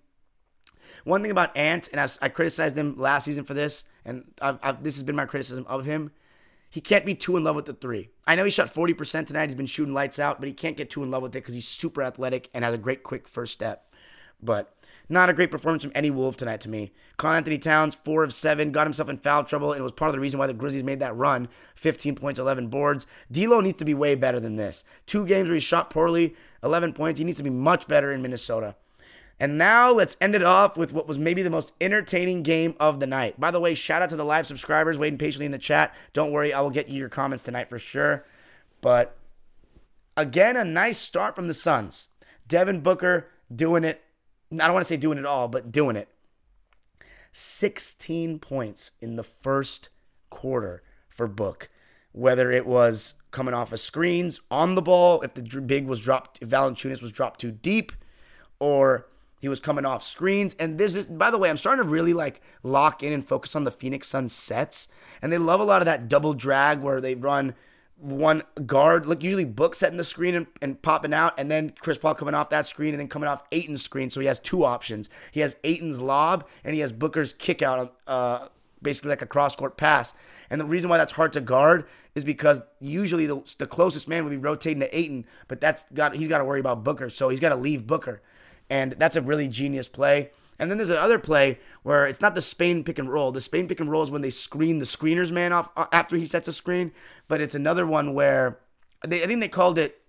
One 1.04 1.22
thing 1.22 1.32
about 1.32 1.56
Ant, 1.58 1.90
and 1.92 2.00
I, 2.00 2.08
I 2.22 2.30
criticized 2.30 2.78
him 2.78 2.98
last 2.98 3.26
season 3.26 3.44
for 3.44 3.54
this, 3.54 3.84
and 4.06 4.32
I've, 4.42 4.60
I've, 4.64 4.84
this 4.84 4.96
has 4.96 5.04
been 5.04 5.16
my 5.16 5.26
criticism 5.26 5.66
of 5.68 5.86
him. 5.86 6.12
He 6.70 6.82
can't 6.82 7.06
be 7.06 7.14
too 7.14 7.38
in 7.38 7.44
love 7.44 7.56
with 7.56 7.66
the 7.66 7.74
three. 7.74 8.10
I 8.26 8.36
know 8.36 8.46
he 8.46 8.52
shot 8.52 8.74
40% 8.74 9.28
tonight. 9.28 9.48
He's 9.48 9.56
been 9.56 9.66
shooting 9.66 9.94
lights 9.94 10.18
out, 10.18 10.40
but 10.40 10.48
he 10.48 10.54
can't 10.54 10.78
get 10.78 10.90
too 10.90 11.04
in 11.04 11.12
love 11.12 11.22
with 11.22 11.36
it 11.36 11.44
because 11.44 11.54
he's 11.54 11.68
super 11.68 12.02
athletic 12.02 12.50
and 12.54 12.64
has 12.64 12.74
a 12.74 12.80
great 12.80 13.04
quick 13.04 13.28
first 13.28 13.54
step. 13.54 13.94
But 14.42 14.76
not 15.10 15.30
a 15.30 15.34
great 15.34 15.52
performance 15.52 15.84
from 15.84 15.92
any 15.94 16.10
Wolf 16.10 16.38
tonight 16.38 16.62
to 16.62 16.70
me. 16.70 16.94
Karl-Anthony 17.18 17.58
Towns, 17.58 17.96
4 18.04 18.24
of 18.24 18.34
7, 18.34 18.72
got 18.72 18.88
himself 18.88 19.10
in 19.10 19.18
foul 19.18 19.44
trouble, 19.44 19.72
and 19.72 19.82
it 19.82 19.84
was 19.84 19.92
part 19.92 20.10
of 20.10 20.14
the 20.14 20.20
reason 20.20 20.40
why 20.40 20.48
the 20.48 20.54
Grizzlies 20.54 20.84
made 20.84 21.00
that 21.00 21.16
run 21.16 21.48
15 21.76 22.16
points, 22.16 22.40
11 22.40 22.68
boards. 22.70 23.06
D'Lo 23.32 23.60
needs 23.60 23.78
to 23.78 23.86
be 23.86 23.94
way 23.94 24.16
better 24.16 24.40
than 24.40 24.56
this. 24.56 24.84
Two 25.06 25.26
games 25.26 25.48
where 25.48 25.56
he 25.56 25.60
shot 25.60 25.90
poorly, 25.90 26.36
11 26.64 26.94
points. 26.94 27.20
He 27.20 27.26
needs 27.26 27.38
to 27.38 27.44
be 27.44 27.50
much 27.50 27.88
better 27.88 28.12
in 28.12 28.22
Minnesota. 28.22 28.76
And 29.40 29.58
now 29.58 29.92
let's 29.92 30.16
end 30.22 30.36
it 30.36 30.44
off 30.44 30.78
with 30.78 30.94
what 30.94 31.08
was 31.08 31.18
maybe 31.18 31.42
the 31.42 31.50
most 31.50 31.74
entertaining 31.82 32.44
game 32.44 32.76
of 32.80 33.00
the 33.00 33.08
night. 33.08 33.40
By 33.40 33.52
the 33.52 33.60
way, 33.60 33.74
shout 33.74 34.02
out 34.02 34.10
to 34.10 34.16
the 34.16 34.24
live 34.24 34.48
subscribers 34.48 34.98
waiting 34.98 35.18
patiently 35.18 35.48
in 35.48 35.52
the 35.52 35.58
chat. 35.58 35.94
Don't 36.14 36.32
worry, 36.32 36.54
I 36.54 36.62
will 36.62 36.70
get 36.70 36.88
you 36.88 37.00
your 37.00 37.10
comments 37.10 37.44
tonight 37.44 37.70
for 37.70 37.80
sure. 37.80 38.26
But 38.82 39.18
again, 40.16 40.56
a 40.56 40.64
nice 40.64 40.98
start 40.98 41.36
from 41.36 41.48
the 41.48 41.54
Suns. 41.54 42.08
Devin 42.48 42.82
Booker 42.82 43.28
doing 43.54 43.84
it. 43.84 44.02
I 44.52 44.58
don't 44.58 44.74
want 44.74 44.86
to 44.86 44.90
say 44.90 44.98
doing 44.98 45.18
it 45.18 45.26
all, 45.26 45.48
but 45.48 45.72
doing 45.72 45.96
it. 45.96 46.10
16 47.32 48.38
points 48.40 48.92
in 49.02 49.16
the 49.16 49.24
first 49.24 49.90
quarter 50.30 50.84
for 51.10 51.28
Book. 51.28 51.70
Whether 52.12 52.52
it 52.52 52.68
was 52.68 53.16
coming 53.32 53.56
off 53.56 53.74
of 53.74 53.80
screens 53.80 54.40
on 54.52 54.76
the 54.76 54.82
ball, 54.82 55.22
if 55.22 55.34
the 55.34 55.42
big 55.42 55.88
was 55.88 56.00
dropped, 56.00 56.40
if 56.42 56.50
Valanciunas 56.50 57.02
was 57.02 57.12
dropped 57.12 57.42
too 57.42 57.52
deep, 57.52 57.92
or 58.60 59.08
he 59.44 59.50
was 59.50 59.60
coming 59.60 59.86
off 59.86 60.02
screens. 60.04 60.56
And 60.58 60.78
this 60.78 60.96
is, 60.96 61.06
by 61.06 61.30
the 61.30 61.38
way, 61.38 61.50
I'm 61.50 61.58
starting 61.58 61.84
to 61.84 61.90
really 61.90 62.14
like 62.14 62.40
lock 62.64 63.04
in 63.04 63.12
and 63.12 63.28
focus 63.28 63.58
on 63.58 63.66
the 63.66 63.72
Phoenix 63.72 64.08
Suns 64.08 64.32
sets. 64.32 64.88
And 65.22 65.34
they 65.34 65.38
love 65.38 65.60
a 65.60 65.66
lot 65.66 65.82
of 65.82 65.86
that 65.86 66.08
double 66.08 66.34
drag 66.34 66.80
where 66.80 67.02
they 67.02 67.14
run 67.14 67.54
one 67.98 68.44
guard, 68.66 69.06
like 69.06 69.22
usually 69.22 69.44
Book 69.44 69.76
setting 69.76 69.98
the 69.98 70.06
screen 70.06 70.34
and, 70.34 70.48
and 70.62 70.82
popping 70.82 71.14
out, 71.14 71.38
and 71.38 71.52
then 71.52 71.74
Chris 71.82 71.98
Paul 71.98 72.16
coming 72.16 72.34
off 72.34 72.52
that 72.52 72.66
screen 72.66 72.94
and 72.94 73.02
then 73.02 73.10
coming 73.10 73.28
off 73.28 73.44
Ayton's 73.52 73.84
screen. 73.84 74.10
So 74.10 74.22
he 74.22 74.28
has 74.28 74.40
two 74.40 74.64
options. 74.64 75.10
He 75.34 75.42
has 75.42 75.58
Ayton's 75.66 76.00
lob 76.00 76.48
and 76.64 76.74
he 76.74 76.80
has 76.80 76.94
Booker's 76.94 77.34
kick 77.34 77.62
out, 77.62 77.98
uh, 78.08 78.48
basically 78.82 79.10
like 79.10 79.22
a 79.22 79.26
cross 79.26 79.58
court 79.58 79.76
pass. 79.76 80.14
And 80.50 80.62
the 80.62 80.66
reason 80.66 80.90
why 80.90 80.98
that's 80.98 81.12
hard 81.14 81.34
to 81.34 81.42
guard 81.42 81.86
is 82.16 82.24
because 82.24 82.62
usually 82.80 83.26
the, 83.26 83.42
the 83.58 83.68
closest 83.68 84.08
man 84.08 84.24
would 84.24 84.32
be 84.32 84.38
rotating 84.38 84.80
to 84.80 84.98
Ayton, 84.98 85.26
but 85.50 85.60
that's 85.60 85.84
got 85.94 86.16
he's 86.16 86.30
got 86.30 86.38
to 86.38 86.46
worry 86.46 86.62
about 86.62 86.86
Booker, 86.86 87.10
so 87.10 87.28
he's 87.28 87.42
got 87.42 87.50
to 87.50 87.58
leave 87.58 87.86
Booker 87.86 88.22
and 88.70 88.94
that's 88.94 89.16
a 89.16 89.22
really 89.22 89.48
genius 89.48 89.88
play. 89.88 90.32
And 90.60 90.70
then 90.70 90.78
there's 90.78 90.90
another 90.90 91.20
play 91.20 91.60
where 91.82 92.06
it's 92.06 92.22
not 92.22 92.36
the 92.36 92.42
Spain 92.42 92.84
pick 92.84 93.00
and 93.00 93.12
roll. 93.12 93.32
The 93.32 93.42
Spain 93.42 93.68
pick 93.68 93.80
and 93.80 93.90
roll 93.90 94.04
is 94.04 94.12
when 94.12 94.22
they 94.22 94.30
screen 94.30 94.80
the 94.80 94.86
screener's 94.86 95.32
man 95.32 95.52
off 95.52 95.70
uh, 95.76 95.88
after 95.92 96.16
he 96.16 96.26
sets 96.26 96.48
a 96.48 96.54
screen, 96.54 96.92
but 97.28 97.42
it's 97.42 97.56
another 97.56 97.86
one 97.86 98.14
where 98.14 98.60
they, 99.06 99.24
I 99.24 99.28
think 99.28 99.40
they 99.40 99.48
called 99.48 99.78
it. 99.78 100.00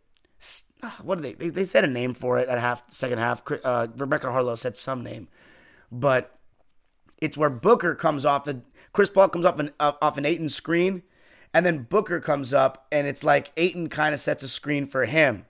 Ah, 0.82 1.00
what 1.02 1.20
did 1.20 1.24
they, 1.24 1.32
they? 1.46 1.48
They 1.48 1.64
said 1.64 1.84
a 1.84 1.88
name 1.88 2.14
for 2.14 2.38
it 2.38 2.48
at 2.48 2.59
half, 2.59 2.82
second 2.88 3.18
half. 3.18 3.42
Uh, 3.64 3.88
Rebecca 3.96 4.26
Haarlow 4.26 4.59
said 4.59 4.76
some 4.76 5.02
name, 5.02 5.28
but 5.90 6.38
it's 7.20 7.38
where 7.38 7.50
Booker 7.50 7.94
comes 7.94 8.26
off 8.26 8.44
the 8.44 8.61
Chris 8.92 9.09
Paul 9.09 9.30
comes 9.30 9.46
off 9.46 9.59
an 9.59 9.72
off 9.80 10.18
an 10.18 10.26
Ayton 10.26 10.50
screen, 10.50 11.02
and 11.55 11.64
then 11.64 11.84
Booker 11.84 12.20
comes 12.20 12.52
up, 12.52 12.86
and 12.92 13.07
it's 13.07 13.24
like 13.24 13.50
Ayton 13.57 13.88
kind 13.88 14.14
of 14.14 14.20
sets 14.20 14.42
a 14.42 14.48
screen 14.48 14.86
for 14.86 15.07
him 15.07 15.46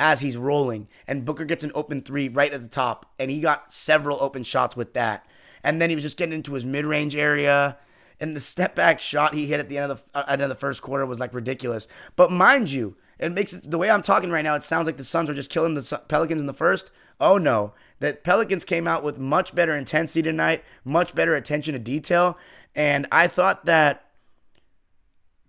as 0.00 0.20
he's 0.20 0.36
rolling. 0.36 0.88
And 1.06 1.24
Booker 1.24 1.44
gets 1.44 1.62
an 1.62 1.70
open 1.74 2.00
three 2.00 2.28
right 2.28 2.52
at 2.52 2.62
the 2.62 2.68
top, 2.68 3.06
and 3.18 3.30
he 3.30 3.40
got 3.40 3.72
several 3.72 4.18
open 4.20 4.42
shots 4.42 4.74
with 4.74 4.94
that. 4.94 5.24
And 5.62 5.80
then 5.80 5.90
he 5.90 5.94
was 5.94 6.04
just 6.04 6.16
getting 6.16 6.32
into 6.32 6.54
his 6.54 6.64
mid 6.64 6.86
range 6.86 7.14
area. 7.14 7.76
And 8.18 8.34
the 8.34 8.40
step 8.40 8.74
back 8.74 9.00
shot 9.00 9.34
he 9.34 9.46
hit 9.46 9.60
at 9.60 9.68
the 9.68 9.78
end 9.78 9.92
of 9.92 10.02
the 10.12 10.18
uh, 10.18 10.24
end 10.26 10.42
of 10.42 10.48
the 10.48 10.54
first 10.54 10.82
quarter 10.82 11.06
was 11.06 11.20
like 11.20 11.34
ridiculous. 11.34 11.86
But 12.16 12.32
mind 12.32 12.70
you, 12.70 12.96
it 13.18 13.30
makes 13.30 13.52
it 13.52 13.70
the 13.70 13.78
way 13.78 13.90
I'm 13.90 14.02
talking 14.02 14.30
right 14.30 14.42
now. 14.42 14.54
It 14.54 14.62
sounds 14.62 14.86
like 14.86 14.96
the 14.96 15.04
Suns 15.04 15.28
are 15.28 15.34
just 15.34 15.50
killing 15.50 15.74
the 15.74 16.02
Pelicans 16.08 16.40
in 16.40 16.46
the 16.46 16.52
first. 16.54 16.90
Oh 17.20 17.36
no, 17.36 17.74
the 17.98 18.14
Pelicans 18.14 18.64
came 18.64 18.88
out 18.88 19.02
with 19.02 19.18
much 19.18 19.54
better 19.54 19.76
intensity 19.76 20.22
tonight, 20.22 20.64
much 20.84 21.14
better 21.14 21.34
attention 21.34 21.74
to 21.74 21.78
detail, 21.78 22.38
and 22.74 23.06
I 23.12 23.26
thought 23.26 23.66
that 23.66 24.04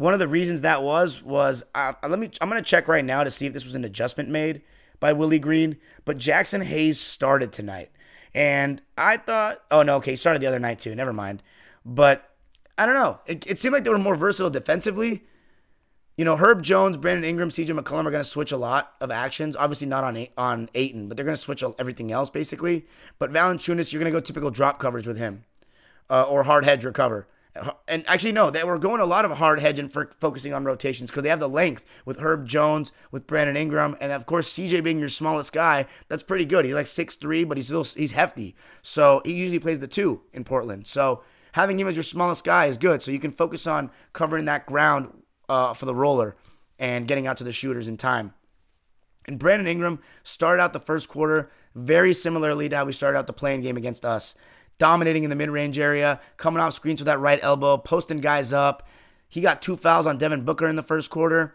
one 0.02 0.14
of 0.14 0.20
the 0.20 0.28
reasons 0.28 0.62
that 0.62 0.82
was 0.82 1.22
was 1.22 1.64
uh, 1.76 1.94
let 2.08 2.18
me 2.18 2.32
I'm 2.42 2.50
gonna 2.50 2.64
check 2.64 2.88
right 2.88 3.06
now 3.06 3.24
to 3.24 3.30
see 3.30 3.46
if 3.46 3.54
this 3.54 3.64
was 3.64 3.76
an 3.76 3.86
adjustment 3.86 4.30
made 4.30 4.64
by 5.00 5.14
Willie 5.14 5.40
Green, 5.40 5.78
but 6.06 6.18
Jaxson 6.18 6.64
Hayes 6.64 7.00
started 7.00 7.52
tonight, 7.52 7.92
and 8.34 8.82
I 8.98 9.18
thought, 9.18 9.62
oh 9.70 9.84
no, 9.84 9.98
okay, 9.98 10.12
he 10.12 10.18
started 10.18 10.42
the 10.42 10.48
other 10.48 10.60
night 10.60 10.80
too. 10.80 10.96
Never 10.96 11.14
mind, 11.14 11.44
but 11.86 12.32
I 12.80 12.88
don't 12.88 12.96
know. 12.96 13.20
It, 13.28 13.46
it 13.46 13.60
seemed 13.60 13.74
like 13.74 13.84
they 13.84 13.92
were 13.92 14.00
more 14.00 14.16
versatile 14.16 14.50
defensively. 14.50 15.24
You 16.18 16.26
know, 16.26 16.36
Herb 16.36 16.64
Jones, 16.64 16.98
Brandon 16.98 17.24
Ingram, 17.24 17.50
CJ 17.50 17.80
McCollum 17.80 18.06
are 18.06 18.12
going 18.12 18.24
to 18.24 18.30
switch 18.30 18.52
a 18.52 18.58
lot 18.58 18.94
of 19.00 19.12
actions. 19.12 19.56
Obviously, 19.56 19.88
not 19.88 20.04
on 20.04 20.28
on 20.36 20.70
Ayton, 20.74 21.10
but 21.10 21.16
they're 21.16 21.26
going 21.26 21.38
to 21.38 21.42
switch 21.42 21.64
everything 21.78 22.12
else 22.12 22.32
basically. 22.32 22.88
But 23.20 23.32
Valanciunas, 23.32 23.94
you're 23.94 24.00
going 24.02 24.12
to 24.12 24.18
go 24.18 24.20
typical 24.20 24.50
drop 24.50 24.80
coverage 24.80 25.06
with 25.06 25.18
him, 25.18 25.46
uh, 26.10 26.24
or 26.24 26.44
hard 26.44 26.66
hedge 26.66 26.84
recover. 26.84 27.28
And 27.88 28.06
actually, 28.08 28.32
no, 28.32 28.50
they 28.50 28.64
were 28.64 28.80
going 28.80 29.02
a 29.02 29.06
lot 29.06 29.26
of 29.26 29.32
hard 29.32 29.60
hedge 29.60 29.78
and 29.78 29.92
for 29.92 30.10
focusing 30.20 30.54
on 30.54 30.64
rotations 30.64 31.10
because 31.10 31.24
they 31.24 31.30
have 31.30 31.42
the 31.42 31.50
length 31.50 31.84
with 32.06 32.20
Herb 32.20 32.48
Jones, 32.48 32.94
with 33.12 33.28
Brandon 33.28 33.58
Ingram, 33.58 33.98
and 34.00 34.14
of 34.14 34.26
course 34.26 34.54
CJ 34.54 34.84
being 34.84 35.00
your 35.00 35.10
smallest 35.10 35.52
guy, 35.52 35.86
that's 36.08 36.24
pretty 36.24 36.46
good. 36.46 36.64
He's 36.64 36.74
like 36.74 36.88
six 36.88 37.16
three, 37.16 37.44
but 37.44 37.58
he's 37.58 37.66
still 37.66 37.84
he's 37.84 38.14
hefty, 38.14 38.56
so 38.82 39.22
he 39.26 39.34
usually 39.34 39.60
plays 39.60 39.82
the 39.82 39.88
two 39.88 40.22
in 40.32 40.46
Portland. 40.46 40.88
So 40.88 41.24
having 41.54 41.80
him 41.80 41.88
as 41.88 41.96
your 41.96 42.04
smallest 42.04 42.44
guy 42.44 42.66
is 42.68 42.78
good. 42.78 43.02
So 43.02 43.12
you 43.12 43.20
can 43.20 43.32
focus 43.32 43.68
on 43.68 43.92
covering 44.14 44.46
that 44.46 44.66
ground 44.66 45.24
uh, 45.50 45.74
for 45.74 45.86
the 45.86 45.96
roller 45.96 46.36
and 46.80 47.08
getting 47.08 47.28
out 47.28 47.38
to 47.38 47.44
the 47.44 47.52
shooters 47.52 47.88
in 47.88 47.98
time. 47.98 48.34
And 49.28 49.38
Brandon 49.38 49.68
Ingram 49.68 50.00
started 50.24 50.62
out 50.62 50.74
the 50.74 50.80
first 50.80 51.08
quarter 51.08 51.52
very 51.76 52.14
similarly 52.14 52.68
to 52.70 52.76
how 52.76 52.86
we 52.86 52.92
started 52.92 53.18
out 53.18 53.28
the 53.28 53.34
playing 53.34 53.62
game 53.62 53.78
against 53.78 54.04
us, 54.04 54.36
dominating 54.82 55.24
in 55.24 55.30
the 55.30 55.36
mid 55.36 55.52
range 55.52 55.78
area, 55.78 56.20
coming 56.38 56.60
off 56.60 56.74
screens 56.74 57.00
with 57.00 57.06
that 57.06 57.20
right 57.20 57.40
elbow, 57.44 57.78
posting 57.78 58.18
guys 58.18 58.52
up. 58.52 58.82
He 59.30 59.40
got 59.40 59.62
two 59.62 59.78
fouls 59.78 60.08
on 60.08 60.18
Devin 60.18 60.44
Booker 60.44 60.68
in 60.68 60.76
the 60.76 60.82
first 60.82 61.12
quarter. 61.12 61.54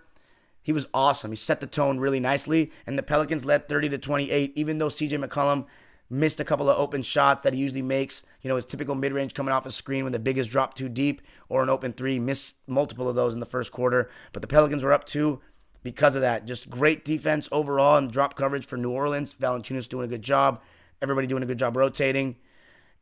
He 0.63 0.71
was 0.71 0.87
awesome. 0.95 1.33
He 1.33 1.37
set 1.37 1.59
the 1.59 1.67
tone 1.67 1.99
really 1.99 2.21
nicely, 2.21 2.71
and 2.87 2.97
the 2.97 3.03
Pelicans 3.03 3.45
led 3.45 3.69
30 3.69 3.89
to 3.89 3.99
28, 3.99 4.53
even 4.55 4.79
though 4.79 4.87
CJ 4.87 5.25
McCollum 5.25 5.67
missed 6.09 6.39
a 6.39 6.45
couple 6.45 6.71
of 6.71 6.79
open 6.79 7.03
shots 7.03 7.43
that 7.43 7.53
he 7.53 7.59
usually 7.59 7.83
makes. 7.83 8.23
You 8.43 8.49
know, 8.49 8.55
his 8.55 8.65
typical 8.65 8.95
mid 8.95 9.13
range 9.13 9.35
coming 9.35 9.53
off 9.53 9.67
a 9.67 9.73
screen 9.73 10.05
when 10.05 10.13
the 10.13 10.21
big 10.21 10.37
biggest 10.37 10.51
drop 10.51 10.75
too 10.75 10.89
deep 10.89 11.21
or 11.49 11.65
an 11.65 11.69
open 11.69 11.95
three. 11.95 12.21
Missed 12.21 12.59
multiple 12.69 13.09
of 13.09 13.17
those 13.17 13.35
in 13.35 13.41
the 13.41 13.45
first 13.45 13.73
quarter. 13.73 14.09
But 14.33 14.41
the 14.41 14.49
Pelicans 14.49 14.85
were 14.85 14.93
up 14.93 15.05
two 15.05 15.41
because 15.83 16.15
of 16.15 16.23
that. 16.23 16.47
Just 16.47 16.71
great 16.71 17.05
defense 17.05 17.49
overall 17.51 17.97
and 17.97 18.09
drop 18.09 18.37
coverage 18.37 18.67
for 18.67 18.77
New 18.77 18.93
Orleans. 18.93 19.35
Valanciunas 19.35 19.89
doing 19.89 20.05
a 20.05 20.09
good 20.09 20.23
job. 20.23 20.63
Everybody 21.03 21.27
doing 21.27 21.43
a 21.43 21.47
good 21.47 21.59
job 21.59 21.77
rotating. 21.77 22.37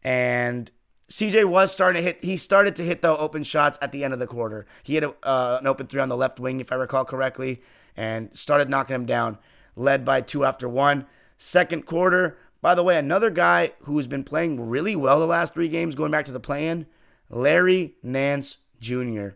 And 0.05 0.71
CJ 1.11 1.45
was 1.47 1.73
starting 1.73 2.03
to 2.03 2.07
hit. 2.07 2.25
He 2.25 2.37
started 2.37 2.77
to 2.77 2.83
hit 2.83 3.03
the 3.03 3.17
open 3.17 3.45
shots 3.45 3.79
at 3.81 3.93
the 3.93 4.05
end 4.05 4.13
of 4.13 4.19
the 4.19 4.27
quarter. 4.27 4.67
He 4.83 4.95
hit 4.95 5.05
a, 5.05 5.15
uh, 5.23 5.59
an 5.61 5.67
open 5.67 5.87
three 5.87 6.01
on 6.01 6.09
the 6.09 6.17
left 6.17 6.39
wing, 6.39 6.61
if 6.61 6.71
I 6.71 6.77
recall 6.77 7.05
correctly, 7.05 7.63
and 7.97 8.35
started 8.37 8.69
knocking 8.69 8.95
him 8.95 9.07
down. 9.07 9.39
Led 9.77 10.05
by 10.05 10.21
two 10.21 10.45
after 10.45 10.69
one. 10.69 11.07
Second 11.37 11.85
quarter, 11.85 12.39
by 12.61 12.75
the 12.75 12.83
way, 12.83 12.97
another 12.97 13.31
guy 13.31 13.73
who's 13.83 14.07
been 14.07 14.25
playing 14.25 14.69
really 14.69 14.97
well 14.97 15.21
the 15.21 15.27
last 15.27 15.53
three 15.53 15.69
games, 15.69 15.95
going 15.95 16.11
back 16.11 16.25
to 16.27 16.33
the 16.33 16.41
plan, 16.41 16.87
Larry 17.29 17.97
Nance 18.03 18.59
Jr. 18.81 19.29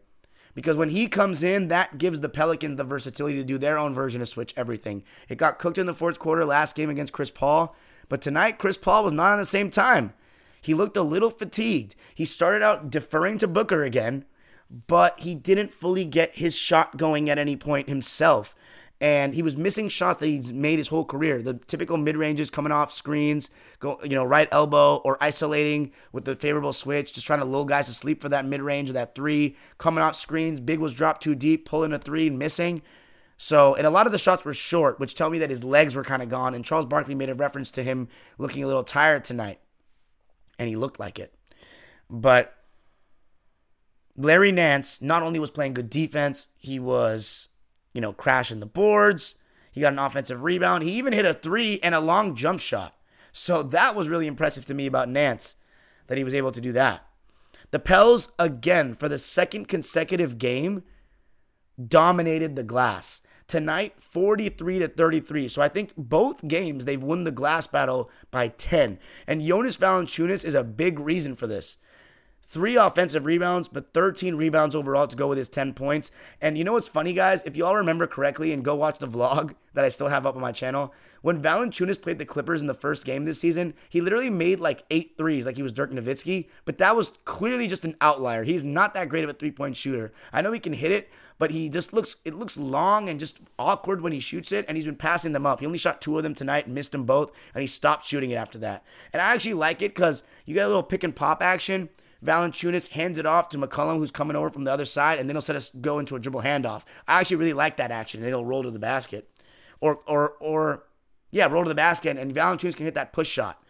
Because 0.55 0.77
when 0.77 0.91
he 0.91 1.07
comes 1.07 1.43
in, 1.43 1.69
that 1.69 1.99
gives 1.99 2.21
the 2.21 2.29
Pelicans 2.29 2.77
the 2.77 2.85
versatility 2.85 3.37
to 3.37 3.45
do 3.45 3.59
their 3.59 3.79
own 3.79 3.95
version 3.95 4.23
of 4.23 4.29
switch 4.29 4.55
everything. 4.57 5.05
It 5.29 5.39
got 5.39 5.59
cooked 5.59 5.79
in 5.79 5.87
the 5.87 5.95
fourth 5.95 6.19
quarter 6.19 6.45
last 6.45 6.75
game 6.75 6.91
against 6.91 7.13
Chris 7.13 7.31
Paul, 7.31 7.77
but 8.09 8.21
tonight 8.21 8.59
Chris 8.59 8.77
Paul 8.77 9.05
was 9.05 9.13
not 9.13 9.33
on 9.33 9.39
the 9.39 9.45
same 9.45 9.71
time. 9.71 10.15
He 10.61 10.75
looked 10.75 10.97
a 10.97 11.03
little 11.03 11.31
fatigued. 11.31 11.95
He 12.15 12.25
started 12.25 12.63
out 12.63 12.91
deferring 12.91 13.39
to 13.39 13.49
Booker 13.49 13.83
again, 13.85 14.25
but 14.87 15.21
he 15.21 15.35
didn't 15.35 15.73
fully 15.73 16.05
get 16.05 16.37
his 16.37 16.57
shot 16.57 16.97
going 16.97 17.31
at 17.31 17.39
any 17.39 17.57
point 17.57 17.89
himself 17.89 18.55
and 19.01 19.35
he 19.35 19.43
was 19.43 19.57
missing 19.57 19.89
shots 19.89 20.21
that 20.21 20.27
he's 20.27 20.53
made 20.53 20.79
his 20.79 20.89
whole 20.89 21.05
career. 21.05 21.41
The 21.41 21.55
typical 21.55 21.97
mid 21.97 22.17
ranges 22.17 22.51
coming 22.51 22.73
off 22.73 22.93
screens, 22.93 23.49
go 23.79 23.99
you 24.03 24.11
know 24.11 24.25
right 24.25 24.49
elbow 24.51 24.97
or 24.97 25.23
isolating 25.23 25.93
with 26.13 26.25
the 26.25 26.35
favorable 26.35 26.73
switch, 26.73 27.13
just 27.13 27.27
trying 27.27 27.39
to 27.41 27.45
lull 27.45 27.65
guys 27.65 27.87
to 27.87 27.95
sleep 27.95 28.21
for 28.21 28.29
that 28.29 28.45
mid 28.45 28.61
range 28.61 28.91
or 28.91 28.95
that 28.95 29.15
three. 29.15 29.57
Coming 29.79 30.03
off 30.03 30.17
screens, 30.17 30.61
big 30.61 30.81
was 30.81 30.93
dropped 30.93 31.23
too 31.23 31.35
deep, 31.35 31.65
pulling 31.65 31.93
a 31.93 31.99
three 31.99 32.27
and 32.27 32.39
missing. 32.39 32.83
So, 33.37 33.77
and 33.77 33.87
a 33.87 33.91
lot 33.91 34.07
of 34.07 34.13
the 34.13 34.19
shots 34.19 34.45
were 34.45 34.53
short, 34.53 34.99
which 34.99 35.15
tell 35.15 35.31
me 35.31 35.39
that 35.39 35.51
his 35.51 35.63
legs 35.63 35.95
were 35.95 36.03
kind 36.03 36.23
of 36.23 36.29
gone. 36.29 36.55
And 36.55 36.65
Charles 36.65 36.87
Barkley 36.87 37.15
made 37.15 37.29
a 37.29 37.37
reference 37.37 37.71
to 37.73 37.85
him 37.85 38.09
looking 38.37 38.65
a 38.65 38.67
little 38.67 38.83
tired 38.83 39.25
tonight, 39.25 39.61
and 40.59 40.69
he 40.69 40.77
looked 40.77 41.01
like 41.01 41.19
it. 41.19 41.35
But 42.11 42.55
Larry 44.17 44.53
Nance 44.53 45.01
not 45.01 45.23
only 45.23 45.39
was 45.39 45.51
playing 45.51 45.75
good 45.75 45.91
defense, 45.91 46.47
he 46.57 46.79
was 46.79 47.49
you 47.99 48.01
know, 48.01 48.13
crashing 48.13 48.61
the 48.61 48.67
boards. 48.67 49.35
He 49.73 49.81
got 49.81 49.93
an 49.93 49.99
offensive 49.99 50.45
rebound. 50.45 50.85
He 50.85 50.93
even 50.93 51.13
hit 51.13 51.25
a 51.25 51.35
three 51.35 51.81
and 51.83 51.97
a 51.97 52.01
long 52.01 52.37
jump 52.37 52.61
shot. 52.61 52.95
So 53.33 53.63
that 53.63 53.97
was 53.97 54.09
really 54.09 54.29
impressive 54.29 54.65
to 54.67 54.75
me 54.75 54.87
about 54.87 55.09
Nance 55.09 55.57
that 56.07 56.17
he 56.17 56.23
was 56.23 56.33
able 56.33 56.53
to 56.53 56.61
do 56.61 56.71
that. 56.73 57.05
The 57.73 57.81
Pels, 57.81 58.31
again, 58.39 58.95
for 58.95 59.09
the 59.09 59.19
second 59.19 59.67
consecutive 59.67 60.39
game, 60.39 60.85
dominated 61.89 62.55
the 62.55 62.63
glass. 62.63 63.21
Tonight, 63.49 63.95
43 63.99 64.81
to 64.81 64.89
33. 64.89 65.49
So 65.49 65.63
I 65.63 65.69
think 65.69 65.95
both 65.97 66.47
games 66.47 66.85
they've 66.85 67.03
won 67.03 67.25
the 67.25 67.31
glass 67.31 67.67
battle 67.67 68.11
by 68.31 68.49
10. 68.49 68.99
And 69.27 69.43
Jonas 69.43 69.79
Valanciunas 69.79 70.45
is 70.45 70.55
a 70.55 70.63
big 70.63 71.01
reason 71.01 71.35
for 71.35 71.47
this 71.47 71.79
three 72.49 72.77
offensive 72.77 73.27
rebounds, 73.27 73.69
but 73.69 73.93
13 73.93 74.35
rebounds 74.35 74.75
overall 74.75 75.07
to 75.07 75.17
go 75.17 75.29
with 75.29 75.39
his 75.39 75.49
10 75.49 75.75
points. 75.75 76.11
And 76.41 76.57
you 76.57 76.65
know 76.65 76.73
what's 76.73 76.89
funny, 76.89 77.13
guys? 77.13 77.43
If 77.45 77.57
you 77.57 77.65
all 77.65 77.77
remember 77.77 78.07
correctly 78.07 78.53
and 78.53 78.65
go 78.65 78.75
watch 78.75 78.99
the 78.99 79.09
vlog 79.09 79.55
that 79.75 79.85
I 79.85 79.91
still 79.91 80.09
have 80.09 80.27
up 80.27 80.35
on 80.35 80.41
my 80.41 80.53
channel, 80.53 80.95
when 81.21 81.43
Valanciunas 81.43 82.01
played 82.01 82.19
the 82.19 82.25
Clippers 82.25 82.61
in 82.61 82.67
the 82.67 82.75
first 82.75 83.05
game 83.05 83.25
this 83.25 83.41
season, 83.41 83.75
he 83.89 84.01
literally 84.01 84.31
made 84.31 84.61
like 84.61 84.85
eight 84.91 85.15
threes, 85.19 85.45
like 85.45 85.57
he 85.57 85.63
was 85.63 85.73
Dirk 85.73 85.91
Nowitzki, 85.91 86.49
but 86.65 86.79
that 86.79 86.97
was 86.97 87.13
clearly 87.25 87.67
just 87.67 87.85
an 87.85 87.97
outlier. 88.01 88.45
He's 88.45 88.65
not 88.65 88.95
that 88.95 89.09
great 89.09 89.25
of 89.25 89.31
a 89.31 89.35
three 89.35 89.51
point 89.51 89.77
shooter. 89.77 90.13
I 90.33 90.43
know 90.43 90.53
he 90.53 90.61
can 90.61 90.75
hit 90.75 90.93
it, 90.93 91.11
but 91.39 91.51
he 91.51 91.69
just 91.69 91.93
looks 91.93 92.17
it 92.25 92.35
looks 92.35 92.57
long 92.57 93.09
and 93.09 93.21
just 93.21 93.41
awkward 93.59 94.01
when 94.01 94.13
he 94.13 94.21
shoots 94.21 94.53
it 94.53 94.65
and 94.69 94.77
he's 94.77 94.87
been 94.87 94.97
passing 94.97 95.33
them 95.33 95.47
up. 95.47 95.61
He 95.61 95.67
only 95.67 95.79
shot 95.79 96.01
two 96.01 96.17
of 96.17 96.25
them 96.25 96.35
tonight 96.35 96.67
and 96.67 96.75
missed 96.75 96.93
them 96.93 97.05
both 97.05 97.31
and 97.55 97.61
he 97.61 97.67
stopped 97.67 98.07
shooting 98.07 98.31
it 98.31 98.37
after 98.37 98.59
that. 98.59 98.85
And 99.13 99.23
I 99.23 99.35
actually 99.35 99.55
like 99.55 99.83
it 99.83 99.95
cuz 99.95 100.23
you 100.45 100.55
get 100.55 100.65
a 100.65 100.69
little 100.69 100.83
pick 100.83 101.05
and 101.05 101.15
pop 101.15 101.43
action 101.43 101.89
Valanciunas 102.25 102.89
hands 102.89 103.19
it 103.19 103.27
off 103.27 103.49
to 103.51 103.59
McCollum, 103.59 103.99
who's 103.99 104.11
coming 104.11 104.37
over 104.37 104.51
from 104.51 104.65
the 104.65 104.73
other 104.73 104.85
side, 104.85 105.19
and 105.19 105.29
then 105.29 105.37
he'll 105.37 105.41
set 105.41 105.57
us 105.57 105.71
go 105.81 105.99
into 105.99 106.17
a 106.17 106.19
dribble 106.19 106.43
handoff. 106.43 106.83
I 107.07 107.21
actually 107.21 107.37
really 107.37 107.53
like 107.53 107.77
that 107.77 107.91
action. 107.91 108.21
And 108.21 108.29
he'll 108.29 108.45
roll 108.45 108.63
to 108.65 108.71
the 108.71 108.79
basket, 108.79 109.31
or 109.81 110.01
or 110.07 110.31
or 110.41 110.85
yeah, 111.31 111.47
roll 111.47 111.65
to 111.65 111.69
the 111.69 111.75
basket, 111.75 112.17
and 112.17 112.35
Valanciunas 112.35 112.75
can 112.75 112.87
hit 112.87 112.95
that 112.95 113.13
push 113.13 113.29
shot, 113.29 113.63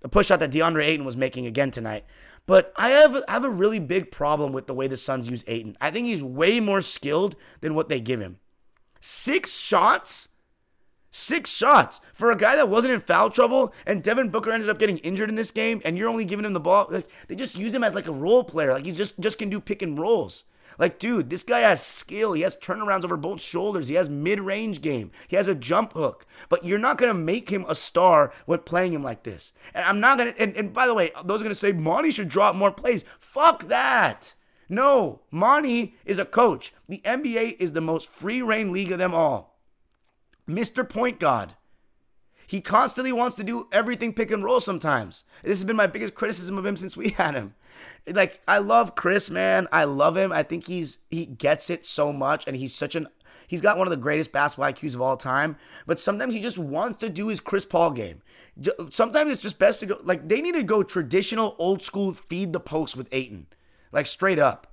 the 0.00 0.08
push 0.08 0.26
shot 0.26 0.40
that 0.40 0.50
DeAndre 0.50 0.84
Ayton 0.84 1.06
was 1.06 1.16
making 1.16 1.46
again 1.46 1.70
tonight. 1.70 2.04
But 2.46 2.72
I 2.76 2.90
have 2.90 3.22
I 3.28 3.32
have 3.32 3.44
a 3.44 3.50
really 3.50 3.78
big 3.78 4.10
problem 4.10 4.52
with 4.52 4.66
the 4.66 4.74
way 4.74 4.86
the 4.86 4.96
Suns 4.96 5.28
use 5.28 5.44
Ayton. 5.46 5.76
I 5.80 5.90
think 5.90 6.06
he's 6.06 6.22
way 6.22 6.60
more 6.60 6.82
skilled 6.82 7.36
than 7.60 7.74
what 7.74 7.88
they 7.88 8.00
give 8.00 8.20
him. 8.20 8.38
Six 9.00 9.52
shots 9.52 10.28
Six 11.14 11.50
shots 11.50 12.00
for 12.14 12.32
a 12.32 12.36
guy 12.36 12.56
that 12.56 12.70
wasn't 12.70 12.94
in 12.94 13.00
foul 13.00 13.28
trouble, 13.28 13.74
and 13.84 14.02
Devin 14.02 14.30
Booker 14.30 14.50
ended 14.50 14.70
up 14.70 14.78
getting 14.78 14.96
injured 14.98 15.28
in 15.28 15.34
this 15.34 15.50
game, 15.50 15.82
and 15.84 15.98
you're 15.98 16.08
only 16.08 16.24
giving 16.24 16.46
him 16.46 16.54
the 16.54 16.60
ball. 16.60 16.88
Like, 16.90 17.06
they 17.28 17.34
just 17.34 17.58
use 17.58 17.74
him 17.74 17.84
as 17.84 17.94
like 17.94 18.06
a 18.06 18.12
role 18.12 18.42
player. 18.42 18.72
Like 18.72 18.86
he 18.86 18.92
just 18.92 19.20
just 19.20 19.38
can 19.38 19.50
do 19.50 19.60
pick 19.60 19.82
and 19.82 20.00
rolls. 20.00 20.44
Like, 20.78 20.98
dude, 20.98 21.30
this 21.30 21.42
guy 21.42 21.60
has 21.60 21.84
skill. 21.84 22.32
He 22.32 22.42
has 22.42 22.56
turnarounds 22.56 23.04
over 23.04 23.16
both 23.16 23.40
shoulders. 23.40 23.88
He 23.88 23.94
has 23.94 24.08
mid-range 24.08 24.80
game. 24.80 25.10
He 25.28 25.36
has 25.36 25.48
a 25.48 25.54
jump 25.54 25.92
hook. 25.92 26.26
But 26.48 26.64
you're 26.64 26.78
not 26.78 26.98
gonna 26.98 27.14
make 27.14 27.50
him 27.50 27.64
a 27.68 27.74
star 27.74 28.32
when 28.46 28.60
playing 28.60 28.92
him 28.92 29.02
like 29.02 29.22
this. 29.22 29.52
And 29.74 29.84
I'm 29.84 30.00
not 30.00 30.18
gonna. 30.18 30.34
And, 30.38 30.56
and 30.56 30.72
by 30.72 30.86
the 30.86 30.94
way, 30.94 31.10
those 31.24 31.40
are 31.40 31.44
gonna 31.44 31.54
say 31.54 31.72
Monty 31.72 32.10
should 32.10 32.28
drop 32.28 32.54
more 32.54 32.72
plays. 32.72 33.04
Fuck 33.18 33.68
that. 33.68 34.34
No, 34.68 35.20
Monty 35.30 35.96
is 36.04 36.18
a 36.18 36.24
coach. 36.24 36.72
The 36.88 37.02
NBA 37.04 37.56
is 37.58 37.72
the 37.72 37.80
most 37.80 38.08
free 38.08 38.40
reign 38.40 38.72
league 38.72 38.90
of 38.90 38.98
them 38.98 39.14
all. 39.14 39.58
Mr. 40.48 40.88
Point 40.88 41.20
God. 41.20 41.54
He 42.46 42.60
constantly 42.60 43.12
wants 43.12 43.36
to 43.36 43.44
do 43.44 43.68
everything 43.72 44.12
pick 44.12 44.30
and 44.30 44.44
roll 44.44 44.60
sometimes. 44.60 45.24
This 45.42 45.58
has 45.58 45.64
been 45.64 45.76
my 45.76 45.86
biggest 45.86 46.14
criticism 46.14 46.58
of 46.58 46.66
him 46.66 46.76
since 46.76 46.96
we 46.96 47.10
had 47.18 47.34
him. 47.34 47.54
Like 48.06 48.40
I 48.46 48.58
love 48.58 48.94
Chris, 48.94 49.30
man. 49.30 49.68
I 49.72 49.84
love 49.84 50.16
him. 50.16 50.32
I 50.32 50.42
think 50.42 50.66
he's 50.66 50.98
he 51.10 51.26
gets 51.26 51.70
it 51.70 51.86
so 51.86 52.12
much 52.12 52.44
and 52.46 52.56
he's 52.56 52.74
such 52.74 52.94
an 52.94 53.08
He's 53.52 53.60
got 53.60 53.76
one 53.76 53.86
of 53.86 53.90
the 53.90 53.98
greatest 53.98 54.32
basketball 54.32 54.72
IQs 54.72 54.94
of 54.94 55.02
all 55.02 55.18
time, 55.18 55.56
but 55.86 55.98
sometimes 55.98 56.32
he 56.32 56.40
just 56.40 56.56
wants 56.56 57.00
to 57.00 57.10
do 57.10 57.28
his 57.28 57.38
Chris 57.38 57.66
Paul 57.66 57.90
game. 57.90 58.22
Sometimes 58.88 59.30
it's 59.30 59.42
just 59.42 59.58
best 59.58 59.80
to 59.80 59.86
go 59.86 59.98
like 60.02 60.26
they 60.26 60.40
need 60.40 60.54
to 60.54 60.62
go 60.62 60.82
traditional 60.82 61.54
old 61.58 61.82
school 61.82 62.14
feed 62.14 62.54
the 62.54 62.60
post 62.60 62.96
with 62.96 63.08
Ayton. 63.12 63.46
Like 63.92 64.06
straight 64.06 64.38
up. 64.38 64.68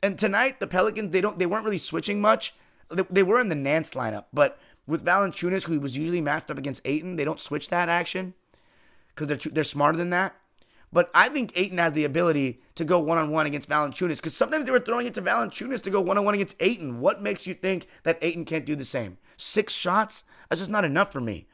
And 0.00 0.16
tonight 0.16 0.60
the 0.60 0.68
Pelicans 0.68 1.10
they 1.10 1.20
don't 1.20 1.40
they 1.40 1.46
weren't 1.46 1.64
really 1.64 1.76
switching 1.76 2.20
much. 2.20 2.54
They, 2.88 3.02
they 3.10 3.22
were 3.24 3.40
in 3.40 3.48
the 3.48 3.56
Nance 3.56 3.90
lineup, 3.90 4.26
but 4.32 4.60
with 4.90 5.04
Valanciunas, 5.04 5.64
who 5.64 5.80
was 5.80 5.96
usually 5.96 6.20
matched 6.20 6.50
up 6.50 6.58
against 6.58 6.82
Ayton. 6.84 7.16
they 7.16 7.24
don't 7.24 7.40
switch 7.40 7.68
that 7.68 7.88
action 7.88 8.34
because 9.08 9.28
they're 9.28 9.36
too, 9.36 9.50
they're 9.50 9.64
smarter 9.64 9.96
than 9.96 10.10
that. 10.10 10.34
But 10.92 11.08
I 11.14 11.28
think 11.28 11.52
Ayton 11.54 11.78
has 11.78 11.92
the 11.92 12.04
ability 12.04 12.60
to 12.74 12.84
go 12.84 12.98
one 12.98 13.16
on 13.16 13.30
one 13.30 13.46
against 13.46 13.68
Valanciunas 13.68 14.16
because 14.16 14.36
sometimes 14.36 14.64
they 14.64 14.72
were 14.72 14.80
throwing 14.80 15.06
it 15.06 15.14
to 15.14 15.22
Valanciunas 15.22 15.82
to 15.82 15.90
go 15.90 16.00
one 16.00 16.18
on 16.18 16.24
one 16.24 16.34
against 16.34 16.56
Ayton. 16.60 17.00
What 17.00 17.22
makes 17.22 17.46
you 17.46 17.54
think 17.54 17.86
that 18.02 18.18
Ayton 18.22 18.44
can't 18.44 18.66
do 18.66 18.74
the 18.74 18.84
same? 18.84 19.18
Six 19.36 19.72
shots? 19.72 20.24
That's 20.48 20.60
just 20.60 20.70
not 20.70 20.84
enough 20.84 21.12
for 21.12 21.20
me. 21.20 21.46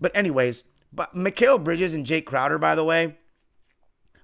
But 0.00 0.14
anyways, 0.14 0.64
but 0.92 1.14
Mikal 1.14 1.62
Bridges 1.64 1.94
and 1.94 2.04
Jae 2.06 2.24
Crowder, 2.24 2.58
by 2.58 2.74
the 2.74 2.84
way, 2.84 3.16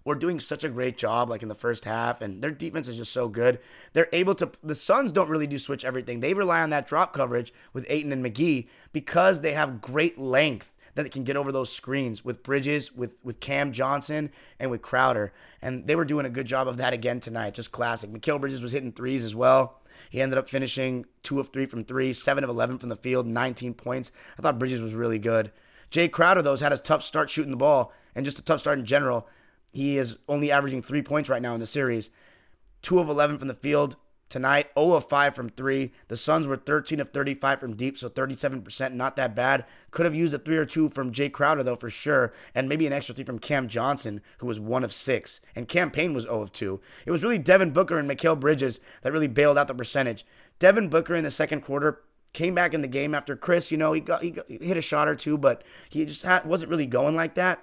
were 0.04 0.14
doing 0.14 0.40
such 0.40 0.64
a 0.64 0.68
great 0.68 0.96
job 0.96 1.28
like 1.28 1.42
in 1.42 1.48
the 1.48 1.54
first 1.54 1.84
half 1.84 2.22
and 2.22 2.42
their 2.42 2.50
defense 2.50 2.88
is 2.88 2.96
just 2.96 3.12
so 3.12 3.28
good 3.28 3.58
they're 3.92 4.08
able 4.12 4.34
to 4.34 4.50
the 4.62 4.74
suns 4.74 5.12
don't 5.12 5.28
really 5.28 5.46
do 5.46 5.58
switch 5.58 5.84
everything 5.84 6.20
they 6.20 6.34
rely 6.34 6.62
on 6.62 6.70
that 6.70 6.86
drop 6.86 7.12
coverage 7.12 7.52
with 7.72 7.86
Ayton 7.88 8.12
and 8.12 8.24
McGee 8.24 8.66
because 8.92 9.40
they 9.40 9.52
have 9.52 9.80
great 9.80 10.18
length 10.18 10.72
that 10.94 11.12
can 11.12 11.24
get 11.24 11.36
over 11.36 11.52
those 11.52 11.72
screens 11.72 12.24
with 12.24 12.42
Bridges, 12.42 12.92
with 12.92 13.24
with 13.24 13.40
Cam 13.40 13.72
Johnson, 13.72 14.30
and 14.58 14.70
with 14.70 14.82
Crowder. 14.82 15.32
And 15.62 15.86
they 15.86 15.96
were 15.96 16.04
doing 16.04 16.26
a 16.26 16.30
good 16.30 16.46
job 16.46 16.68
of 16.68 16.76
that 16.78 16.92
again 16.92 17.20
tonight. 17.20 17.54
Just 17.54 17.72
classic. 17.72 18.10
Mikal 18.10 18.40
Bridges 18.40 18.62
was 18.62 18.72
hitting 18.72 18.92
threes 18.92 19.24
as 19.24 19.34
well. 19.34 19.80
He 20.08 20.20
ended 20.20 20.38
up 20.38 20.48
finishing 20.48 21.06
two 21.22 21.40
of 21.40 21.50
three 21.50 21.66
from 21.66 21.84
three, 21.84 22.12
seven 22.12 22.42
of 22.42 22.50
11 22.50 22.78
from 22.78 22.88
the 22.88 22.96
field, 22.96 23.26
19 23.26 23.74
points. 23.74 24.10
I 24.38 24.42
thought 24.42 24.58
Bridges 24.58 24.80
was 24.80 24.94
really 24.94 25.18
good. 25.18 25.52
Jae 25.90 26.10
Crowder, 26.10 26.42
though, 26.42 26.52
has 26.52 26.60
had 26.60 26.72
a 26.72 26.78
tough 26.78 27.02
start 27.02 27.30
shooting 27.30 27.50
the 27.50 27.56
ball 27.56 27.92
and 28.14 28.24
just 28.24 28.38
a 28.38 28.42
tough 28.42 28.60
start 28.60 28.78
in 28.78 28.86
general. 28.86 29.28
He 29.72 29.98
is 29.98 30.16
only 30.28 30.50
averaging 30.50 30.82
three 30.82 31.02
points 31.02 31.28
right 31.28 31.42
now 31.42 31.54
in 31.54 31.60
the 31.60 31.66
series. 31.66 32.10
Two 32.82 32.98
of 32.98 33.08
11 33.08 33.38
from 33.38 33.48
the 33.48 33.54
field, 33.54 33.96
tonight. 34.30 34.68
0 34.78 34.92
of 34.92 35.08
5 35.08 35.34
from 35.34 35.50
3. 35.50 35.92
The 36.08 36.16
Suns 36.16 36.46
were 36.46 36.56
13 36.56 37.00
of 37.00 37.10
35 37.10 37.60
from 37.60 37.76
deep, 37.76 37.98
so 37.98 38.08
37%, 38.08 38.94
not 38.94 39.16
that 39.16 39.34
bad. 39.34 39.66
Could 39.90 40.06
have 40.06 40.14
used 40.14 40.32
a 40.32 40.38
3 40.38 40.56
or 40.56 40.64
2 40.64 40.88
from 40.88 41.12
Jae 41.12 41.30
Crowder, 41.30 41.62
though, 41.62 41.76
for 41.76 41.90
sure, 41.90 42.32
and 42.54 42.68
maybe 42.68 42.86
an 42.86 42.92
extra 42.94 43.14
3 43.14 43.24
from 43.24 43.38
Cam 43.38 43.68
Johnson, 43.68 44.22
who 44.38 44.46
was 44.46 44.58
1 44.58 44.82
of 44.82 44.94
6. 44.94 45.40
And 45.54 45.68
Cam 45.68 45.90
Payne 45.90 46.14
was 46.14 46.24
0 46.24 46.40
of 46.40 46.52
2. 46.52 46.80
It 47.04 47.10
was 47.10 47.22
really 47.22 47.38
Devin 47.38 47.72
Booker 47.72 47.98
and 47.98 48.08
Mikal 48.08 48.38
Bridges 48.38 48.80
that 49.02 49.12
really 49.12 49.28
bailed 49.28 49.58
out 49.58 49.68
the 49.68 49.74
percentage. 49.74 50.24
Devin 50.58 50.88
Booker 50.88 51.14
in 51.14 51.24
the 51.24 51.30
second 51.30 51.60
quarter 51.62 52.00
came 52.32 52.54
back 52.54 52.72
in 52.72 52.80
the 52.80 52.88
game 52.88 53.14
after 53.14 53.34
Chris, 53.34 53.72
you 53.72 53.76
know, 53.76 53.92
he 53.92 54.00
got 54.00 54.22
he, 54.22 54.30
got, 54.30 54.46
he 54.46 54.58
hit 54.58 54.76
a 54.76 54.82
shot 54.82 55.08
or 55.08 55.16
two, 55.16 55.36
but 55.36 55.64
he 55.88 56.04
just 56.04 56.24
wasn't 56.44 56.70
really 56.70 56.86
going 56.86 57.16
like 57.16 57.34
that. 57.34 57.60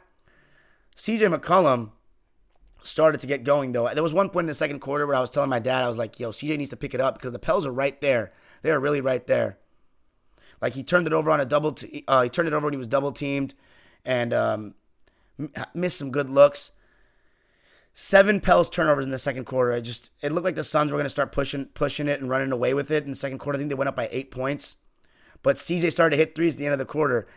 CJ 0.98 1.34
McCollum 1.34 1.92
started 2.88 3.22
to 3.22 3.28
get 3.28 3.44
going 3.44 3.72
though. 3.72 3.94
There 3.94 4.04
was 4.04 4.14
one 4.14 4.30
point 4.30 4.46
in 4.46 4.48
the 4.48 4.54
second 4.54 4.80
quarter 4.80 5.06
where 5.06 5.16
I 5.16 5.22
was 5.22 5.30
telling 5.30 5.50
my 5.50 5.60
dad, 5.60 5.84
I 5.84 5.88
was 5.88 5.98
like, 5.98 6.20
"Yo, 6.20 6.32
CJ 6.32 6.58
needs 6.58 6.70
to 6.72 6.78
pick 6.78 6.94
it 6.94 7.02
up 7.02 7.16
because 7.16 7.32
the 7.32 7.40
Pels 7.40 7.66
are 7.66 7.72
right 7.72 8.00
there. 8.02 8.34
They 8.62 8.72
are 8.72 8.80
really 8.80 9.02
right 9.02 9.26
there." 9.28 9.58
Like 10.62 10.74
he 10.74 10.84
turned 10.84 11.08
it 11.08 11.14
over 11.14 11.30
on 11.30 11.40
a 11.40 11.46
double. 11.46 11.78
Uh, 12.08 12.24
he 12.24 12.30
turned 12.30 12.48
it 12.48 12.54
over 12.54 12.66
when 12.66 12.74
he 12.74 12.78
was 12.78 12.88
double 12.88 13.12
teamed, 13.12 13.54
and 14.06 14.34
um, 14.34 14.76
missed 15.74 15.98
some 15.98 16.12
good 16.12 16.30
looks. 16.30 16.72
Seven 17.94 18.40
Pels 18.40 18.70
turnovers 18.70 19.06
in 19.06 19.12
the 19.12 19.18
second 19.18 19.46
quarter. 19.46 19.74
I 19.74 19.80
just 19.80 20.12
it 20.22 20.32
looked 20.32 20.46
like 20.46 20.56
the 20.56 20.64
Suns 20.64 20.92
were 20.92 20.98
going 20.98 21.06
to 21.06 21.10
start 21.10 21.32
pushing 21.32 21.66
pushing 21.66 22.08
it 22.08 22.22
and 22.22 22.30
running 22.30 22.52
away 22.52 22.74
with 22.74 22.92
it 22.92 23.04
in 23.04 23.12
the 23.12 23.16
second 23.18 23.40
quarter. 23.40 23.58
I 23.58 23.60
think 23.60 23.70
they 23.70 23.76
went 23.76 23.90
up 23.90 23.96
by 23.96 24.10
eight 24.12 24.32
points, 24.32 24.76
but 25.44 25.56
CJ 25.56 25.92
started 25.92 26.16
to 26.16 26.18
hit 26.18 26.36
threes 26.36 26.56
at 26.56 26.60
the 26.60 26.66
end 26.66 26.74
of 26.74 26.80
the 26.80 26.86
quarter. 26.86 27.28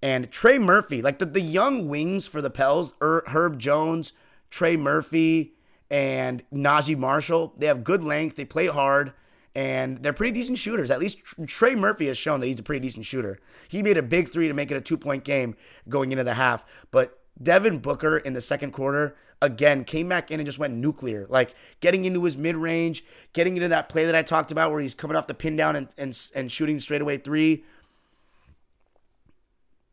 And 0.00 0.30
Trey 0.30 0.58
Murphy, 0.58 1.02
like 1.02 1.18
the, 1.18 1.26
the 1.26 1.40
young 1.40 1.88
wings 1.88 2.28
for 2.28 2.40
the 2.40 2.50
Pels, 2.50 2.94
Herb 3.00 3.58
Jones, 3.58 4.12
Trey 4.50 4.76
Murphy 4.76 5.54
and 5.90 6.44
Naji 6.52 6.96
Marshall. 6.96 7.54
They 7.56 7.66
have 7.66 7.84
good 7.84 8.02
length, 8.02 8.36
they 8.36 8.44
play 8.44 8.66
hard, 8.66 9.12
and 9.54 10.02
they're 10.02 10.12
pretty 10.12 10.32
decent 10.32 10.58
shooters. 10.58 10.90
At 10.90 11.00
least 11.00 11.18
Trey 11.46 11.74
Murphy 11.74 12.06
has 12.06 12.18
shown 12.18 12.40
that 12.40 12.46
he's 12.46 12.58
a 12.58 12.62
pretty 12.62 12.86
decent 12.86 13.06
shooter. 13.06 13.38
He 13.68 13.82
made 13.82 13.96
a 13.96 14.02
big 14.02 14.28
three 14.28 14.48
to 14.48 14.54
make 14.54 14.70
it 14.70 14.76
a 14.76 14.80
two 14.80 14.96
point 14.96 15.24
game 15.24 15.56
going 15.88 16.12
into 16.12 16.24
the 16.24 16.34
half, 16.34 16.64
but 16.90 17.18
Devin 17.42 17.78
Booker 17.78 18.18
in 18.18 18.32
the 18.32 18.40
second 18.40 18.72
quarter 18.72 19.16
again 19.40 19.84
came 19.84 20.08
back 20.08 20.30
in 20.30 20.40
and 20.40 20.46
just 20.46 20.58
went 20.58 20.74
nuclear, 20.74 21.26
like 21.28 21.54
getting 21.80 22.04
into 22.04 22.22
his 22.24 22.36
mid 22.36 22.56
range, 22.56 23.04
getting 23.32 23.56
into 23.56 23.68
that 23.68 23.88
play 23.88 24.04
that 24.04 24.14
I 24.14 24.22
talked 24.22 24.50
about 24.50 24.72
where 24.72 24.80
he's 24.80 24.94
coming 24.94 25.16
off 25.16 25.26
the 25.26 25.34
pin 25.34 25.56
down 25.56 25.76
and, 25.76 25.88
and, 25.96 26.28
and 26.34 26.50
shooting 26.50 26.80
straightaway 26.80 27.18
three. 27.18 27.64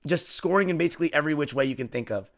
Just 0.06 0.30
scoring 0.30 0.70
in 0.70 0.78
basically 0.78 1.14
every 1.14 1.34
which 1.34 1.54
way 1.54 1.66
you 1.66 1.76
can 1.76 1.88
think 1.88 2.12
of 2.12 2.30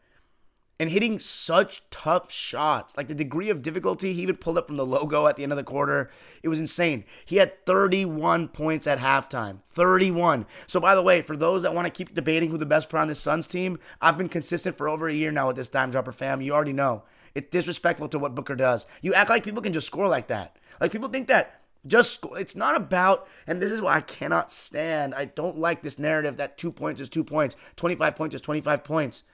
and 0.80 0.90
hitting 0.90 1.18
such 1.18 1.82
tough 1.90 2.30
shots. 2.30 2.96
Like 2.96 3.08
the 3.08 3.14
degree 3.14 3.50
of 3.50 3.62
difficulty 3.62 4.12
he 4.12 4.22
even 4.22 4.36
pulled 4.36 4.58
up 4.58 4.68
from 4.68 4.76
the 4.76 4.86
logo 4.86 5.26
at 5.26 5.36
the 5.36 5.42
end 5.42 5.52
of 5.52 5.58
the 5.58 5.64
quarter, 5.64 6.10
it 6.42 6.48
was 6.48 6.60
insane. 6.60 7.04
He 7.24 7.36
had 7.36 7.64
31 7.66 8.48
points 8.48 8.86
at 8.86 8.98
halftime. 8.98 9.60
31. 9.70 10.46
So, 10.66 10.78
by 10.78 10.94
the 10.94 11.02
way, 11.02 11.20
for 11.22 11.36
those 11.36 11.62
that 11.62 11.74
want 11.74 11.86
to 11.86 11.90
keep 11.92 12.14
debating 12.14 12.50
who 12.50 12.58
the 12.58 12.66
best 12.66 12.88
player 12.88 13.02
on 13.02 13.08
this 13.08 13.18
Suns 13.18 13.46
team, 13.48 13.78
I've 14.00 14.18
been 14.18 14.28
consistent 14.28 14.76
for 14.76 14.88
over 14.88 15.08
a 15.08 15.14
year 15.14 15.32
now 15.32 15.48
with 15.48 15.56
this 15.56 15.68
dime 15.68 15.90
dropper 15.90 16.12
fam. 16.12 16.40
You 16.40 16.52
already 16.52 16.72
know. 16.72 17.02
It's 17.34 17.50
disrespectful 17.50 18.08
to 18.10 18.18
what 18.18 18.34
Booker 18.34 18.56
does. 18.56 18.86
You 19.02 19.14
act 19.14 19.30
like 19.30 19.44
people 19.44 19.62
can 19.62 19.72
just 19.72 19.86
score 19.86 20.08
like 20.08 20.28
that. 20.28 20.56
Like 20.80 20.92
people 20.92 21.08
think 21.08 21.26
that 21.28 21.60
just. 21.86 22.24
It's 22.36 22.54
not 22.56 22.76
about, 22.76 23.26
and 23.48 23.60
this 23.60 23.72
is 23.72 23.82
why 23.82 23.96
I 23.96 24.00
cannot 24.00 24.52
stand. 24.52 25.12
I 25.14 25.24
don't 25.24 25.58
like 25.58 25.82
this 25.82 25.98
narrative 25.98 26.36
that 26.36 26.56
two 26.56 26.70
points 26.70 27.00
is 27.00 27.08
two 27.08 27.24
points, 27.24 27.56
25 27.76 28.14
points 28.14 28.34
is 28.36 28.40
25 28.40 28.84
points 28.84 29.24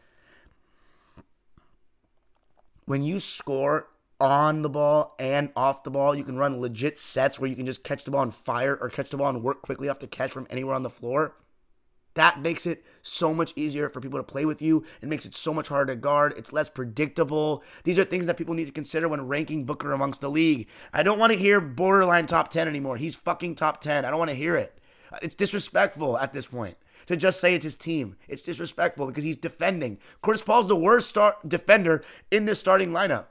when 2.87 3.03
you 3.03 3.19
score 3.19 3.89
on 4.21 4.63
the 4.63 4.69
ball 4.69 5.15
and 5.19 5.51
off 5.57 5.83
the 5.85 5.91
ball, 5.91 6.15
you 6.15 6.25
can 6.25 6.39
run 6.39 6.61
legit 6.61 6.99
sets 6.99 7.39
where 7.39 7.51
you 7.51 7.57
can 7.57 7.67
just 7.67 7.85
catch 7.85 8.05
the 8.05 8.11
ball 8.11 8.23
and 8.23 8.35
fire 8.35 8.77
or 8.81 8.89
catch 8.89 9.11
the 9.11 9.17
ball 9.17 9.29
and 9.29 9.43
work 9.43 9.63
quickly 9.63 9.89
off 9.89 9.99
the 9.99 10.07
catch 10.07 10.33
from 10.33 10.47
anywhere 10.51 10.75
on 10.75 10.83
the 10.83 10.91
floor. 10.91 11.35
That 12.15 12.41
makes 12.41 12.65
it 12.65 12.85
so 13.03 13.35
much 13.35 13.53
easier 13.57 13.89
for 13.89 14.01
people 14.01 14.21
to 14.21 14.23
play 14.23 14.45
with 14.45 14.63
you. 14.63 14.85
It 15.03 15.09
makes 15.09 15.27
it 15.27 15.35
so 15.35 15.53
much 15.53 15.67
harder 15.67 15.95
to 15.95 16.01
guard. 16.01 16.33
It's 16.37 16.53
less 16.53 16.69
predictable. 16.69 17.65
These 17.83 17.99
are 17.99 18.05
things 18.05 18.27
that 18.27 18.37
people 18.37 18.55
need 18.55 18.67
to 18.67 18.73
consider 18.73 19.09
when 19.09 19.27
ranking 19.27 19.65
Booker 19.65 19.93
amongst 19.93 20.21
the 20.21 20.31
league. 20.31 20.69
I 20.93 21.03
don't 21.03 21.19
want 21.19 21.33
to 21.33 21.39
hear 21.39 21.61
borderline 21.61 22.27
top 22.27 22.51
10 22.51 22.69
anymore. 22.69 22.99
He's 22.99 23.17
fucking 23.17 23.57
top 23.57 23.81
10. 23.81 24.05
I 24.05 24.11
don't 24.11 24.19
want 24.19 24.31
to 24.31 24.37
hear 24.37 24.55
it. 24.55 24.79
It's 25.23 25.35
disrespectful 25.35 26.17
at 26.19 26.33
this 26.33 26.47
point 26.47 26.77
to 27.07 27.17
just 27.17 27.41
say 27.41 27.55
it's 27.55 27.65
his 27.65 27.77
team. 27.77 28.17
It's 28.29 28.43
disrespectful 28.43 29.07
because 29.07 29.25
he's 29.25 29.37
defending. 29.37 29.99
Chris 30.23 30.43
Paul's 30.43 30.69
the 30.69 30.77
worst 30.77 31.09
start 31.09 31.49
defender 31.49 32.03
in 32.31 32.47
this 32.47 32.61
starting 32.61 32.91
lineup. 32.91 33.27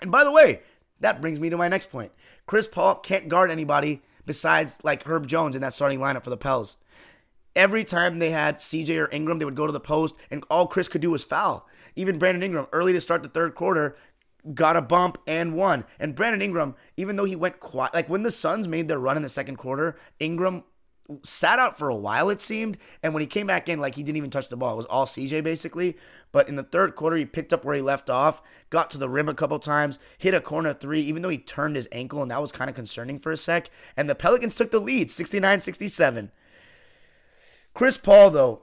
And 0.00 0.10
by 0.10 0.24
the 0.24 0.32
way, 0.32 0.60
that 1.00 1.20
brings 1.20 1.40
me 1.40 1.50
to 1.50 1.56
my 1.56 1.68
next 1.68 1.90
point. 1.90 2.12
Chris 2.46 2.66
Paul 2.66 2.96
can't 2.96 3.28
guard 3.28 3.50
anybody 3.50 4.02
besides 4.26 4.78
like 4.82 5.04
Herb 5.04 5.26
Jones 5.26 5.54
in 5.54 5.62
that 5.62 5.72
starting 5.72 5.98
lineup 5.98 6.24
for 6.24 6.30
the 6.30 6.36
Pels. 6.36 6.76
Every 7.54 7.84
time 7.84 8.18
they 8.18 8.30
had 8.30 8.56
CJ 8.56 8.96
or 8.98 9.10
Ingram, 9.12 9.38
they 9.38 9.44
would 9.44 9.54
go 9.54 9.66
to 9.66 9.72
the 9.72 9.80
post, 9.80 10.14
and 10.30 10.42
all 10.48 10.66
Chris 10.66 10.88
could 10.88 11.02
do 11.02 11.10
was 11.10 11.24
foul. 11.24 11.68
Even 11.94 12.18
Brandon 12.18 12.42
Ingram, 12.42 12.66
early 12.72 12.94
to 12.94 13.00
start 13.00 13.22
the 13.22 13.28
third 13.28 13.54
quarter, 13.54 13.94
got 14.54 14.76
a 14.76 14.80
bump 14.80 15.18
and 15.26 15.54
won. 15.54 15.84
And 15.98 16.14
Brandon 16.14 16.40
Ingram, 16.42 16.74
even 16.96 17.16
though 17.16 17.24
he 17.24 17.36
went 17.36 17.60
quiet, 17.60 17.94
like 17.94 18.08
when 18.08 18.22
the 18.22 18.30
Suns 18.30 18.66
made 18.66 18.88
their 18.88 18.98
run 18.98 19.16
in 19.16 19.22
the 19.22 19.28
second 19.28 19.56
quarter, 19.56 19.96
Ingram 20.18 20.64
sat 21.24 21.58
out 21.58 21.78
for 21.78 21.88
a 21.88 21.94
while, 21.94 22.30
it 22.30 22.40
seemed. 22.40 22.78
And 23.02 23.12
when 23.12 23.20
he 23.20 23.26
came 23.26 23.46
back 23.46 23.68
in, 23.68 23.80
like 23.80 23.94
he 23.94 24.02
didn't 24.02 24.16
even 24.16 24.30
touch 24.30 24.48
the 24.48 24.56
ball. 24.56 24.74
It 24.74 24.76
was 24.76 24.86
all 24.86 25.06
CJ 25.06 25.42
basically. 25.42 25.96
But 26.30 26.48
in 26.48 26.56
the 26.56 26.62
third 26.62 26.94
quarter, 26.94 27.16
he 27.16 27.26
picked 27.26 27.52
up 27.52 27.64
where 27.64 27.74
he 27.74 27.82
left 27.82 28.08
off, 28.08 28.42
got 28.70 28.90
to 28.92 28.98
the 28.98 29.08
rim 29.08 29.28
a 29.28 29.34
couple 29.34 29.58
times, 29.58 29.98
hit 30.16 30.34
a 30.34 30.40
corner 30.40 30.72
three, 30.72 31.02
even 31.02 31.22
though 31.22 31.28
he 31.28 31.38
turned 31.38 31.76
his 31.76 31.88
ankle, 31.92 32.22
and 32.22 32.30
that 32.30 32.40
was 32.40 32.52
kind 32.52 32.70
of 32.70 32.76
concerning 32.76 33.18
for 33.18 33.32
a 33.32 33.36
sec. 33.36 33.70
And 33.96 34.08
the 34.08 34.14
Pelicans 34.14 34.54
took 34.54 34.70
the 34.70 34.80
lead 34.80 35.10
69 35.10 35.60
67. 35.60 36.30
Chris 37.74 37.96
Paul, 37.96 38.30
though, 38.30 38.62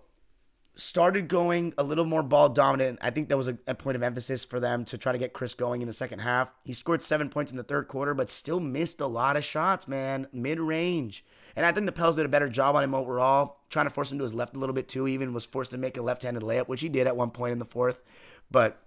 started 0.76 1.28
going 1.28 1.74
a 1.78 1.84
little 1.84 2.06
more 2.06 2.24
ball 2.24 2.50
dominant. 2.50 3.00
I 3.02 3.10
think 3.10 3.30
that 3.30 3.38
was 3.38 3.48
a, 3.48 3.58
a, 3.68 3.76
point 3.76 3.96
of 3.96 4.04
emphasis 4.04 4.46
for 4.46 4.60
them 4.60 4.86
to 4.86 4.98
try 4.98 5.12
to 5.12 5.18
get 5.18 5.34
Chris 5.34 5.54
going 5.54 5.82
in 5.82 5.88
the 5.88 5.94
second 5.94 6.20
half. 6.20 6.54
He 6.64 6.74
scored 6.74 7.02
seven 7.02 7.30
points 7.30 7.52
in 7.52 7.58
the 7.58 7.64
third 7.64 7.88
quarter, 7.88 8.14
but 8.14 8.30
still 8.30 8.60
missed 8.60 9.02
a 9.02 9.08
lot 9.08 9.36
of 9.36 9.44
shots, 9.44 9.88
man, 9.88 10.28
mid 10.32 10.60
range. 10.60 11.26
And 11.60 11.66
I 11.66 11.74
think 11.74 11.88
the 11.88 11.91
Pels 11.91 12.16
did 12.16 12.26
a 12.26 12.30
better 12.30 12.47
job 12.47 12.78
on 12.78 12.86
him 12.86 12.95
overall, 12.95 13.57
trying 13.70 13.86
to 13.86 13.89
force 13.89 14.14
him 14.14 14.18
to 14.20 14.24
his 14.24 14.34
left 14.34 14.55
a 14.55 14.60
little 14.60 14.74
bit 14.74 14.88
too. 14.88 15.10
Even 15.10 15.34
was 15.34 15.45
forced 15.45 15.72
to 15.72 15.78
make 15.78 15.97
a 15.97 16.01
left 16.01 16.24
handed 16.24 16.41
layup, 16.41 16.70
which 16.70 16.80
he 16.80 16.88
did 16.88 17.05
at 17.05 17.18
one 17.18 17.32
point 17.32 17.51
in 17.51 17.60
the 17.60 17.66
fourth. 17.66 18.01
But 18.49 18.82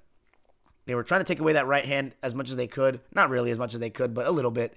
they 0.86 0.94
were 0.94 1.02
trying 1.02 1.20
to 1.20 1.26
take 1.26 1.38
away 1.38 1.52
that 1.52 1.66
right 1.66 1.84
hand 1.84 2.14
as 2.22 2.34
much 2.34 2.48
as 2.48 2.56
they 2.56 2.66
could. 2.66 3.00
Not 3.14 3.28
really 3.28 3.50
as 3.50 3.58
much 3.58 3.74
as 3.74 3.80
they 3.80 3.90
could, 3.90 4.14
but 4.14 4.26
a 4.26 4.30
little 4.30 4.50
bit. 4.50 4.74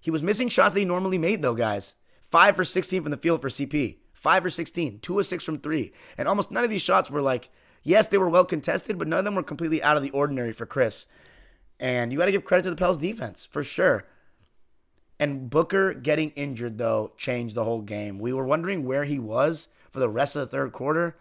He 0.00 0.10
was 0.10 0.20
missing 0.20 0.48
shots 0.48 0.74
that 0.74 0.80
he 0.80 0.84
normally 0.84 1.16
made, 1.16 1.42
though, 1.42 1.54
guys. 1.54 1.94
Five 2.28 2.56
for 2.56 2.64
16 2.64 3.02
from 3.02 3.12
the 3.12 3.16
field 3.16 3.40
for 3.40 3.50
CP. 3.50 3.98
Five 4.12 4.42
for 4.42 4.50
16. 4.50 4.98
Two 4.98 5.20
of 5.20 5.24
six 5.24 5.44
from 5.44 5.60
three. 5.60 5.92
And 6.18 6.26
almost 6.26 6.50
none 6.50 6.64
of 6.64 6.70
these 6.70 6.82
shots 6.82 7.08
were 7.08 7.22
like, 7.22 7.50
yes, 7.84 8.08
they 8.08 8.18
were 8.18 8.28
well 8.28 8.46
contested, 8.46 8.98
but 8.98 9.06
none 9.06 9.20
of 9.20 9.24
them 9.24 9.36
were 9.36 9.44
completely 9.44 9.80
out 9.80 9.96
of 9.96 10.02
the 10.02 10.10
ordinary 10.10 10.52
for 10.52 10.66
Chris. 10.66 11.06
And 11.78 12.10
you 12.10 12.18
got 12.18 12.24
to 12.24 12.32
give 12.32 12.44
credit 12.44 12.64
to 12.64 12.70
the 12.70 12.76
Pels 12.76 12.98
defense, 12.98 13.44
for 13.44 13.62
sure. 13.62 14.06
And 15.20 15.50
Booker 15.50 15.94
getting 15.94 16.30
injured, 16.30 16.78
though, 16.78 17.12
changed 17.16 17.54
the 17.54 17.64
whole 17.64 17.82
game. 17.82 18.18
We 18.18 18.32
were 18.32 18.44
wondering 18.44 18.84
where 18.84 19.04
he 19.04 19.18
was 19.18 19.68
for 19.90 19.98
the 19.98 20.08
rest 20.08 20.36
of 20.36 20.40
the 20.40 20.46
third 20.46 20.72
quarter, 20.72 21.16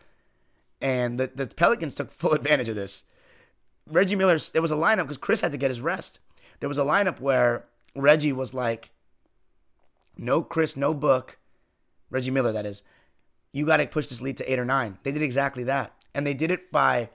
and 0.80 1.20
the, 1.20 1.32
the 1.34 1.48
Pelicans 1.48 1.96
took 1.96 2.12
full 2.12 2.34
advantage 2.34 2.70
of 2.70 2.76
this. 2.76 3.04
Reggie 3.88 4.16
Miller, 4.16 4.38
there 4.54 4.62
was 4.62 4.72
a 4.72 4.76
lineup 4.76 5.04
because 5.04 5.18
Chris 5.18 5.42
had 5.42 5.52
to 5.52 5.58
get 5.58 5.72
his 5.72 5.82
rest. 5.82 6.20
There 6.60 6.70
was 6.70 6.78
a 6.78 6.84
lineup 6.84 7.20
where 7.20 7.66
Reggie 7.96 8.34
was 8.34 8.54
like, 8.54 8.92
no 10.18 10.42
Chris, 10.42 10.76
no 10.76 10.94
Book, 10.94 11.40
Reggie 12.10 12.32
Miller, 12.32 12.52
that 12.52 12.66
is. 12.66 12.84
You 13.54 13.66
got 13.66 13.78
to 13.78 13.88
push 13.88 14.08
this 14.08 14.22
lead 14.22 14.38
to 14.38 14.52
eight 14.52 14.60
or 14.60 14.66
nine. 14.66 14.98
They 15.04 15.12
did 15.12 15.22
exactly 15.22 15.64
that. 15.66 15.94
And 16.14 16.26
they 16.26 16.34
did 16.34 16.52
it 16.52 16.72
by 16.72 17.10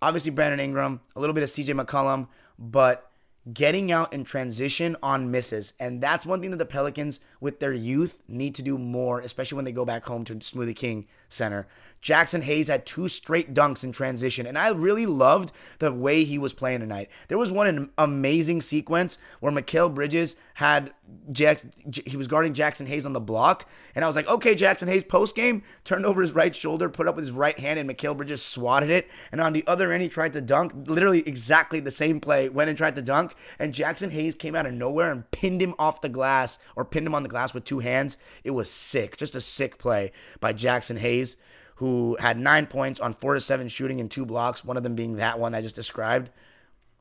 obviously 0.00 0.30
Brandon 0.30 0.60
Ingram, 0.60 1.00
a 1.14 1.20
little 1.20 1.34
bit 1.34 1.42
of 1.42 1.48
CJ 1.48 1.80
McCollum, 1.80 2.28
but 2.58 3.10
getting 3.52 3.92
out 3.92 4.12
in 4.12 4.24
transition 4.24 4.96
on 5.02 5.30
misses. 5.30 5.74
And 5.78 6.00
that's 6.00 6.24
one 6.24 6.40
thing 6.40 6.50
that 6.50 6.56
the 6.56 6.64
Pelicans, 6.64 7.20
with 7.40 7.60
their 7.60 7.72
youth, 7.72 8.22
need 8.26 8.54
to 8.54 8.62
do 8.62 8.78
more, 8.78 9.20
especially 9.20 9.56
when 9.56 9.64
they 9.64 9.72
go 9.72 9.84
back 9.84 10.04
home 10.04 10.24
to 10.24 10.36
Smoothie 10.36 10.76
King 10.76 11.06
Center. 11.28 11.66
Jaxson 12.04 12.42
Hayes 12.42 12.68
had 12.68 12.84
two 12.84 13.08
straight 13.08 13.54
dunks 13.54 13.82
in 13.82 13.90
transition, 13.90 14.46
and 14.46 14.58
I 14.58 14.68
really 14.68 15.06
loved 15.06 15.52
the 15.78 15.90
way 15.90 16.22
he 16.24 16.36
was 16.36 16.52
playing 16.52 16.80
tonight. 16.80 17.08
There 17.28 17.38
was 17.38 17.50
one 17.50 17.90
amazing 17.96 18.60
sequence 18.60 19.16
where 19.40 19.50
Mikal 19.50 19.92
Bridges 19.92 20.36
had 20.54 20.92
Jack, 21.32 21.62
he 22.04 22.18
was 22.18 22.28
guarding 22.28 22.52
Jaxson 22.52 22.86
Hayes 22.88 23.06
on 23.06 23.14
the 23.14 23.20
block, 23.20 23.66
and 23.94 24.04
I 24.04 24.06
was 24.06 24.16
like, 24.16 24.28
okay, 24.28 24.54
Jaxson 24.54 24.86
Hayes 24.88 25.02
post 25.02 25.34
game 25.34 25.62
turned 25.82 26.04
over 26.04 26.20
his 26.20 26.32
right 26.32 26.54
shoulder, 26.54 26.90
put 26.90 27.08
up 27.08 27.16
with 27.16 27.24
his 27.24 27.32
right 27.32 27.58
hand, 27.58 27.78
and 27.78 27.88
Mikal 27.88 28.14
Bridges 28.14 28.42
swatted 28.42 28.90
it. 28.90 29.08
And 29.32 29.40
on 29.40 29.54
the 29.54 29.66
other 29.66 29.90
end, 29.90 30.02
he 30.02 30.08
tried 30.10 30.34
to 30.34 30.42
dunk, 30.42 30.72
literally 30.86 31.26
exactly 31.26 31.80
the 31.80 31.90
same 31.90 32.20
play, 32.20 32.50
went 32.50 32.68
and 32.68 32.76
tried 32.76 32.96
to 32.96 33.02
dunk, 33.02 33.34
and 33.58 33.72
Jaxson 33.72 34.10
Hayes 34.10 34.34
came 34.34 34.54
out 34.54 34.66
of 34.66 34.74
nowhere 34.74 35.10
and 35.10 35.30
pinned 35.30 35.62
him 35.62 35.74
off 35.78 36.02
the 36.02 36.10
glass 36.10 36.58
or 36.76 36.84
pinned 36.84 37.06
him 37.06 37.14
on 37.14 37.22
the 37.22 37.30
glass 37.30 37.54
with 37.54 37.64
two 37.64 37.78
hands. 37.78 38.18
It 38.44 38.50
was 38.50 38.70
sick, 38.70 39.16
just 39.16 39.34
a 39.34 39.40
sick 39.40 39.78
play 39.78 40.12
by 40.38 40.52
Jaxson 40.52 40.98
Hayes 40.98 41.38
who 41.76 42.16
had 42.20 42.38
nine 42.38 42.66
points 42.66 43.00
on 43.00 43.14
four 43.14 43.34
to 43.34 43.40
seven 43.40 43.68
shooting 43.68 44.00
and 44.00 44.10
two 44.10 44.24
blocks, 44.24 44.64
one 44.64 44.76
of 44.76 44.82
them 44.82 44.94
being 44.94 45.16
that 45.16 45.38
one 45.38 45.54
I 45.54 45.62
just 45.62 45.74
described. 45.74 46.30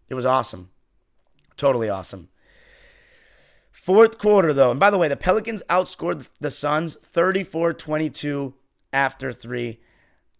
It 0.09 0.15
was 0.15 0.25
awesome. 0.25 0.69
Totally 1.57 1.89
awesome. 1.89 2.29
Fourth 3.71 4.17
quarter, 4.17 4.53
though, 4.53 4.71
and 4.71 4.79
by 4.79 4.89
the 4.89 4.97
way, 4.97 5.07
the 5.07 5.17
Pelicans 5.17 5.61
outscored 5.69 6.27
the 6.39 6.49
Suns 6.49 6.95
34 7.03 7.73
22 7.73 8.53
after 8.93 9.33
three. 9.33 9.79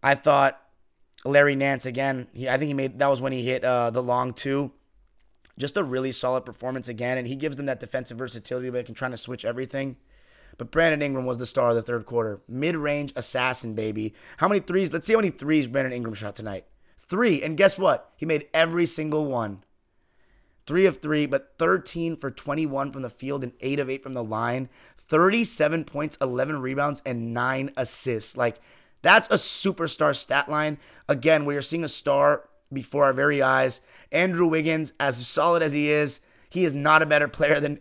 I 0.01 0.15
thought 0.15 0.61
Larry 1.25 1.55
Nance 1.55 1.85
again, 1.85 2.27
he, 2.33 2.47
I 2.47 2.57
think 2.57 2.67
he 2.67 2.73
made 2.73 2.99
that 2.99 3.09
was 3.09 3.21
when 3.21 3.33
he 3.33 3.43
hit 3.43 3.63
uh, 3.63 3.89
the 3.89 4.03
long 4.03 4.33
two. 4.33 4.71
Just 5.57 5.77
a 5.77 5.83
really 5.83 6.11
solid 6.11 6.45
performance 6.45 6.87
again, 6.87 7.17
and 7.17 7.27
he 7.27 7.35
gives 7.35 7.57
them 7.57 7.67
that 7.67 7.79
defensive 7.79 8.17
versatility 8.17 8.69
where 8.69 8.81
they 8.81 8.85
can 8.85 8.95
try 8.95 9.09
to 9.09 9.17
switch 9.17 9.45
everything. 9.45 9.97
But 10.57 10.71
Brandon 10.71 11.01
Ingram 11.01 11.25
was 11.25 11.37
the 11.37 11.45
star 11.45 11.69
of 11.69 11.75
the 11.75 11.81
third 11.81 12.05
quarter. 12.05 12.41
Mid 12.47 12.75
range 12.75 13.13
assassin, 13.15 13.73
baby. 13.73 14.13
How 14.37 14.47
many 14.47 14.59
threes? 14.59 14.93
Let's 14.93 15.07
see 15.07 15.13
how 15.13 15.19
many 15.19 15.31
threes 15.31 15.67
Brandon 15.67 15.93
Ingram 15.93 16.13
shot 16.13 16.35
tonight. 16.35 16.65
Three. 16.99 17.41
And 17.41 17.57
guess 17.57 17.77
what? 17.77 18.11
He 18.15 18.25
made 18.25 18.47
every 18.53 18.85
single 18.85 19.25
one. 19.25 19.63
Three 20.65 20.85
of 20.85 20.97
three, 20.97 21.25
but 21.25 21.55
13 21.59 22.15
for 22.15 22.31
21 22.31 22.93
from 22.93 23.01
the 23.01 23.09
field 23.09 23.43
and 23.43 23.51
8 23.59 23.79
of 23.79 23.89
8 23.89 24.03
from 24.03 24.13
the 24.13 24.23
line. 24.23 24.69
37 24.97 25.83
points, 25.83 26.17
11 26.21 26.61
rebounds, 26.61 27.01
and 27.05 27.33
9 27.33 27.71
assists. 27.75 28.37
Like, 28.37 28.61
that's 29.01 29.27
a 29.29 29.33
superstar 29.33 30.15
stat 30.15 30.49
line. 30.49 30.77
Again, 31.09 31.45
we 31.45 31.57
are 31.57 31.61
seeing 31.61 31.83
a 31.83 31.89
star 31.89 32.49
before 32.71 33.03
our 33.03 33.13
very 33.13 33.41
eyes. 33.41 33.81
Andrew 34.11 34.47
Wiggins, 34.47 34.93
as 34.99 35.27
solid 35.27 35.61
as 35.61 35.73
he 35.73 35.89
is, 35.89 36.21
he 36.49 36.65
is 36.65 36.73
not 36.75 37.01
a 37.01 37.07
better 37.07 37.27
player 37.27 37.59
than 37.59 37.79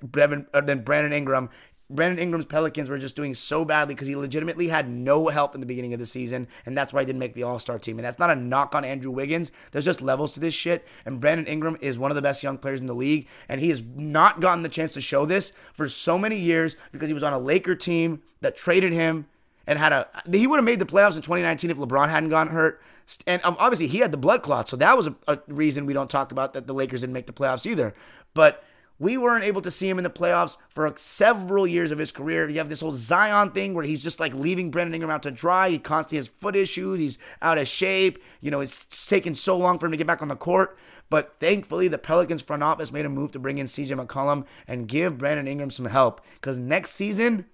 uh, 0.53 0.61
than 0.63 0.81
Brandon 0.81 1.13
Ingram. 1.13 1.51
Brandon 1.95 2.19
Ingram's 2.19 2.47
Pelicans 2.47 2.89
were 2.89 2.99
just 2.99 3.17
doing 3.17 3.35
so 3.35 3.65
badly 3.65 3.95
because 3.95 4.09
he 4.09 4.17
legitimately 4.17 4.69
had 4.69 4.89
no 4.89 5.29
help 5.29 5.55
in 5.55 5.61
the 5.61 5.67
beginning 5.67 5.93
of 5.93 6.01
the 6.01 6.07
season, 6.07 6.49
and 6.65 6.77
that's 6.77 6.93
why 6.93 7.01
he 7.01 7.07
didn't 7.07 7.19
make 7.19 7.35
the 7.35 7.43
All 7.43 7.59
Star 7.59 7.79
team. 7.79 7.99
And 7.99 8.05
that's 8.05 8.19
not 8.19 8.31
a 8.31 8.35
knock 8.35 8.75
on 8.75 8.85
Andrew 8.85 9.11
Wiggins. 9.11 9.53
There's 9.71 9.85
just 9.85 10.01
levels 10.01 10.33
to 10.33 10.41
this 10.41 10.55
shit. 10.55 10.87
And 11.05 11.21
Brandon 11.21 11.47
Ingram 11.47 11.77
is 11.81 11.99
one 11.99 12.11
of 12.11 12.15
the 12.15 12.23
best 12.23 12.43
young 12.43 12.59
players 12.59 12.81
in 12.81 12.87
the 12.87 12.95
league, 12.95 13.29
and 13.49 13.61
he 13.61 13.69
has 13.69 13.83
not 13.95 14.41
gotten 14.41 14.63
the 14.63 14.69
chance 14.69 14.93
to 14.93 15.01
show 15.01 15.27
this 15.27 15.53
for 15.73 15.89
so 15.89 16.19
many 16.19 16.39
years 16.39 16.77
because 16.91 17.09
he 17.09 17.15
was 17.15 17.23
on 17.23 17.33
a 17.33 17.39
Laker 17.39 17.75
team 17.75 18.23
that 18.41 18.57
traded 18.57 18.93
him 18.93 19.27
and 19.67 19.79
had 19.79 19.93
a. 19.93 20.09
He 20.31 20.47
would 20.47 20.57
have 20.57 20.65
made 20.65 20.79
the 20.79 20.87
playoffs 20.87 21.17
in 21.17 21.23
2019 21.23 21.71
if 21.71 21.77
LeBron 21.77 22.09
hadn't 22.09 22.31
gotten 22.31 22.53
hurt. 22.53 22.81
And 23.27 23.43
obviously, 23.45 23.89
he 23.89 23.99
had 23.99 24.13
the 24.13 24.17
blood 24.17 24.43
clot, 24.43 24.69
so 24.69 24.77
that 24.77 24.97
was 24.97 25.09
a, 25.09 25.15
a 25.27 25.39
reason 25.49 25.87
we 25.87 25.93
don't 25.93 26.09
talk 26.09 26.33
about 26.33 26.55
that 26.55 26.67
the 26.67 26.73
Lakers 26.73 27.01
didn't 27.01 27.13
make 27.13 27.27
the 27.27 27.33
playoffs 27.33 27.67
either. 27.67 27.95
But 28.33 28.65
we 29.03 29.19
weren't 29.19 29.43
able 29.43 29.61
to 29.61 29.71
see 29.71 29.89
him 29.89 29.99
in 29.99 30.05
the 30.05 30.11
playoffs 30.11 30.57
for 30.69 30.95
several 30.97 31.67
years 31.67 31.91
of 31.91 31.99
his 31.99 32.13
career. 32.13 32.49
You 32.49 32.59
have 32.59 32.69
this 32.69 32.83
whole 32.83 32.93
Zion 32.93 33.51
thing 33.51 33.75
where 33.75 33.85
he's 33.85 34.01
just 34.01 34.21
like 34.21 34.33
leaving 34.33 34.71
Brandon 34.71 34.95
Ingram 34.95 35.11
out 35.11 35.25
to 35.25 35.33
dry. 35.33 35.71
He 35.71 35.81
constantly 35.81 36.19
has 36.19 36.29
foot 36.29 36.55
issues. 36.55 37.01
He's 37.01 37.19
out 37.43 37.59
of 37.59 37.67
shape. 37.67 38.23
You 38.41 38.53
know, 38.53 38.61
it's 38.61 39.09
taken 39.09 39.35
so 39.35 39.59
long 39.59 39.81
for 39.81 39.87
him 39.87 39.91
to 39.91 39.99
get 39.99 40.07
back 40.07 40.23
on 40.23 40.29
the 40.29 40.37
court. 40.37 40.79
But 41.11 41.35
thankfully, 41.41 41.89
the 41.89 41.99
Pelicans 41.99 42.43
front 42.43 42.63
office 42.63 42.93
made 42.93 43.05
a 43.05 43.09
move 43.09 43.33
to 43.33 43.41
bring 43.41 43.59
in 43.59 43.67
CJ 43.67 44.07
McCollum 44.07 44.47
and 44.69 44.87
give 44.87 45.19
Brandon 45.19 45.49
Ingram 45.49 45.73
some 45.73 45.87
help. 45.87 46.21
Because 46.35 46.57
next 46.57 46.93
season, 46.93 47.47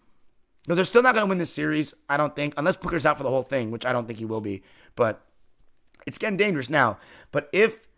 because 0.65 0.77
they're 0.77 0.85
still 0.85 1.03
not 1.03 1.15
going 1.15 1.25
to 1.25 1.31
win 1.31 1.39
this 1.39 1.53
series, 1.53 1.95
I 2.11 2.19
don't 2.19 2.37
think, 2.37 2.53
unless 2.59 2.77
Booker's 2.77 3.07
out 3.07 3.17
for 3.17 3.25
the 3.25 3.31
whole 3.31 3.43
thing, 3.43 3.71
which 3.71 3.87
I 3.87 3.95
don't 3.95 4.07
think 4.07 4.19
he 4.19 4.27
will 4.27 4.43
be. 4.43 4.63
But 4.97 5.25
it's 6.07 6.19
getting 6.19 6.37
dangerous 6.37 6.69
now. 6.69 6.99
But 7.33 7.49
if 7.55 7.89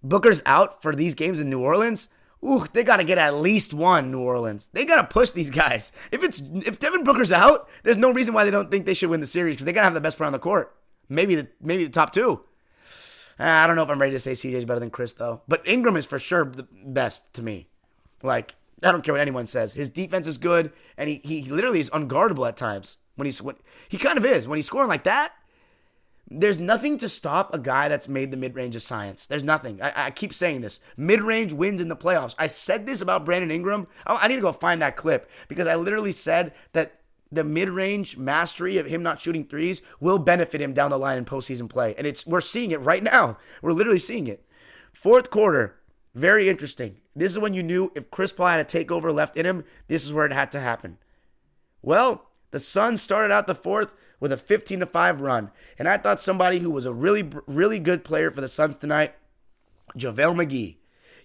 Booker's 0.00 0.42
out 0.46 0.80
for 0.80 0.94
these 0.94 1.14
games 1.16 1.40
in 1.40 1.50
New 1.50 1.60
Orleans, 1.60 2.06
Ooh, 2.44 2.66
they 2.72 2.82
got 2.82 2.96
to 2.96 3.04
get 3.04 3.18
at 3.18 3.34
least 3.34 3.72
one, 3.72 4.10
New 4.10 4.20
Orleans. 4.20 4.68
They 4.72 4.84
got 4.84 4.96
to 4.96 5.04
push 5.04 5.30
these 5.30 5.50
guys. 5.50 5.92
If 6.10 6.24
it's 6.24 6.42
if 6.66 6.80
Devin 6.80 7.04
Booker's 7.04 7.30
out, 7.30 7.68
there's 7.84 7.96
no 7.96 8.12
reason 8.12 8.34
why 8.34 8.44
they 8.44 8.50
don't 8.50 8.70
think 8.70 8.84
they 8.84 8.94
should 8.94 9.10
win 9.10 9.20
the 9.20 9.26
series 9.26 9.56
because 9.56 9.66
they 9.66 9.72
got 9.72 9.82
to 9.82 9.86
have 9.86 9.94
the 9.94 10.00
best 10.00 10.16
player 10.16 10.26
on 10.26 10.32
the 10.32 10.38
court. 10.38 10.74
Maybe 11.08 11.34
the 11.36 11.48
maybe 11.60 11.84
the 11.84 11.90
top 11.90 12.12
two. 12.12 12.40
Ah, 13.38 13.62
I 13.62 13.66
don't 13.66 13.76
know 13.76 13.82
if 13.82 13.88
I'm 13.88 14.00
ready 14.00 14.12
to 14.12 14.20
say 14.20 14.32
CJ's 14.32 14.64
better 14.64 14.80
than 14.80 14.90
Chris 14.90 15.12
though, 15.12 15.42
but 15.46 15.66
Ingram 15.66 15.96
is 15.96 16.06
for 16.06 16.18
sure 16.18 16.44
the 16.44 16.66
best 16.84 17.32
to 17.34 17.42
me. 17.42 17.68
Like 18.22 18.56
I 18.82 18.90
don't 18.90 19.02
care 19.02 19.14
what 19.14 19.20
anyone 19.20 19.46
says. 19.46 19.74
His 19.74 19.88
defense 19.88 20.26
is 20.26 20.38
good, 20.38 20.72
and 20.96 21.08
he 21.08 21.20
he 21.22 21.44
literally 21.44 21.80
is 21.80 21.90
unguardable 21.90 22.48
at 22.48 22.56
times 22.56 22.96
when 23.14 23.26
he's 23.26 23.40
when 23.40 23.56
he 23.88 23.98
kind 23.98 24.18
of 24.18 24.24
is 24.24 24.48
when 24.48 24.56
he's 24.56 24.66
scoring 24.66 24.88
like 24.88 25.04
that 25.04 25.32
there's 26.40 26.58
nothing 26.58 26.98
to 26.98 27.08
stop 27.08 27.52
a 27.52 27.58
guy 27.58 27.88
that's 27.88 28.08
made 28.08 28.30
the 28.30 28.36
mid 28.36 28.54
range 28.54 28.76
of 28.76 28.82
science. 28.82 29.26
There's 29.26 29.44
nothing. 29.44 29.80
I, 29.82 30.06
I 30.06 30.10
keep 30.10 30.34
saying 30.34 30.60
this. 30.60 30.80
Mid 30.96 31.22
range 31.22 31.52
wins 31.52 31.80
in 31.80 31.88
the 31.88 31.96
playoffs. 31.96 32.34
I 32.38 32.46
said 32.46 32.86
this 32.86 33.00
about 33.00 33.24
Brandon 33.24 33.50
Ingram. 33.50 33.86
I, 34.06 34.16
I 34.16 34.28
need 34.28 34.36
to 34.36 34.42
go 34.42 34.52
find 34.52 34.80
that 34.82 34.96
clip 34.96 35.30
because 35.48 35.66
I 35.66 35.74
literally 35.74 36.12
said 36.12 36.52
that 36.72 37.00
the 37.30 37.44
mid 37.44 37.68
range 37.68 38.16
mastery 38.16 38.78
of 38.78 38.86
him 38.86 39.02
not 39.02 39.20
shooting 39.20 39.44
threes 39.44 39.82
will 40.00 40.18
benefit 40.18 40.60
him 40.60 40.72
down 40.72 40.90
the 40.90 40.98
line 40.98 41.18
in 41.18 41.24
postseason 41.24 41.68
play. 41.68 41.94
And 41.96 42.06
it's 42.06 42.26
we're 42.26 42.40
seeing 42.40 42.70
it 42.70 42.80
right 42.80 43.02
now. 43.02 43.38
We're 43.62 43.72
literally 43.72 43.98
seeing 43.98 44.26
it. 44.26 44.44
Fourth 44.92 45.30
quarter, 45.30 45.80
very 46.14 46.48
interesting. 46.48 47.00
This 47.16 47.32
is 47.32 47.38
when 47.38 47.54
you 47.54 47.62
knew 47.62 47.90
if 47.94 48.10
Chris 48.10 48.32
Paul 48.32 48.48
had 48.48 48.60
a 48.60 48.64
takeover 48.64 49.14
left 49.14 49.36
in 49.36 49.46
him, 49.46 49.64
this 49.88 50.04
is 50.04 50.12
where 50.12 50.26
it 50.26 50.32
had 50.32 50.50
to 50.52 50.60
happen. 50.60 50.98
Well, 51.80 52.26
the 52.52 52.60
Suns 52.60 53.02
started 53.02 53.32
out 53.32 53.46
the 53.46 53.54
fourth 53.54 53.92
with 54.22 54.30
a 54.30 54.36
15 54.36 54.78
to 54.78 54.86
5 54.86 55.20
run. 55.20 55.50
And 55.76 55.88
I 55.88 55.98
thought 55.98 56.20
somebody 56.20 56.60
who 56.60 56.70
was 56.70 56.86
a 56.86 56.92
really, 56.92 57.28
really 57.48 57.80
good 57.80 58.04
player 58.04 58.30
for 58.30 58.40
the 58.40 58.46
Suns 58.46 58.78
tonight, 58.78 59.16
JaVale 59.96 60.36
McGee. 60.36 60.76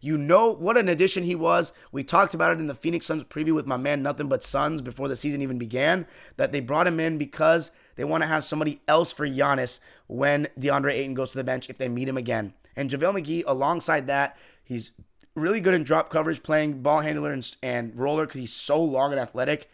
You 0.02 0.18
know 0.18 0.52
what 0.52 0.78
an 0.78 0.90
addition 0.90 1.24
he 1.24 1.36
was. 1.36 1.74
We 1.92 2.04
talked 2.04 2.34
about 2.34 2.54
it 2.54 2.60
in 2.60 2.66
the 2.66 2.74
Phoenix 2.74 3.06
Suns 3.06 3.24
preview 3.24 3.54
with 3.54 3.68
my 3.68 3.78
man 3.78 4.02
Nothing 4.02 4.30
But 4.30 4.42
Suns 4.42 4.82
before 4.82 5.08
the 5.08 5.16
season 5.16 5.44
even 5.44 5.60
began. 5.60 6.08
That 6.38 6.52
they 6.52 6.60
brought 6.60 6.88
him 6.88 7.00
in 7.00 7.20
because 7.20 7.70
they 7.98 8.04
want 8.04 8.24
to 8.24 8.28
have 8.28 8.44
somebody 8.44 8.82
else 8.88 9.14
for 9.14 9.28
Giannis 9.28 9.80
when 10.08 10.48
DeAndre 10.60 10.94
Ayton 10.94 11.14
goes 11.14 11.30
to 11.32 11.38
the 11.38 11.44
bench 11.44 11.70
if 11.70 11.78
they 11.78 11.90
meet 11.90 12.10
him 12.10 12.18
again. 12.18 12.56
And 12.76 12.90
JaVale 12.90 13.22
McGee, 13.22 13.44
alongside 13.46 14.08
that, 14.08 14.36
he's 14.64 14.90
really 15.36 15.62
good 15.62 15.76
in 15.76 15.84
drop 15.84 16.10
coverage, 16.10 16.42
playing 16.42 16.82
ball 16.82 17.02
handler 17.02 17.32
and, 17.32 17.56
and 17.62 17.96
roller 17.96 18.26
because 18.26 18.40
he's 18.40 18.54
so 18.54 18.82
long 18.84 19.12
and 19.12 19.22
athletic. 19.22 19.70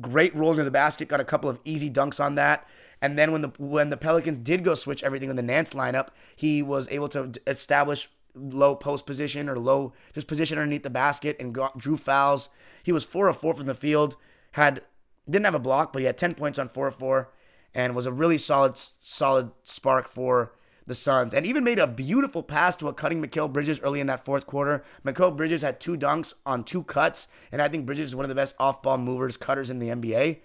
Great 0.00 0.34
rolling 0.34 0.58
to 0.58 0.64
the 0.64 0.70
basket, 0.70 1.08
got 1.08 1.20
a 1.20 1.24
couple 1.24 1.48
of 1.50 1.58
easy 1.64 1.90
dunks 1.90 2.22
on 2.22 2.34
that. 2.34 2.66
And 3.00 3.18
then 3.18 3.32
when 3.32 3.42
the 3.42 3.52
when 3.58 3.90
the 3.90 3.96
Pelicans 3.96 4.38
did 4.38 4.64
go 4.64 4.74
switch 4.74 5.02
everything 5.02 5.30
in 5.30 5.36
the 5.36 5.42
Nance 5.42 5.70
lineup, 5.70 6.08
he 6.34 6.62
was 6.62 6.88
able 6.90 7.08
to 7.10 7.32
establish 7.46 8.08
low 8.34 8.74
post 8.74 9.06
position 9.06 9.48
or 9.48 9.58
low 9.58 9.92
just 10.14 10.26
position 10.26 10.58
underneath 10.58 10.82
the 10.82 10.90
basket 10.90 11.36
and 11.40 11.54
got, 11.54 11.78
drew 11.78 11.96
fouls. 11.96 12.48
He 12.82 12.92
was 12.92 13.04
four 13.04 13.28
of 13.28 13.38
four 13.38 13.54
from 13.54 13.66
the 13.66 13.74
field. 13.74 14.16
Had 14.52 14.82
didn't 15.28 15.44
have 15.44 15.54
a 15.54 15.60
block, 15.60 15.92
but 15.92 16.00
he 16.00 16.06
had 16.06 16.18
ten 16.18 16.34
points 16.34 16.58
on 16.58 16.68
four 16.68 16.88
of 16.88 16.96
four, 16.96 17.30
and 17.74 17.94
was 17.94 18.06
a 18.06 18.12
really 18.12 18.38
solid 18.38 18.80
solid 19.02 19.50
spark 19.64 20.08
for 20.08 20.52
the 20.88 20.94
Suns, 20.94 21.32
and 21.32 21.46
even 21.46 21.62
made 21.62 21.78
a 21.78 21.86
beautiful 21.86 22.42
pass 22.42 22.74
to 22.76 22.88
a 22.88 22.94
cutting 22.94 23.22
Mikal 23.22 23.52
Bridges 23.52 23.78
early 23.80 24.00
in 24.00 24.06
that 24.08 24.24
fourth 24.24 24.46
quarter. 24.46 24.82
Mikal 25.04 25.36
Bridges 25.36 25.62
had 25.62 25.78
two 25.78 25.96
dunks 25.96 26.34
on 26.44 26.64
two 26.64 26.82
cuts, 26.82 27.28
and 27.52 27.62
I 27.62 27.68
think 27.68 27.86
Bridges 27.86 28.08
is 28.08 28.16
one 28.16 28.24
of 28.24 28.30
the 28.30 28.34
best 28.34 28.54
off 28.58 28.82
ball 28.82 28.98
movers, 28.98 29.36
cutters 29.36 29.70
in 29.70 29.78
the 29.78 29.88
NBA. 29.88 30.38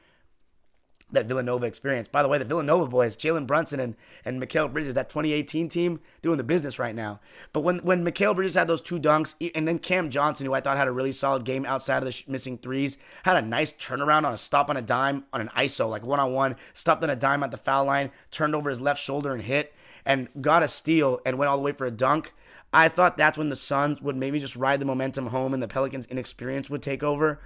that 1.12 1.28
Villanova 1.28 1.68
experience. 1.68 2.08
By 2.08 2.24
the 2.24 2.28
way, 2.28 2.40
the 2.40 2.46
Villanova 2.46 2.88
boys, 2.88 3.16
Jalen 3.16 3.46
Brunson 3.46 3.80
and, 3.80 3.96
and 4.26 4.42
Mikal 4.42 4.74
Bridges, 4.74 4.96
that 4.96 5.10
2018 5.10 5.70
team, 5.70 6.00
doing 6.24 6.38
the 6.38 6.44
business 6.44 6.80
right 6.80 6.96
now. 6.96 7.20
But 7.54 7.60
when, 7.62 7.80
when 7.80 8.04
Mikal 8.04 8.36
Bridges 8.36 8.56
had 8.56 8.68
those 8.68 8.82
two 8.82 9.00
dunks, 9.00 9.36
and 9.54 9.68
then 9.68 9.78
Cam 9.78 10.10
Johnson, 10.10 10.48
who 10.48 10.56
I 10.56 10.60
thought 10.60 10.76
had 10.76 10.88
a 10.88 10.92
really 10.92 11.12
solid 11.12 11.46
game 11.46 11.68
outside 11.68 11.98
of 11.98 12.06
the 12.06 12.12
sh- 12.12 12.24
missing 12.28 12.58
threes, 12.58 12.98
had 13.24 13.38
a 13.38 13.44
nice 13.44 13.72
turnaround 13.72 14.26
on 14.26 14.34
a 14.34 14.38
stop 14.38 14.72
on 14.72 14.78
a 14.78 14.82
dime 14.82 15.26
on 15.32 15.42
an 15.42 15.50
ISO, 15.50 15.88
like 15.88 16.04
one 16.04 16.20
on 16.20 16.34
one, 16.34 16.56
stopped 16.74 17.04
on 17.04 17.12
a 17.12 17.16
dime 17.16 17.44
at 17.44 17.52
the 17.52 17.58
foul 17.58 17.86
line, 17.86 18.10
turned 18.32 18.56
over 18.56 18.72
his 18.72 18.82
left 18.82 19.00
shoulder 19.00 19.34
and 19.34 19.44
hit, 19.44 19.72
and 20.06 20.30
got 20.42 20.64
a 20.64 20.68
steal 20.68 21.20
and 21.26 21.38
went 21.38 21.50
all 21.50 21.58
the 21.58 21.64
way 21.64 21.72
for 21.72 21.86
a 21.86 21.92
dunk. 21.92 22.34
I 22.74 22.88
thought 22.88 23.18
that's 23.18 23.38
when 23.38 23.50
the 23.50 23.56
Suns 23.56 24.02
would 24.02 24.16
maybe 24.16 24.40
just 24.40 24.56
ride 24.56 24.80
the 24.80 24.86
momentum 24.86 25.28
home 25.28 25.54
and 25.54 25.62
the 25.62 25.68
Pelicans' 25.68 26.08
inexperience 26.08 26.70
would 26.70 26.82
take 26.82 27.04
over. 27.04 27.40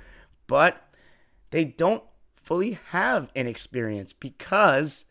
But 0.47 0.81
they 1.51 1.65
don't 1.65 2.03
fully 2.41 2.79
have 2.89 3.29
inexperience 3.35 4.13
because 4.13 5.05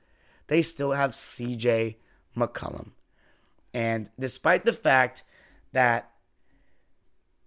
they 0.47 0.63
still 0.63 0.93
have 0.93 1.11
CJ 1.11 1.97
McCollum. 2.37 2.93
And 3.75 4.09
despite 4.19 4.65
the 4.65 4.73
fact 4.73 5.23
that 5.73 6.11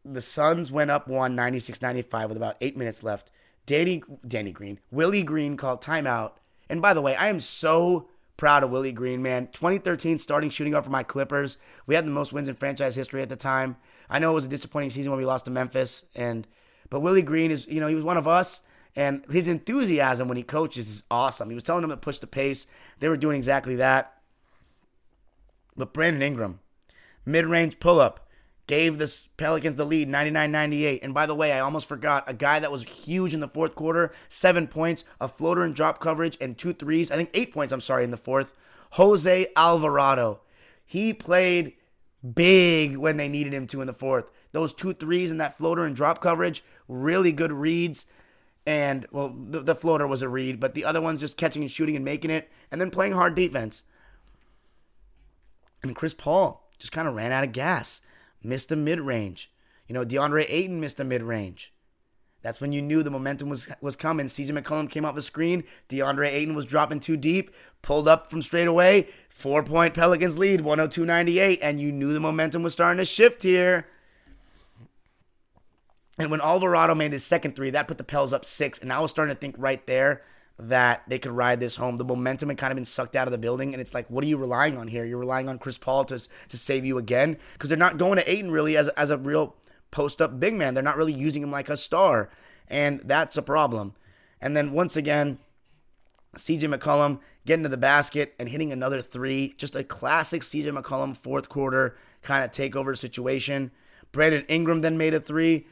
the 0.06 0.22
Suns 0.22 0.72
went 0.72 0.92
up 0.92 1.08
one 1.08 1.36
96-95 1.36 2.28
with 2.28 2.38
about 2.38 2.58
eight 2.62 2.78
minutes 2.78 3.02
left, 3.02 3.32
Danny 3.66 4.04
Danny 4.28 4.52
Green, 4.52 4.80
Willie 4.92 5.24
Green 5.24 5.58
called 5.58 5.82
timeout. 5.82 6.34
And 6.70 6.82
by 6.82 6.94
the 6.94 7.02
way, 7.02 7.16
I 7.16 7.30
am 7.30 7.40
so 7.40 8.10
proud 8.40 8.64
of 8.64 8.70
Willie 8.70 8.94
Green, 8.94 9.22
man. 9.22 9.50
2013 9.52 10.18
starting 10.18 10.50
shooting 10.50 10.72
guard 10.72 10.86
for 10.86 10.90
my 10.90 11.04
Clippers. 11.04 11.58
We 11.86 11.94
had 11.94 12.06
the 12.06 12.12
most 12.12 12.32
wins 12.32 12.48
in 12.48 12.56
franchise 12.56 12.96
history 12.96 13.22
at 13.22 13.28
the 13.28 13.36
time. 13.36 13.76
I 14.10 14.18
know 14.18 14.32
it 14.32 14.36
was 14.36 14.46
a 14.46 14.50
disappointing 14.50 14.92
season 14.92 15.12
when 15.12 15.20
we 15.20 15.26
lost 15.26 15.44
to 15.46 15.52
Memphis, 15.52 16.06
and 16.16 16.48
but 16.90 17.02
Willie 17.02 17.22
Green 17.22 17.52
is, 17.52 17.68
you 17.68 17.82
know, 17.82 17.88
he 17.88 17.96
was 17.96 18.06
one 18.06 18.18
of 18.18 18.28
us. 18.28 18.62
And 18.96 19.24
his 19.30 19.46
enthusiasm 19.46 20.28
when 20.28 20.38
he 20.38 20.44
coaches 20.44 20.90
is 20.90 21.04
awesome. 21.12 21.50
He 21.50 21.56
was 21.56 21.64
telling 21.64 21.82
them 21.82 21.92
to 21.92 21.98
push 21.98 22.18
the 22.18 22.28
pace. 22.28 22.66
They 23.00 23.10
were 23.10 23.18
doing 23.18 23.38
exactly 23.38 23.76
that. 23.76 24.14
But 25.76 25.94
Brandon 25.94 26.24
Ingram, 26.24 26.62
mid 27.26 27.46
range 27.46 27.80
pull 27.80 28.00
up, 28.00 28.28
gave 28.70 29.00
the 29.00 29.22
Pelicans 29.36 29.78
the 29.78 29.84
lead 29.84 30.08
99 30.08 30.52
98. 30.52 31.04
And 31.04 31.12
by 31.12 31.26
the 31.26 31.34
way, 31.34 31.52
I 31.52 31.60
almost 31.60 31.88
forgot 31.88 32.24
a 32.28 32.36
guy 32.36 32.60
that 32.60 32.72
was 32.72 32.84
huge 32.84 33.34
in 33.34 33.40
the 33.40 33.48
fourth 33.48 33.74
quarter 33.74 34.12
seven 34.30 34.68
points, 34.68 35.04
a 35.20 35.28
floater 35.28 35.64
and 35.64 35.74
drop 35.74 36.00
coverage, 36.00 36.38
and 36.40 36.56
two 36.56 36.74
threes. 36.74 37.10
I 37.10 37.16
think 37.16 37.32
eight 37.34 37.52
points, 37.52 37.74
I'm 37.74 37.82
sorry, 37.82 38.04
in 38.04 38.12
the 38.12 38.16
fourth. 38.16 38.54
Jose 38.92 39.48
Alvarado. 39.56 40.42
He 40.86 41.14
played 41.14 41.74
big 42.36 42.96
when 42.96 43.18
they 43.18 43.28
needed 43.28 43.56
him 43.56 43.66
to 43.68 43.82
in 43.82 43.88
the 43.88 43.94
fourth. 43.94 44.30
Those 44.52 44.72
two 44.72 44.94
threes 44.94 45.32
and 45.32 45.42
that 45.42 45.58
floater 45.58 45.84
and 45.84 45.96
drop 45.96 46.22
coverage, 46.22 46.64
really 46.88 47.32
good 47.32 47.52
reads. 47.52 48.06
And, 48.68 49.08
well, 49.10 49.30
the, 49.30 49.62
the 49.62 49.76
floater 49.76 50.06
was 50.06 50.22
a 50.22 50.30
read, 50.30 50.60
but 50.60 50.76
the 50.76 50.86
other 50.86 51.02
one's 51.02 51.22
just 51.22 51.38
catching 51.38 51.64
and 51.64 51.72
shooting 51.72 51.96
and 51.96 52.06
making 52.06 52.30
it, 52.30 52.52
and 52.72 52.80
then 52.80 52.92
playing 52.92 53.14
hard 53.14 53.34
defense. 53.34 53.82
And 55.82 55.96
Chris 55.96 56.14
Paul 56.14 56.70
just 56.78 56.92
kind 56.92 57.08
of 57.08 57.16
ran 57.16 57.32
out 57.32 57.44
of 57.44 57.52
gas, 57.52 58.02
missed 58.44 58.72
a 58.72 58.76
mid 58.76 59.00
range. 59.00 59.52
You 59.88 59.94
know, 59.94 60.06
DeAndre 60.06 60.46
Ayton 60.48 60.80
missed 60.80 61.00
a 61.00 61.04
mid 61.04 61.24
range. 61.24 61.74
That's 62.42 62.62
when 62.62 62.72
you 62.72 62.82
knew 62.82 63.04
the 63.04 63.12
momentum 63.12 63.50
was 63.50 63.68
was 63.82 63.96
coming. 63.96 64.28
CJ 64.28 64.52
McCollum 64.52 64.90
came 64.90 65.04
off 65.04 65.16
the 65.16 65.22
screen. 65.22 65.64
DeAndre 65.90 66.30
Ayton 66.30 66.56
was 66.56 66.66
dropping 66.66 67.02
too 67.02 67.18
deep, 67.18 67.54
pulled 67.82 68.08
up 68.08 68.30
from 68.30 68.42
straight 68.42 68.68
away. 68.68 69.10
Four 69.30 69.64
point 69.64 69.94
Pelicans 69.94 70.38
lead, 70.38 70.62
102 70.62 71.06
98. 71.06 71.60
And 71.62 71.82
you 71.82 71.92
knew 71.92 72.14
the 72.14 72.20
momentum 72.20 72.64
was 72.64 72.74
starting 72.74 73.00
to 73.00 73.06
shift 73.06 73.44
here. 73.44 73.88
And 76.18 76.32
when 76.32 76.42
Alvarado 76.42 76.96
made 76.96 77.14
his 77.14 77.24
second 77.24 77.56
three, 77.56 77.70
that 77.70 77.88
put 77.88 77.98
the 77.98 78.04
Pels 78.04 78.34
up 78.34 78.46
six. 78.46 78.80
And 78.80 78.92
I 78.92 79.00
was 79.00 79.12
starting 79.12 79.36
to 79.36 79.40
think 79.40 79.56
right 79.58 79.86
there 79.88 80.22
that 80.60 81.04
they 81.08 81.18
could 81.18 81.32
ride 81.32 81.62
this 81.62 81.78
home. 81.78 81.98
The 81.98 82.04
momentum 82.04 82.50
had 82.50 82.58
kind 82.58 82.72
of 82.72 82.76
been 82.76 82.86
sucked 82.86 83.16
out 83.16 83.28
of 83.28 83.32
the 83.32 83.38
building. 83.38 83.74
And 83.74 83.80
it's 83.80 83.94
like, 83.94 84.10
what 84.10 84.24
are 84.24 84.28
you 84.28 84.38
relying 84.38 84.78
on 84.78 84.90
here? 84.90 85.06
You're 85.06 85.18
relying 85.18 85.48
on 85.48 85.58
Chris 85.58 85.78
Paul 85.78 86.04
to, 86.06 86.20
to 86.50 86.58
save 86.58 86.84
you 86.84 86.98
again? 86.98 87.38
Because 87.54 87.70
they're 87.70 87.78
not 87.78 87.98
going 87.98 88.18
to 88.18 88.30
Ayton 88.30 88.52
really 88.52 88.76
as, 88.76 88.90
as 88.90 89.10
a 89.10 89.18
real 89.18 89.56
post 89.90 90.22
up 90.22 90.40
big 90.40 90.54
man. 90.56 90.74
They're 90.74 90.84
not 90.84 90.98
really 90.98 91.14
using 91.14 91.42
him 91.42 91.52
like 91.52 91.70
a 91.70 91.78
star. 91.78 92.30
And 92.68 93.00
that's 93.06 93.38
a 93.38 93.42
problem. 93.42 93.96
And 94.42 94.56
then 94.56 94.74
once 94.74 94.98
again, 94.98 95.40
CJ 96.36 96.76
McCollum 96.76 97.20
getting 97.46 97.64
to 97.64 97.70
the 97.70 97.78
basket 97.78 98.36
and 98.38 98.50
hitting 98.50 98.74
another 98.74 99.02
three. 99.02 99.54
Just 99.58 99.78
a 99.78 99.84
classic 99.84 100.42
CJ 100.42 100.78
McCollum 100.78 101.16
fourth 101.16 101.48
quarter 101.48 101.96
kind 102.22 102.44
of 102.44 102.52
takeover 102.52 102.98
situation. 102.98 103.72
Brandon 104.12 104.44
Ingram 104.50 104.82
then 104.82 104.98
made 104.98 105.14
a 105.14 105.22
three 105.22 105.68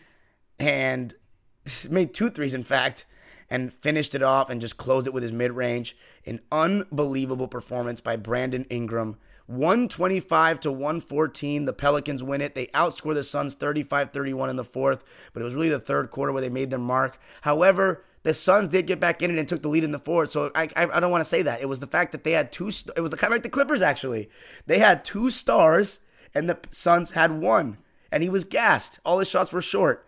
and 0.59 1.13
made 1.89 2.13
two 2.13 2.29
threes, 2.29 2.53
in 2.53 2.63
fact, 2.63 3.05
and 3.49 3.73
finished 3.73 4.13
it 4.13 4.23
off 4.23 4.49
and 4.49 4.61
just 4.61 4.77
closed 4.77 5.07
it 5.07 5.13
with 5.13 5.23
his 5.23 5.31
mid 5.31 5.51
range. 5.51 5.95
An 6.25 6.41
unbelievable 6.51 7.47
performance 7.47 8.01
by 8.01 8.15
Brandon 8.15 8.65
Ingram. 8.69 9.17
125 9.47 10.59
to 10.61 10.71
114. 10.71 11.65
The 11.65 11.73
Pelicans 11.73 12.21
win 12.21 12.41
it. 12.41 12.53
They 12.53 12.67
outscore 12.67 13.13
the 13.13 13.23
Suns 13.23 13.53
35 13.53 14.11
31 14.11 14.49
in 14.49 14.55
the 14.57 14.63
fourth, 14.63 15.03
but 15.33 15.41
it 15.41 15.45
was 15.45 15.55
really 15.55 15.69
the 15.69 15.79
third 15.79 16.11
quarter 16.11 16.33
where 16.33 16.41
they 16.41 16.49
made 16.49 16.69
their 16.69 16.79
mark. 16.79 17.17
However, 17.41 18.03
the 18.23 18.33
Suns 18.33 18.67
did 18.67 18.87
get 18.87 18.99
back 18.99 19.21
in 19.21 19.31
it 19.31 19.39
and 19.39 19.47
took 19.47 19.61
the 19.61 19.69
lead 19.69 19.85
in 19.85 19.91
the 19.91 19.99
fourth. 19.99 20.31
So 20.31 20.51
I, 20.53 20.63
I, 20.75 20.87
I 20.95 20.99
don't 20.99 21.11
want 21.11 21.21
to 21.21 21.29
say 21.29 21.41
that. 21.43 21.61
It 21.61 21.69
was 21.69 21.79
the 21.79 21.87
fact 21.87 22.11
that 22.11 22.25
they 22.25 22.31
had 22.31 22.51
two. 22.51 22.69
It 22.95 23.01
was 23.01 23.13
kind 23.13 23.31
of 23.31 23.35
like 23.35 23.43
the 23.43 23.49
Clippers 23.49 23.81
actually. 23.81 24.29
They 24.65 24.79
had 24.79 25.05
two 25.05 25.29
stars 25.29 25.99
and 26.35 26.49
the 26.49 26.59
Suns 26.69 27.11
had 27.11 27.31
one, 27.31 27.77
and 28.11 28.21
he 28.21 28.29
was 28.29 28.43
gassed. 28.43 28.99
All 29.05 29.19
his 29.19 29.29
shots 29.29 29.51
were 29.51 29.61
short. 29.61 30.05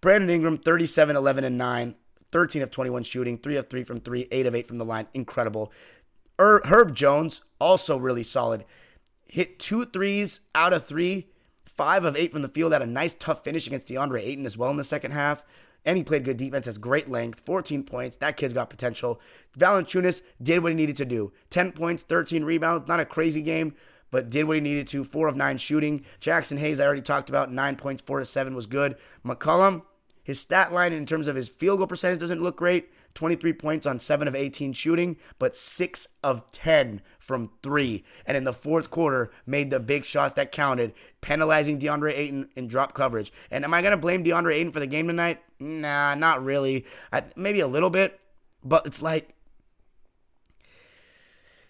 Brandon 0.00 0.30
Ingram 0.30 0.58
37, 0.58 1.16
11, 1.16 1.44
and 1.44 1.56
9. 1.56 1.94
13 2.32 2.62
of 2.62 2.70
21 2.70 3.04
shooting, 3.04 3.38
3 3.38 3.56
of 3.56 3.68
3 3.68 3.84
from 3.84 4.00
3, 4.00 4.28
8 4.30 4.46
of 4.46 4.54
8 4.54 4.66
from 4.66 4.78
the 4.78 4.84
line. 4.84 5.06
Incredible. 5.14 5.72
Er, 6.40 6.60
Herb 6.64 6.94
Jones, 6.94 7.42
also 7.60 7.96
really 7.96 8.22
solid. 8.22 8.64
Hit 9.26 9.58
two 9.58 9.86
threes 9.86 10.40
out 10.54 10.72
of 10.72 10.84
three, 10.84 11.28
5 11.66 12.04
of 12.04 12.16
8 12.16 12.32
from 12.32 12.42
the 12.42 12.48
field. 12.48 12.72
Had 12.72 12.82
a 12.82 12.86
nice, 12.86 13.14
tough 13.14 13.44
finish 13.44 13.66
against 13.66 13.88
DeAndre 13.88 14.22
Ayton 14.22 14.46
as 14.46 14.58
well 14.58 14.70
in 14.70 14.76
the 14.76 14.84
second 14.84 15.12
half. 15.12 15.44
And 15.84 15.96
he 15.96 16.04
played 16.04 16.24
good 16.24 16.36
defense, 16.36 16.66
has 16.66 16.78
great 16.78 17.10
length, 17.10 17.40
14 17.40 17.82
points. 17.82 18.16
That 18.16 18.36
kid's 18.36 18.52
got 18.52 18.70
potential. 18.70 19.20
Valanciunas 19.58 20.22
did 20.40 20.62
what 20.62 20.72
he 20.72 20.76
needed 20.76 20.96
to 20.98 21.04
do 21.04 21.32
10 21.50 21.72
points, 21.72 22.02
13 22.02 22.44
rebounds. 22.44 22.88
Not 22.88 23.00
a 23.00 23.04
crazy 23.04 23.42
game, 23.42 23.74
but 24.10 24.30
did 24.30 24.44
what 24.44 24.56
he 24.56 24.60
needed 24.60 24.86
to. 24.88 25.04
4 25.04 25.28
of 25.28 25.36
9 25.36 25.58
shooting. 25.58 26.04
Jaxson 26.20 26.58
Hayes, 26.58 26.78
I 26.78 26.86
already 26.86 27.02
talked 27.02 27.28
about, 27.28 27.52
9 27.52 27.76
points, 27.76 28.02
4 28.02 28.20
to 28.20 28.24
7 28.24 28.54
was 28.54 28.66
good. 28.66 28.96
McCollum, 29.24 29.82
his 30.22 30.40
stat 30.40 30.72
line 30.72 30.92
in 30.92 31.06
terms 31.06 31.28
of 31.28 31.36
his 31.36 31.48
field 31.48 31.78
goal 31.78 31.86
percentage 31.86 32.20
doesn't 32.20 32.42
look 32.42 32.56
great. 32.56 32.90
23 33.14 33.52
points 33.52 33.86
on 33.86 33.98
7 33.98 34.26
of 34.26 34.34
18 34.34 34.72
shooting, 34.72 35.16
but 35.38 35.56
6 35.56 36.08
of 36.22 36.50
10 36.52 37.02
from 37.18 37.50
3. 37.62 38.02
And 38.26 38.36
in 38.36 38.44
the 38.44 38.52
fourth 38.52 38.90
quarter, 38.90 39.30
made 39.46 39.70
the 39.70 39.80
big 39.80 40.04
shots 40.04 40.34
that 40.34 40.52
counted, 40.52 40.92
penalizing 41.20 41.78
DeAndre 41.78 42.16
Ayton 42.16 42.48
in 42.56 42.68
drop 42.68 42.94
coverage. 42.94 43.32
And 43.50 43.64
am 43.64 43.74
I 43.74 43.82
going 43.82 43.90
to 43.90 43.98
blame 43.98 44.24
DeAndre 44.24 44.54
Ayton 44.54 44.72
for 44.72 44.80
the 44.80 44.86
game 44.86 45.08
tonight? 45.08 45.42
Nah, 45.60 46.14
not 46.14 46.42
really. 46.42 46.86
I, 47.12 47.24
maybe 47.36 47.60
a 47.60 47.66
little 47.66 47.90
bit, 47.90 48.18
but 48.64 48.86
it's 48.86 49.02
like 49.02 49.34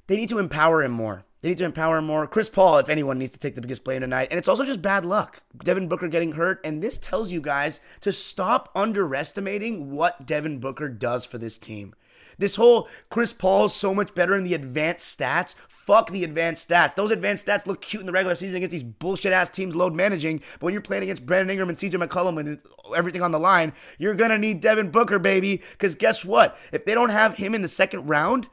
they 0.06 0.16
need 0.16 0.28
to 0.28 0.38
empower 0.38 0.82
him 0.82 0.92
more. 0.92 1.24
They 1.42 1.48
need 1.50 1.58
to 1.58 1.64
empower 1.64 2.00
more. 2.00 2.26
Chris 2.28 2.48
Paul, 2.48 2.78
if 2.78 2.88
anyone, 2.88 3.18
needs 3.18 3.32
to 3.32 3.38
take 3.38 3.56
the 3.56 3.60
biggest 3.60 3.82
blame 3.82 4.00
tonight. 4.00 4.28
And 4.30 4.38
it's 4.38 4.46
also 4.46 4.64
just 4.64 4.80
bad 4.80 5.04
luck. 5.04 5.42
Devin 5.62 5.88
Booker 5.88 6.06
getting 6.06 6.32
hurt. 6.32 6.60
And 6.64 6.80
this 6.80 6.96
tells 6.96 7.32
you 7.32 7.40
guys 7.40 7.80
to 8.00 8.12
stop 8.12 8.70
underestimating 8.76 9.90
what 9.90 10.24
Devin 10.24 10.60
Booker 10.60 10.88
does 10.88 11.24
for 11.24 11.38
this 11.38 11.58
team. 11.58 11.94
This 12.38 12.56
whole 12.56 12.88
Chris 13.10 13.32
Paul 13.32 13.66
is 13.66 13.74
so 13.74 13.92
much 13.92 14.14
better 14.14 14.36
in 14.36 14.44
the 14.44 14.54
advanced 14.54 15.18
stats. 15.18 15.56
Fuck 15.66 16.10
the 16.10 16.22
advanced 16.22 16.68
stats. 16.68 16.94
Those 16.94 17.10
advanced 17.10 17.44
stats 17.44 17.66
look 17.66 17.82
cute 17.82 18.00
in 18.00 18.06
the 18.06 18.12
regular 18.12 18.36
season 18.36 18.56
against 18.56 18.70
these 18.70 18.84
bullshit 18.84 19.32
ass 19.32 19.50
teams 19.50 19.74
load 19.74 19.94
managing. 19.94 20.38
But 20.38 20.62
when 20.62 20.74
you're 20.74 20.80
playing 20.80 21.02
against 21.02 21.26
Brandon 21.26 21.50
Ingram 21.50 21.68
and 21.68 21.76
CJ 21.76 21.94
McCollum 21.94 22.38
and 22.38 22.60
everything 22.96 23.20
on 23.20 23.32
the 23.32 23.40
line, 23.40 23.72
you're 23.98 24.14
going 24.14 24.30
to 24.30 24.38
need 24.38 24.60
Devin 24.60 24.90
Booker, 24.90 25.18
baby. 25.18 25.60
Because 25.72 25.96
guess 25.96 26.24
what? 26.24 26.56
If 26.70 26.84
they 26.84 26.94
don't 26.94 27.10
have 27.10 27.34
him 27.34 27.52
in 27.52 27.62
the 27.62 27.68
second 27.68 28.06
round, 28.06 28.46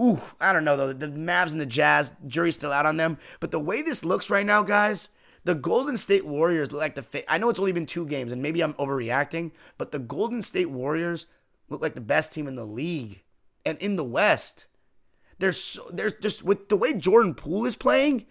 Ooh, 0.00 0.20
I 0.40 0.52
don't 0.52 0.64
know 0.64 0.76
though. 0.76 0.92
The 0.92 1.08
Mavs 1.08 1.52
and 1.52 1.60
the 1.60 1.66
Jazz, 1.66 2.12
jury's 2.26 2.54
still 2.54 2.72
out 2.72 2.86
on 2.86 2.96
them. 2.96 3.18
But 3.40 3.50
the 3.50 3.58
way 3.58 3.82
this 3.82 4.04
looks 4.04 4.30
right 4.30 4.46
now, 4.46 4.62
guys, 4.62 5.08
the 5.44 5.54
Golden 5.54 5.96
State 5.96 6.26
Warriors 6.26 6.70
look 6.70 6.80
like 6.80 6.94
the. 6.94 7.02
Fa- 7.02 7.30
I 7.30 7.38
know 7.38 7.48
it's 7.48 7.58
only 7.58 7.72
been 7.72 7.86
two 7.86 8.06
games, 8.06 8.32
and 8.32 8.42
maybe 8.42 8.60
I'm 8.60 8.74
overreacting, 8.74 9.50
but 9.76 9.92
the 9.92 9.98
Golden 9.98 10.42
State 10.42 10.70
Warriors 10.70 11.26
look 11.68 11.82
like 11.82 11.94
the 11.94 12.00
best 12.00 12.32
team 12.32 12.46
in 12.46 12.54
the 12.54 12.66
league 12.66 13.22
and 13.64 13.78
in 13.78 13.96
the 13.96 14.04
West. 14.04 14.66
There's 15.38 15.60
so, 15.62 15.88
there's 15.92 16.14
just 16.20 16.42
with 16.42 16.68
the 16.68 16.76
way 16.76 16.94
Jordan 16.94 17.34
Poole 17.34 17.66
is 17.66 17.76
playing, 17.76 18.26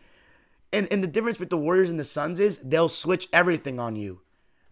and 0.71 0.87
and 0.91 1.03
the 1.03 1.07
difference 1.07 1.39
with 1.39 1.49
the 1.49 1.57
Warriors 1.57 1.89
and 1.89 1.99
the 1.99 2.03
Suns 2.03 2.39
is 2.39 2.59
they'll 2.63 2.89
switch 2.89 3.27
everything 3.33 3.79
on 3.79 3.95
you, 3.95 4.21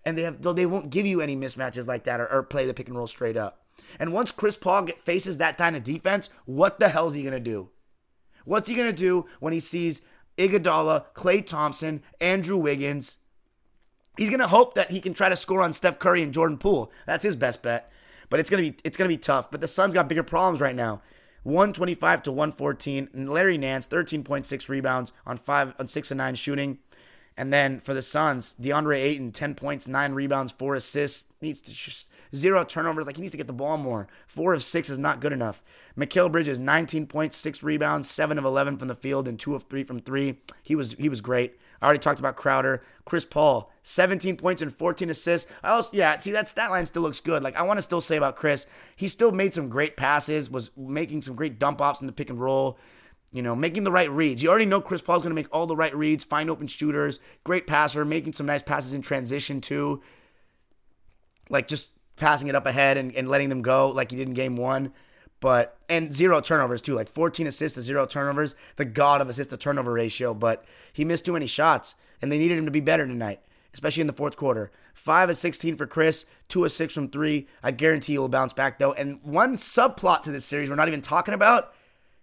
and 0.06 0.18
they 0.18 0.24
have 0.24 0.42
they 0.42 0.66
won't 0.66 0.90
give 0.92 1.06
you 1.06 1.22
any 1.22 1.36
mismatches 1.36 1.88
like 1.88 2.06
that 2.06 2.22
or, 2.22 2.28
or 2.28 2.44
play 2.44 2.66
the 2.66 2.74
pick 2.74 2.88
and 2.88 2.98
roll 2.98 3.08
straight 3.08 3.38
up. 3.38 3.65
And 4.00 4.14
once 4.14 4.32
Chris 4.32 4.58
Paul 4.58 4.84
get, 4.84 5.02
faces 5.02 5.38
that 5.38 5.58
kind 5.58 5.76
of 5.76 5.84
defense, 5.84 6.30
what 6.46 6.80
the 6.80 6.90
hell 6.90 7.08
is 7.08 7.14
he 7.14 7.24
going 7.24 7.34
to 7.34 7.40
do? 7.40 7.70
What's 8.44 8.68
he 8.68 8.76
going 8.76 8.90
to 8.90 8.94
do 8.94 9.26
when 9.40 9.54
he 9.54 9.60
sees 9.60 10.02
Iguodala, 10.38 11.06
Klay 11.16 11.46
Thompson, 11.46 12.04
Andrew 12.22 12.58
Wiggins? 12.58 13.18
He's 14.18 14.30
going 14.30 14.40
to 14.40 14.48
hope 14.48 14.76
that 14.76 14.92
he 14.92 15.02
can 15.02 15.14
try 15.14 15.30
to 15.30 15.36
score 15.36 15.62
on 15.62 15.74
Steph 15.74 16.00
Curry 16.00 16.22
and 16.24 16.34
Jordan 16.34 16.58
Poole. 16.58 16.92
That's 17.06 17.24
his 17.24 17.36
best 17.36 17.62
bet. 17.62 17.92
but 18.30 18.40
it's 18.40 18.50
gonna 18.50 18.64
be 18.64 18.76
it's 18.84 18.98
gonna 18.98 19.08
be 19.08 19.18
tough. 19.18 19.52
But 19.52 19.62
the 19.62 19.68
Suns 19.68 19.94
got 19.94 20.08
bigger 20.08 20.24
problems 20.24 20.62
right 20.62 20.76
now. 20.76 21.02
125 21.44 22.24
to 22.24 22.32
114. 22.32 23.10
And 23.14 23.30
Larry 23.30 23.58
Nance, 23.58 23.86
13.6 23.86 24.68
rebounds 24.68 25.12
on 25.26 25.38
five 25.38 25.74
on 25.80 25.88
six 25.88 26.12
and 26.12 26.18
nine 26.18 26.36
shooting. 26.36 26.80
And 27.38 27.52
then 27.52 27.82
for 27.82 27.94
the 27.94 28.02
Suns, 28.02 28.56
DeAndre 28.62 28.98
Ayton, 28.98 29.32
10 29.34 29.56
points, 29.56 29.88
nine 29.88 30.14
rebounds, 30.14 30.54
four 30.54 30.74
assists. 30.76 31.26
Needs 31.42 31.62
to 31.62 31.74
just 31.74 32.08
zero 32.34 32.64
turnovers. 32.64 33.06
Like 33.06 33.18
he 33.18 33.22
needs 33.22 33.32
to 33.32 33.38
get 33.38 33.48
the 33.48 33.54
ball 33.54 33.78
more. 33.78 34.08
Four 34.28 34.54
of 34.54 34.64
six 34.64 34.90
is 34.90 35.00
not 35.00 35.20
good 35.20 35.34
enough. 35.34 35.62
Mikal 35.98 36.32
Bridges, 36.32 36.60
19 36.60 37.08
points, 37.08 37.38
six 37.38 37.62
rebounds, 37.62 38.10
seven 38.10 38.38
of 38.38 38.46
11 38.46 38.78
from 38.78 38.88
the 38.88 38.96
field, 38.96 39.28
and 39.28 39.40
two 39.40 39.56
of 39.56 39.64
three 39.64 39.84
from 39.84 40.00
three. 40.00 40.40
He 40.64 40.76
was 40.76 40.94
he 40.94 41.10
was 41.10 41.22
great. 41.22 41.58
I 41.82 41.86
already 41.86 42.00
talked 42.00 42.20
about 42.20 42.36
Crowder. 42.36 42.84
Chris 43.06 43.26
Paul, 43.26 43.72
17 43.84 44.38
points 44.38 44.62
and 44.62 44.76
14 44.76 45.10
assists. 45.10 45.50
I 45.64 45.70
also, 45.70 45.92
yeah, 45.94 46.18
see, 46.18 46.32
that 46.32 46.50
stat 46.50 46.72
line 46.72 46.86
still 46.86 47.04
looks 47.04 47.20
good. 47.20 47.44
Like, 47.44 47.56
I 47.56 47.62
want 47.62 47.78
to 47.78 47.84
still 47.84 48.02
say 48.02 48.18
about 48.18 48.36
Chris, 48.36 48.66
he 48.96 49.08
still 49.08 49.32
made 49.32 49.54
some 49.54 49.70
great 49.70 49.96
passes, 49.96 50.50
was 50.50 50.72
making 50.76 51.22
some 51.22 51.36
great 51.36 51.60
dump 51.60 51.82
offs 51.82 52.02
in 52.02 52.08
the 52.08 52.14
pick 52.14 52.30
and 52.30 52.40
roll, 52.40 52.80
you 53.32 53.44
know, 53.44 53.56
making 53.56 53.84
the 53.84 53.92
right 53.92 54.10
reads. 54.10 54.42
You 54.42 54.50
already 54.50 54.66
know 54.66 54.82
Chris 54.82 55.04
Paul's 55.04 55.22
going 55.22 55.30
to 55.32 55.36
make 55.36 55.54
all 55.54 55.68
the 55.68 55.76
right 55.76 55.96
reads, 55.96 56.24
find 56.24 56.50
open 56.50 56.68
shooters, 56.68 57.20
great 57.44 57.68
passer, 57.68 58.04
making 58.04 58.34
some 58.34 58.48
nice 58.48 58.64
passes 58.64 58.94
in 58.94 59.04
transition, 59.04 59.62
too. 59.62 60.02
Like, 61.50 61.68
just 61.68 61.90
passing 62.16 62.48
it 62.48 62.56
up 62.56 62.66
ahead 62.66 62.98
and, 62.98 63.14
and 63.16 63.28
letting 63.28 63.50
them 63.50 63.62
go 63.62 63.90
like 63.90 64.12
he 64.12 64.18
did 64.18 64.28
in 64.28 64.34
game 64.34 64.58
one. 64.58 64.94
But 65.40 65.78
and 65.90 66.14
zero 66.14 66.42
turnovers 66.42 66.82
too, 66.82 66.96
like 66.96 67.10
14 67.10 67.46
assists 67.48 67.76
to 67.76 67.82
zero 67.82 68.06
turnovers, 68.06 68.56
the 68.78 68.86
god 68.86 69.22
of 69.22 69.30
assist 69.30 69.50
to 69.52 69.58
turnover 69.58 69.94
ratio. 69.94 70.34
But 70.34 70.66
he 70.92 71.06
missed 71.06 71.26
too 71.26 71.34
many 71.34 71.48
shots, 71.48 71.96
and 72.22 72.32
they 72.32 72.40
needed 72.40 72.58
him 72.58 72.66
to 72.66 72.72
be 72.72 72.80
better 72.80 73.06
tonight, 73.06 73.42
especially 73.74 74.02
in 74.02 74.08
the 74.08 74.14
fourth 74.14 74.38
quarter. 74.38 74.72
Five 74.94 75.30
of 75.30 75.38
16 75.38 75.76
for 75.76 75.86
Chris, 75.86 76.26
two 76.48 76.66
of 76.66 76.72
six 76.72 76.94
from 76.94 77.10
three. 77.10 77.48
I 77.62 77.72
guarantee 77.72 78.14
he'll 78.14 78.30
bounce 78.30 78.54
back 78.54 78.80
though. 78.80 78.94
And 78.94 79.22
one 79.24 79.58
subplot 79.58 80.24
to 80.24 80.32
this 80.32 80.46
series 80.46 80.70
we're 80.70 80.76
not 80.76 80.88
even 80.88 81.02
talking 81.02 81.34
about: 81.34 81.74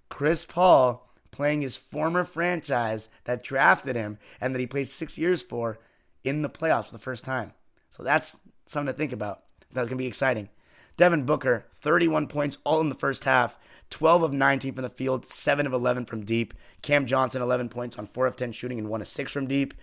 Chris 0.09 0.45
Paul 0.45 1.09
playing 1.31 1.63
his 1.63 1.77
former 1.77 2.25
franchise 2.25 3.09
that 3.25 3.43
drafted 3.43 3.97
him 3.97 4.19
and 4.41 4.55
that 4.55 4.61
he 4.61 4.67
played 4.67 4.87
six 4.89 5.19
years 5.19 5.43
for 5.43 5.79
in 6.25 6.43
the 6.43 6.51
playoffs 6.51 6.87
for 6.87 6.93
the 6.93 6.99
first 6.99 7.25
time. 7.25 7.53
So 7.91 8.03
that's 8.03 8.39
something 8.67 8.93
to 8.93 8.97
think 8.97 9.13
about. 9.13 9.43
That's 9.73 9.89
gonna 9.89 9.99
be 9.99 10.07
exciting. 10.07 10.49
Devin 10.97 11.25
Booker, 11.25 11.67
31 11.81 12.29
points 12.29 12.59
all 12.65 12.81
in 12.81 12.89
the 12.89 12.95
first 12.95 13.25
half, 13.25 13.59
12 13.91 14.23
of 14.23 14.33
19 14.33 14.75
from 14.75 14.83
the 14.83 14.89
field, 14.89 15.27
7 15.27 15.67
of 15.67 15.73
11 15.73 16.07
from 16.07 16.25
deep. 16.25 16.55
Cam 16.81 17.07
Johnson, 17.07 17.43
11 17.43 17.69
points 17.69 17.99
on 17.99 18.07
4 18.07 18.27
of 18.27 18.37
10 18.37 18.53
shooting 18.53 18.79
and 18.79 18.89
1 18.89 19.01
of 19.01 19.09
6 19.09 19.33
from 19.33 19.47
deep. 19.47 19.75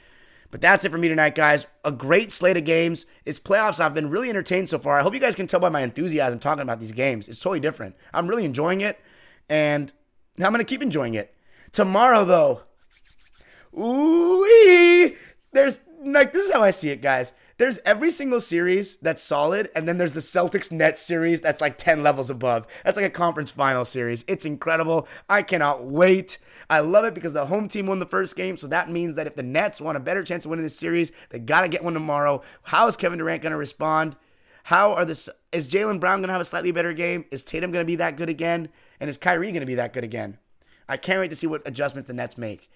But 0.52 0.62
that's 0.62 0.84
it 0.84 0.92
for 0.92 0.98
me 0.98 1.08
tonight, 1.08 1.36
guys. 1.36 1.68
A 1.86 1.92
great 1.92 2.32
slate 2.32 2.58
of 2.58 2.66
games. 2.66 3.06
It's 3.24 3.40
playoffs. 3.40 3.80
I've 3.80 3.94
been 3.94 4.10
really 4.10 4.30
entertained 4.30 4.68
so 4.68 4.80
far. 4.80 5.00
I 5.00 5.04
hope 5.04 5.14
you 5.14 5.20
guys 5.20 5.36
can 5.36 5.46
tell 5.46 5.60
by 5.60 5.70
my 5.70 5.82
enthusiasm 5.82 6.40
talking 6.40 6.64
about 6.64 6.80
these 6.80 6.92
games. 6.92 7.28
It's 7.28 7.40
totally 7.40 7.60
different. 7.60 7.96
I'm 8.14 8.28
really 8.28 8.46
enjoying 8.46 8.82
it, 8.82 9.00
and 9.48 9.94
I'm 10.40 10.52
going 10.52 10.58
to 10.58 10.64
keep 10.64 10.82
enjoying 10.82 11.14
it. 11.14 11.36
Tomorrow, 11.72 12.26
though, 12.26 12.62
ooh, 13.80 15.16
there's 15.52 15.80
like 16.04 16.34
this 16.34 16.46
is 16.46 16.52
how 16.52 16.64
I 16.64 16.72
see 16.72 16.90
it, 16.90 17.02
guys 17.02 17.32
there's 17.60 17.78
every 17.86 18.10
single 18.10 18.39
series 18.39 18.95
that's 18.95 19.22
solid, 19.22 19.70
and 19.76 19.88
then 19.88 19.97
there's 19.97 20.14
the 20.14 20.22
Celtics 20.22 20.72
Nets 20.72 21.01
series 21.01 21.41
that's 21.41 21.60
like 21.60 21.78
10 21.78 22.01
levels 22.01 22.30
above. 22.30 22.66
That's 22.84 22.95
like 22.95 23.05
a 23.05 23.10
conference 23.10 23.51
final 23.51 23.84
series. 23.84 24.24
It's 24.28 24.45
incredible. 24.45 25.07
I 25.30 25.43
cannot 25.43 25.86
wait. 25.86 26.38
I 26.70 26.80
love 26.80 27.03
it 27.03 27.14
because 27.14 27.34
the 27.34 27.47
home 27.47 27.68
team 27.68 27.86
won 27.86 27.99
the 27.99 28.05
first 28.05 28.38
game, 28.38 28.55
so 28.57 28.66
that 28.68 28.89
means 28.89 29.16
that 29.16 29.28
if 29.28 29.36
the 29.36 29.43
Nets 29.43 29.82
want 29.82 29.97
a 29.97 29.99
better 29.99 30.24
chance 30.24 30.45
of 30.45 30.51
winning 30.51 30.64
this 30.64 30.78
series, 30.78 31.12
they 31.32 31.39
got 31.39 31.62
to 31.62 31.68
get 31.68 31.84
one 31.84 31.93
tomorrow. 31.93 32.41
How 32.64 32.88
is 32.88 32.95
Kevin 32.95 33.20
Durant 33.20 33.41
going 33.41 33.51
to 33.51 33.57
respond? 33.57 34.16
How 34.64 34.93
are 34.93 35.03
this? 35.03 35.28
is 35.51 35.68
Jaylen 35.68 35.99
Brown 35.99 36.20
going 36.20 36.28
to 36.28 36.34
have 36.34 36.41
a 36.41 36.45
slightly 36.45 36.72
better 36.72 36.93
game? 36.93 37.26
Is 37.30 37.43
Tatum 37.43 37.72
going 37.72 37.84
to 37.84 37.88
be 37.88 37.97
that 37.97 38.16
good 38.16 38.30
again? 38.30 38.70
And 39.01 39.10
is 39.10 39.18
Kyrie 39.18 39.51
going 39.51 39.62
to 39.62 39.66
be 39.66 39.76
that 39.76 39.91
good 39.91 40.03
again? 40.05 40.38
I 40.88 40.95
can't 40.95 41.20
wait 41.20 41.30
to 41.30 41.36
see 41.36 41.47
what 41.47 41.68
adjustments 41.68 42.07
the 42.07 42.14
Nets 42.14 42.38
make. 42.38 42.70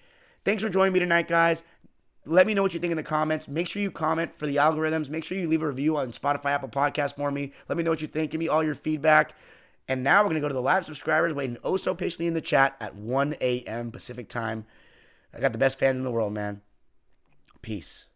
Thanks 0.44 0.62
for 0.62 0.68
joining 0.68 0.92
me 0.92 1.00
tonight, 1.00 1.26
guys. 1.26 1.62
Let 2.26 2.46
me 2.46 2.54
know 2.54 2.62
what 2.62 2.72
you 2.72 2.80
think 2.80 2.90
in 2.90 2.96
the 2.96 3.02
comments. 3.02 3.48
Make 3.48 3.68
sure 3.68 3.82
you 3.82 3.90
comment 3.90 4.32
for 4.38 4.46
the 4.46 4.56
algorithms. 4.56 5.10
Make 5.10 5.24
sure 5.24 5.36
you 5.36 5.48
leave 5.48 5.62
a 5.62 5.68
review 5.68 5.96
on 5.96 6.12
Spotify, 6.12 6.46
Apple 6.46 6.70
Podcast 6.70 7.16
for 7.16 7.30
me. 7.30 7.52
Let 7.68 7.76
me 7.76 7.84
know 7.84 7.90
what 7.90 8.00
you 8.00 8.08
think. 8.08 8.30
Give 8.30 8.38
me 8.38 8.48
all 8.48 8.64
your 8.64 8.74
feedback. 8.74 9.34
And 9.86 10.02
now 10.02 10.20
we're 10.22 10.30
going 10.30 10.36
to 10.36 10.40
go 10.40 10.48
to 10.48 10.54
the 10.54 10.62
live 10.62 10.86
subscribers 10.86 11.34
waiting 11.34 11.58
oh 11.62 11.76
so 11.76 11.94
patiently 11.94 12.26
in 12.26 12.34
the 12.34 12.40
chat 12.40 12.76
at 12.80 12.94
1 12.94 13.36
a.m. 13.40 13.90
Pacific 13.90 14.28
time. 14.28 14.64
I 15.34 15.40
got 15.40 15.52
the 15.52 15.58
best 15.58 15.78
fans 15.78 15.98
in 15.98 16.04
the 16.04 16.10
world, 16.10 16.32
man. 16.32 16.62
Peace. 17.60 18.06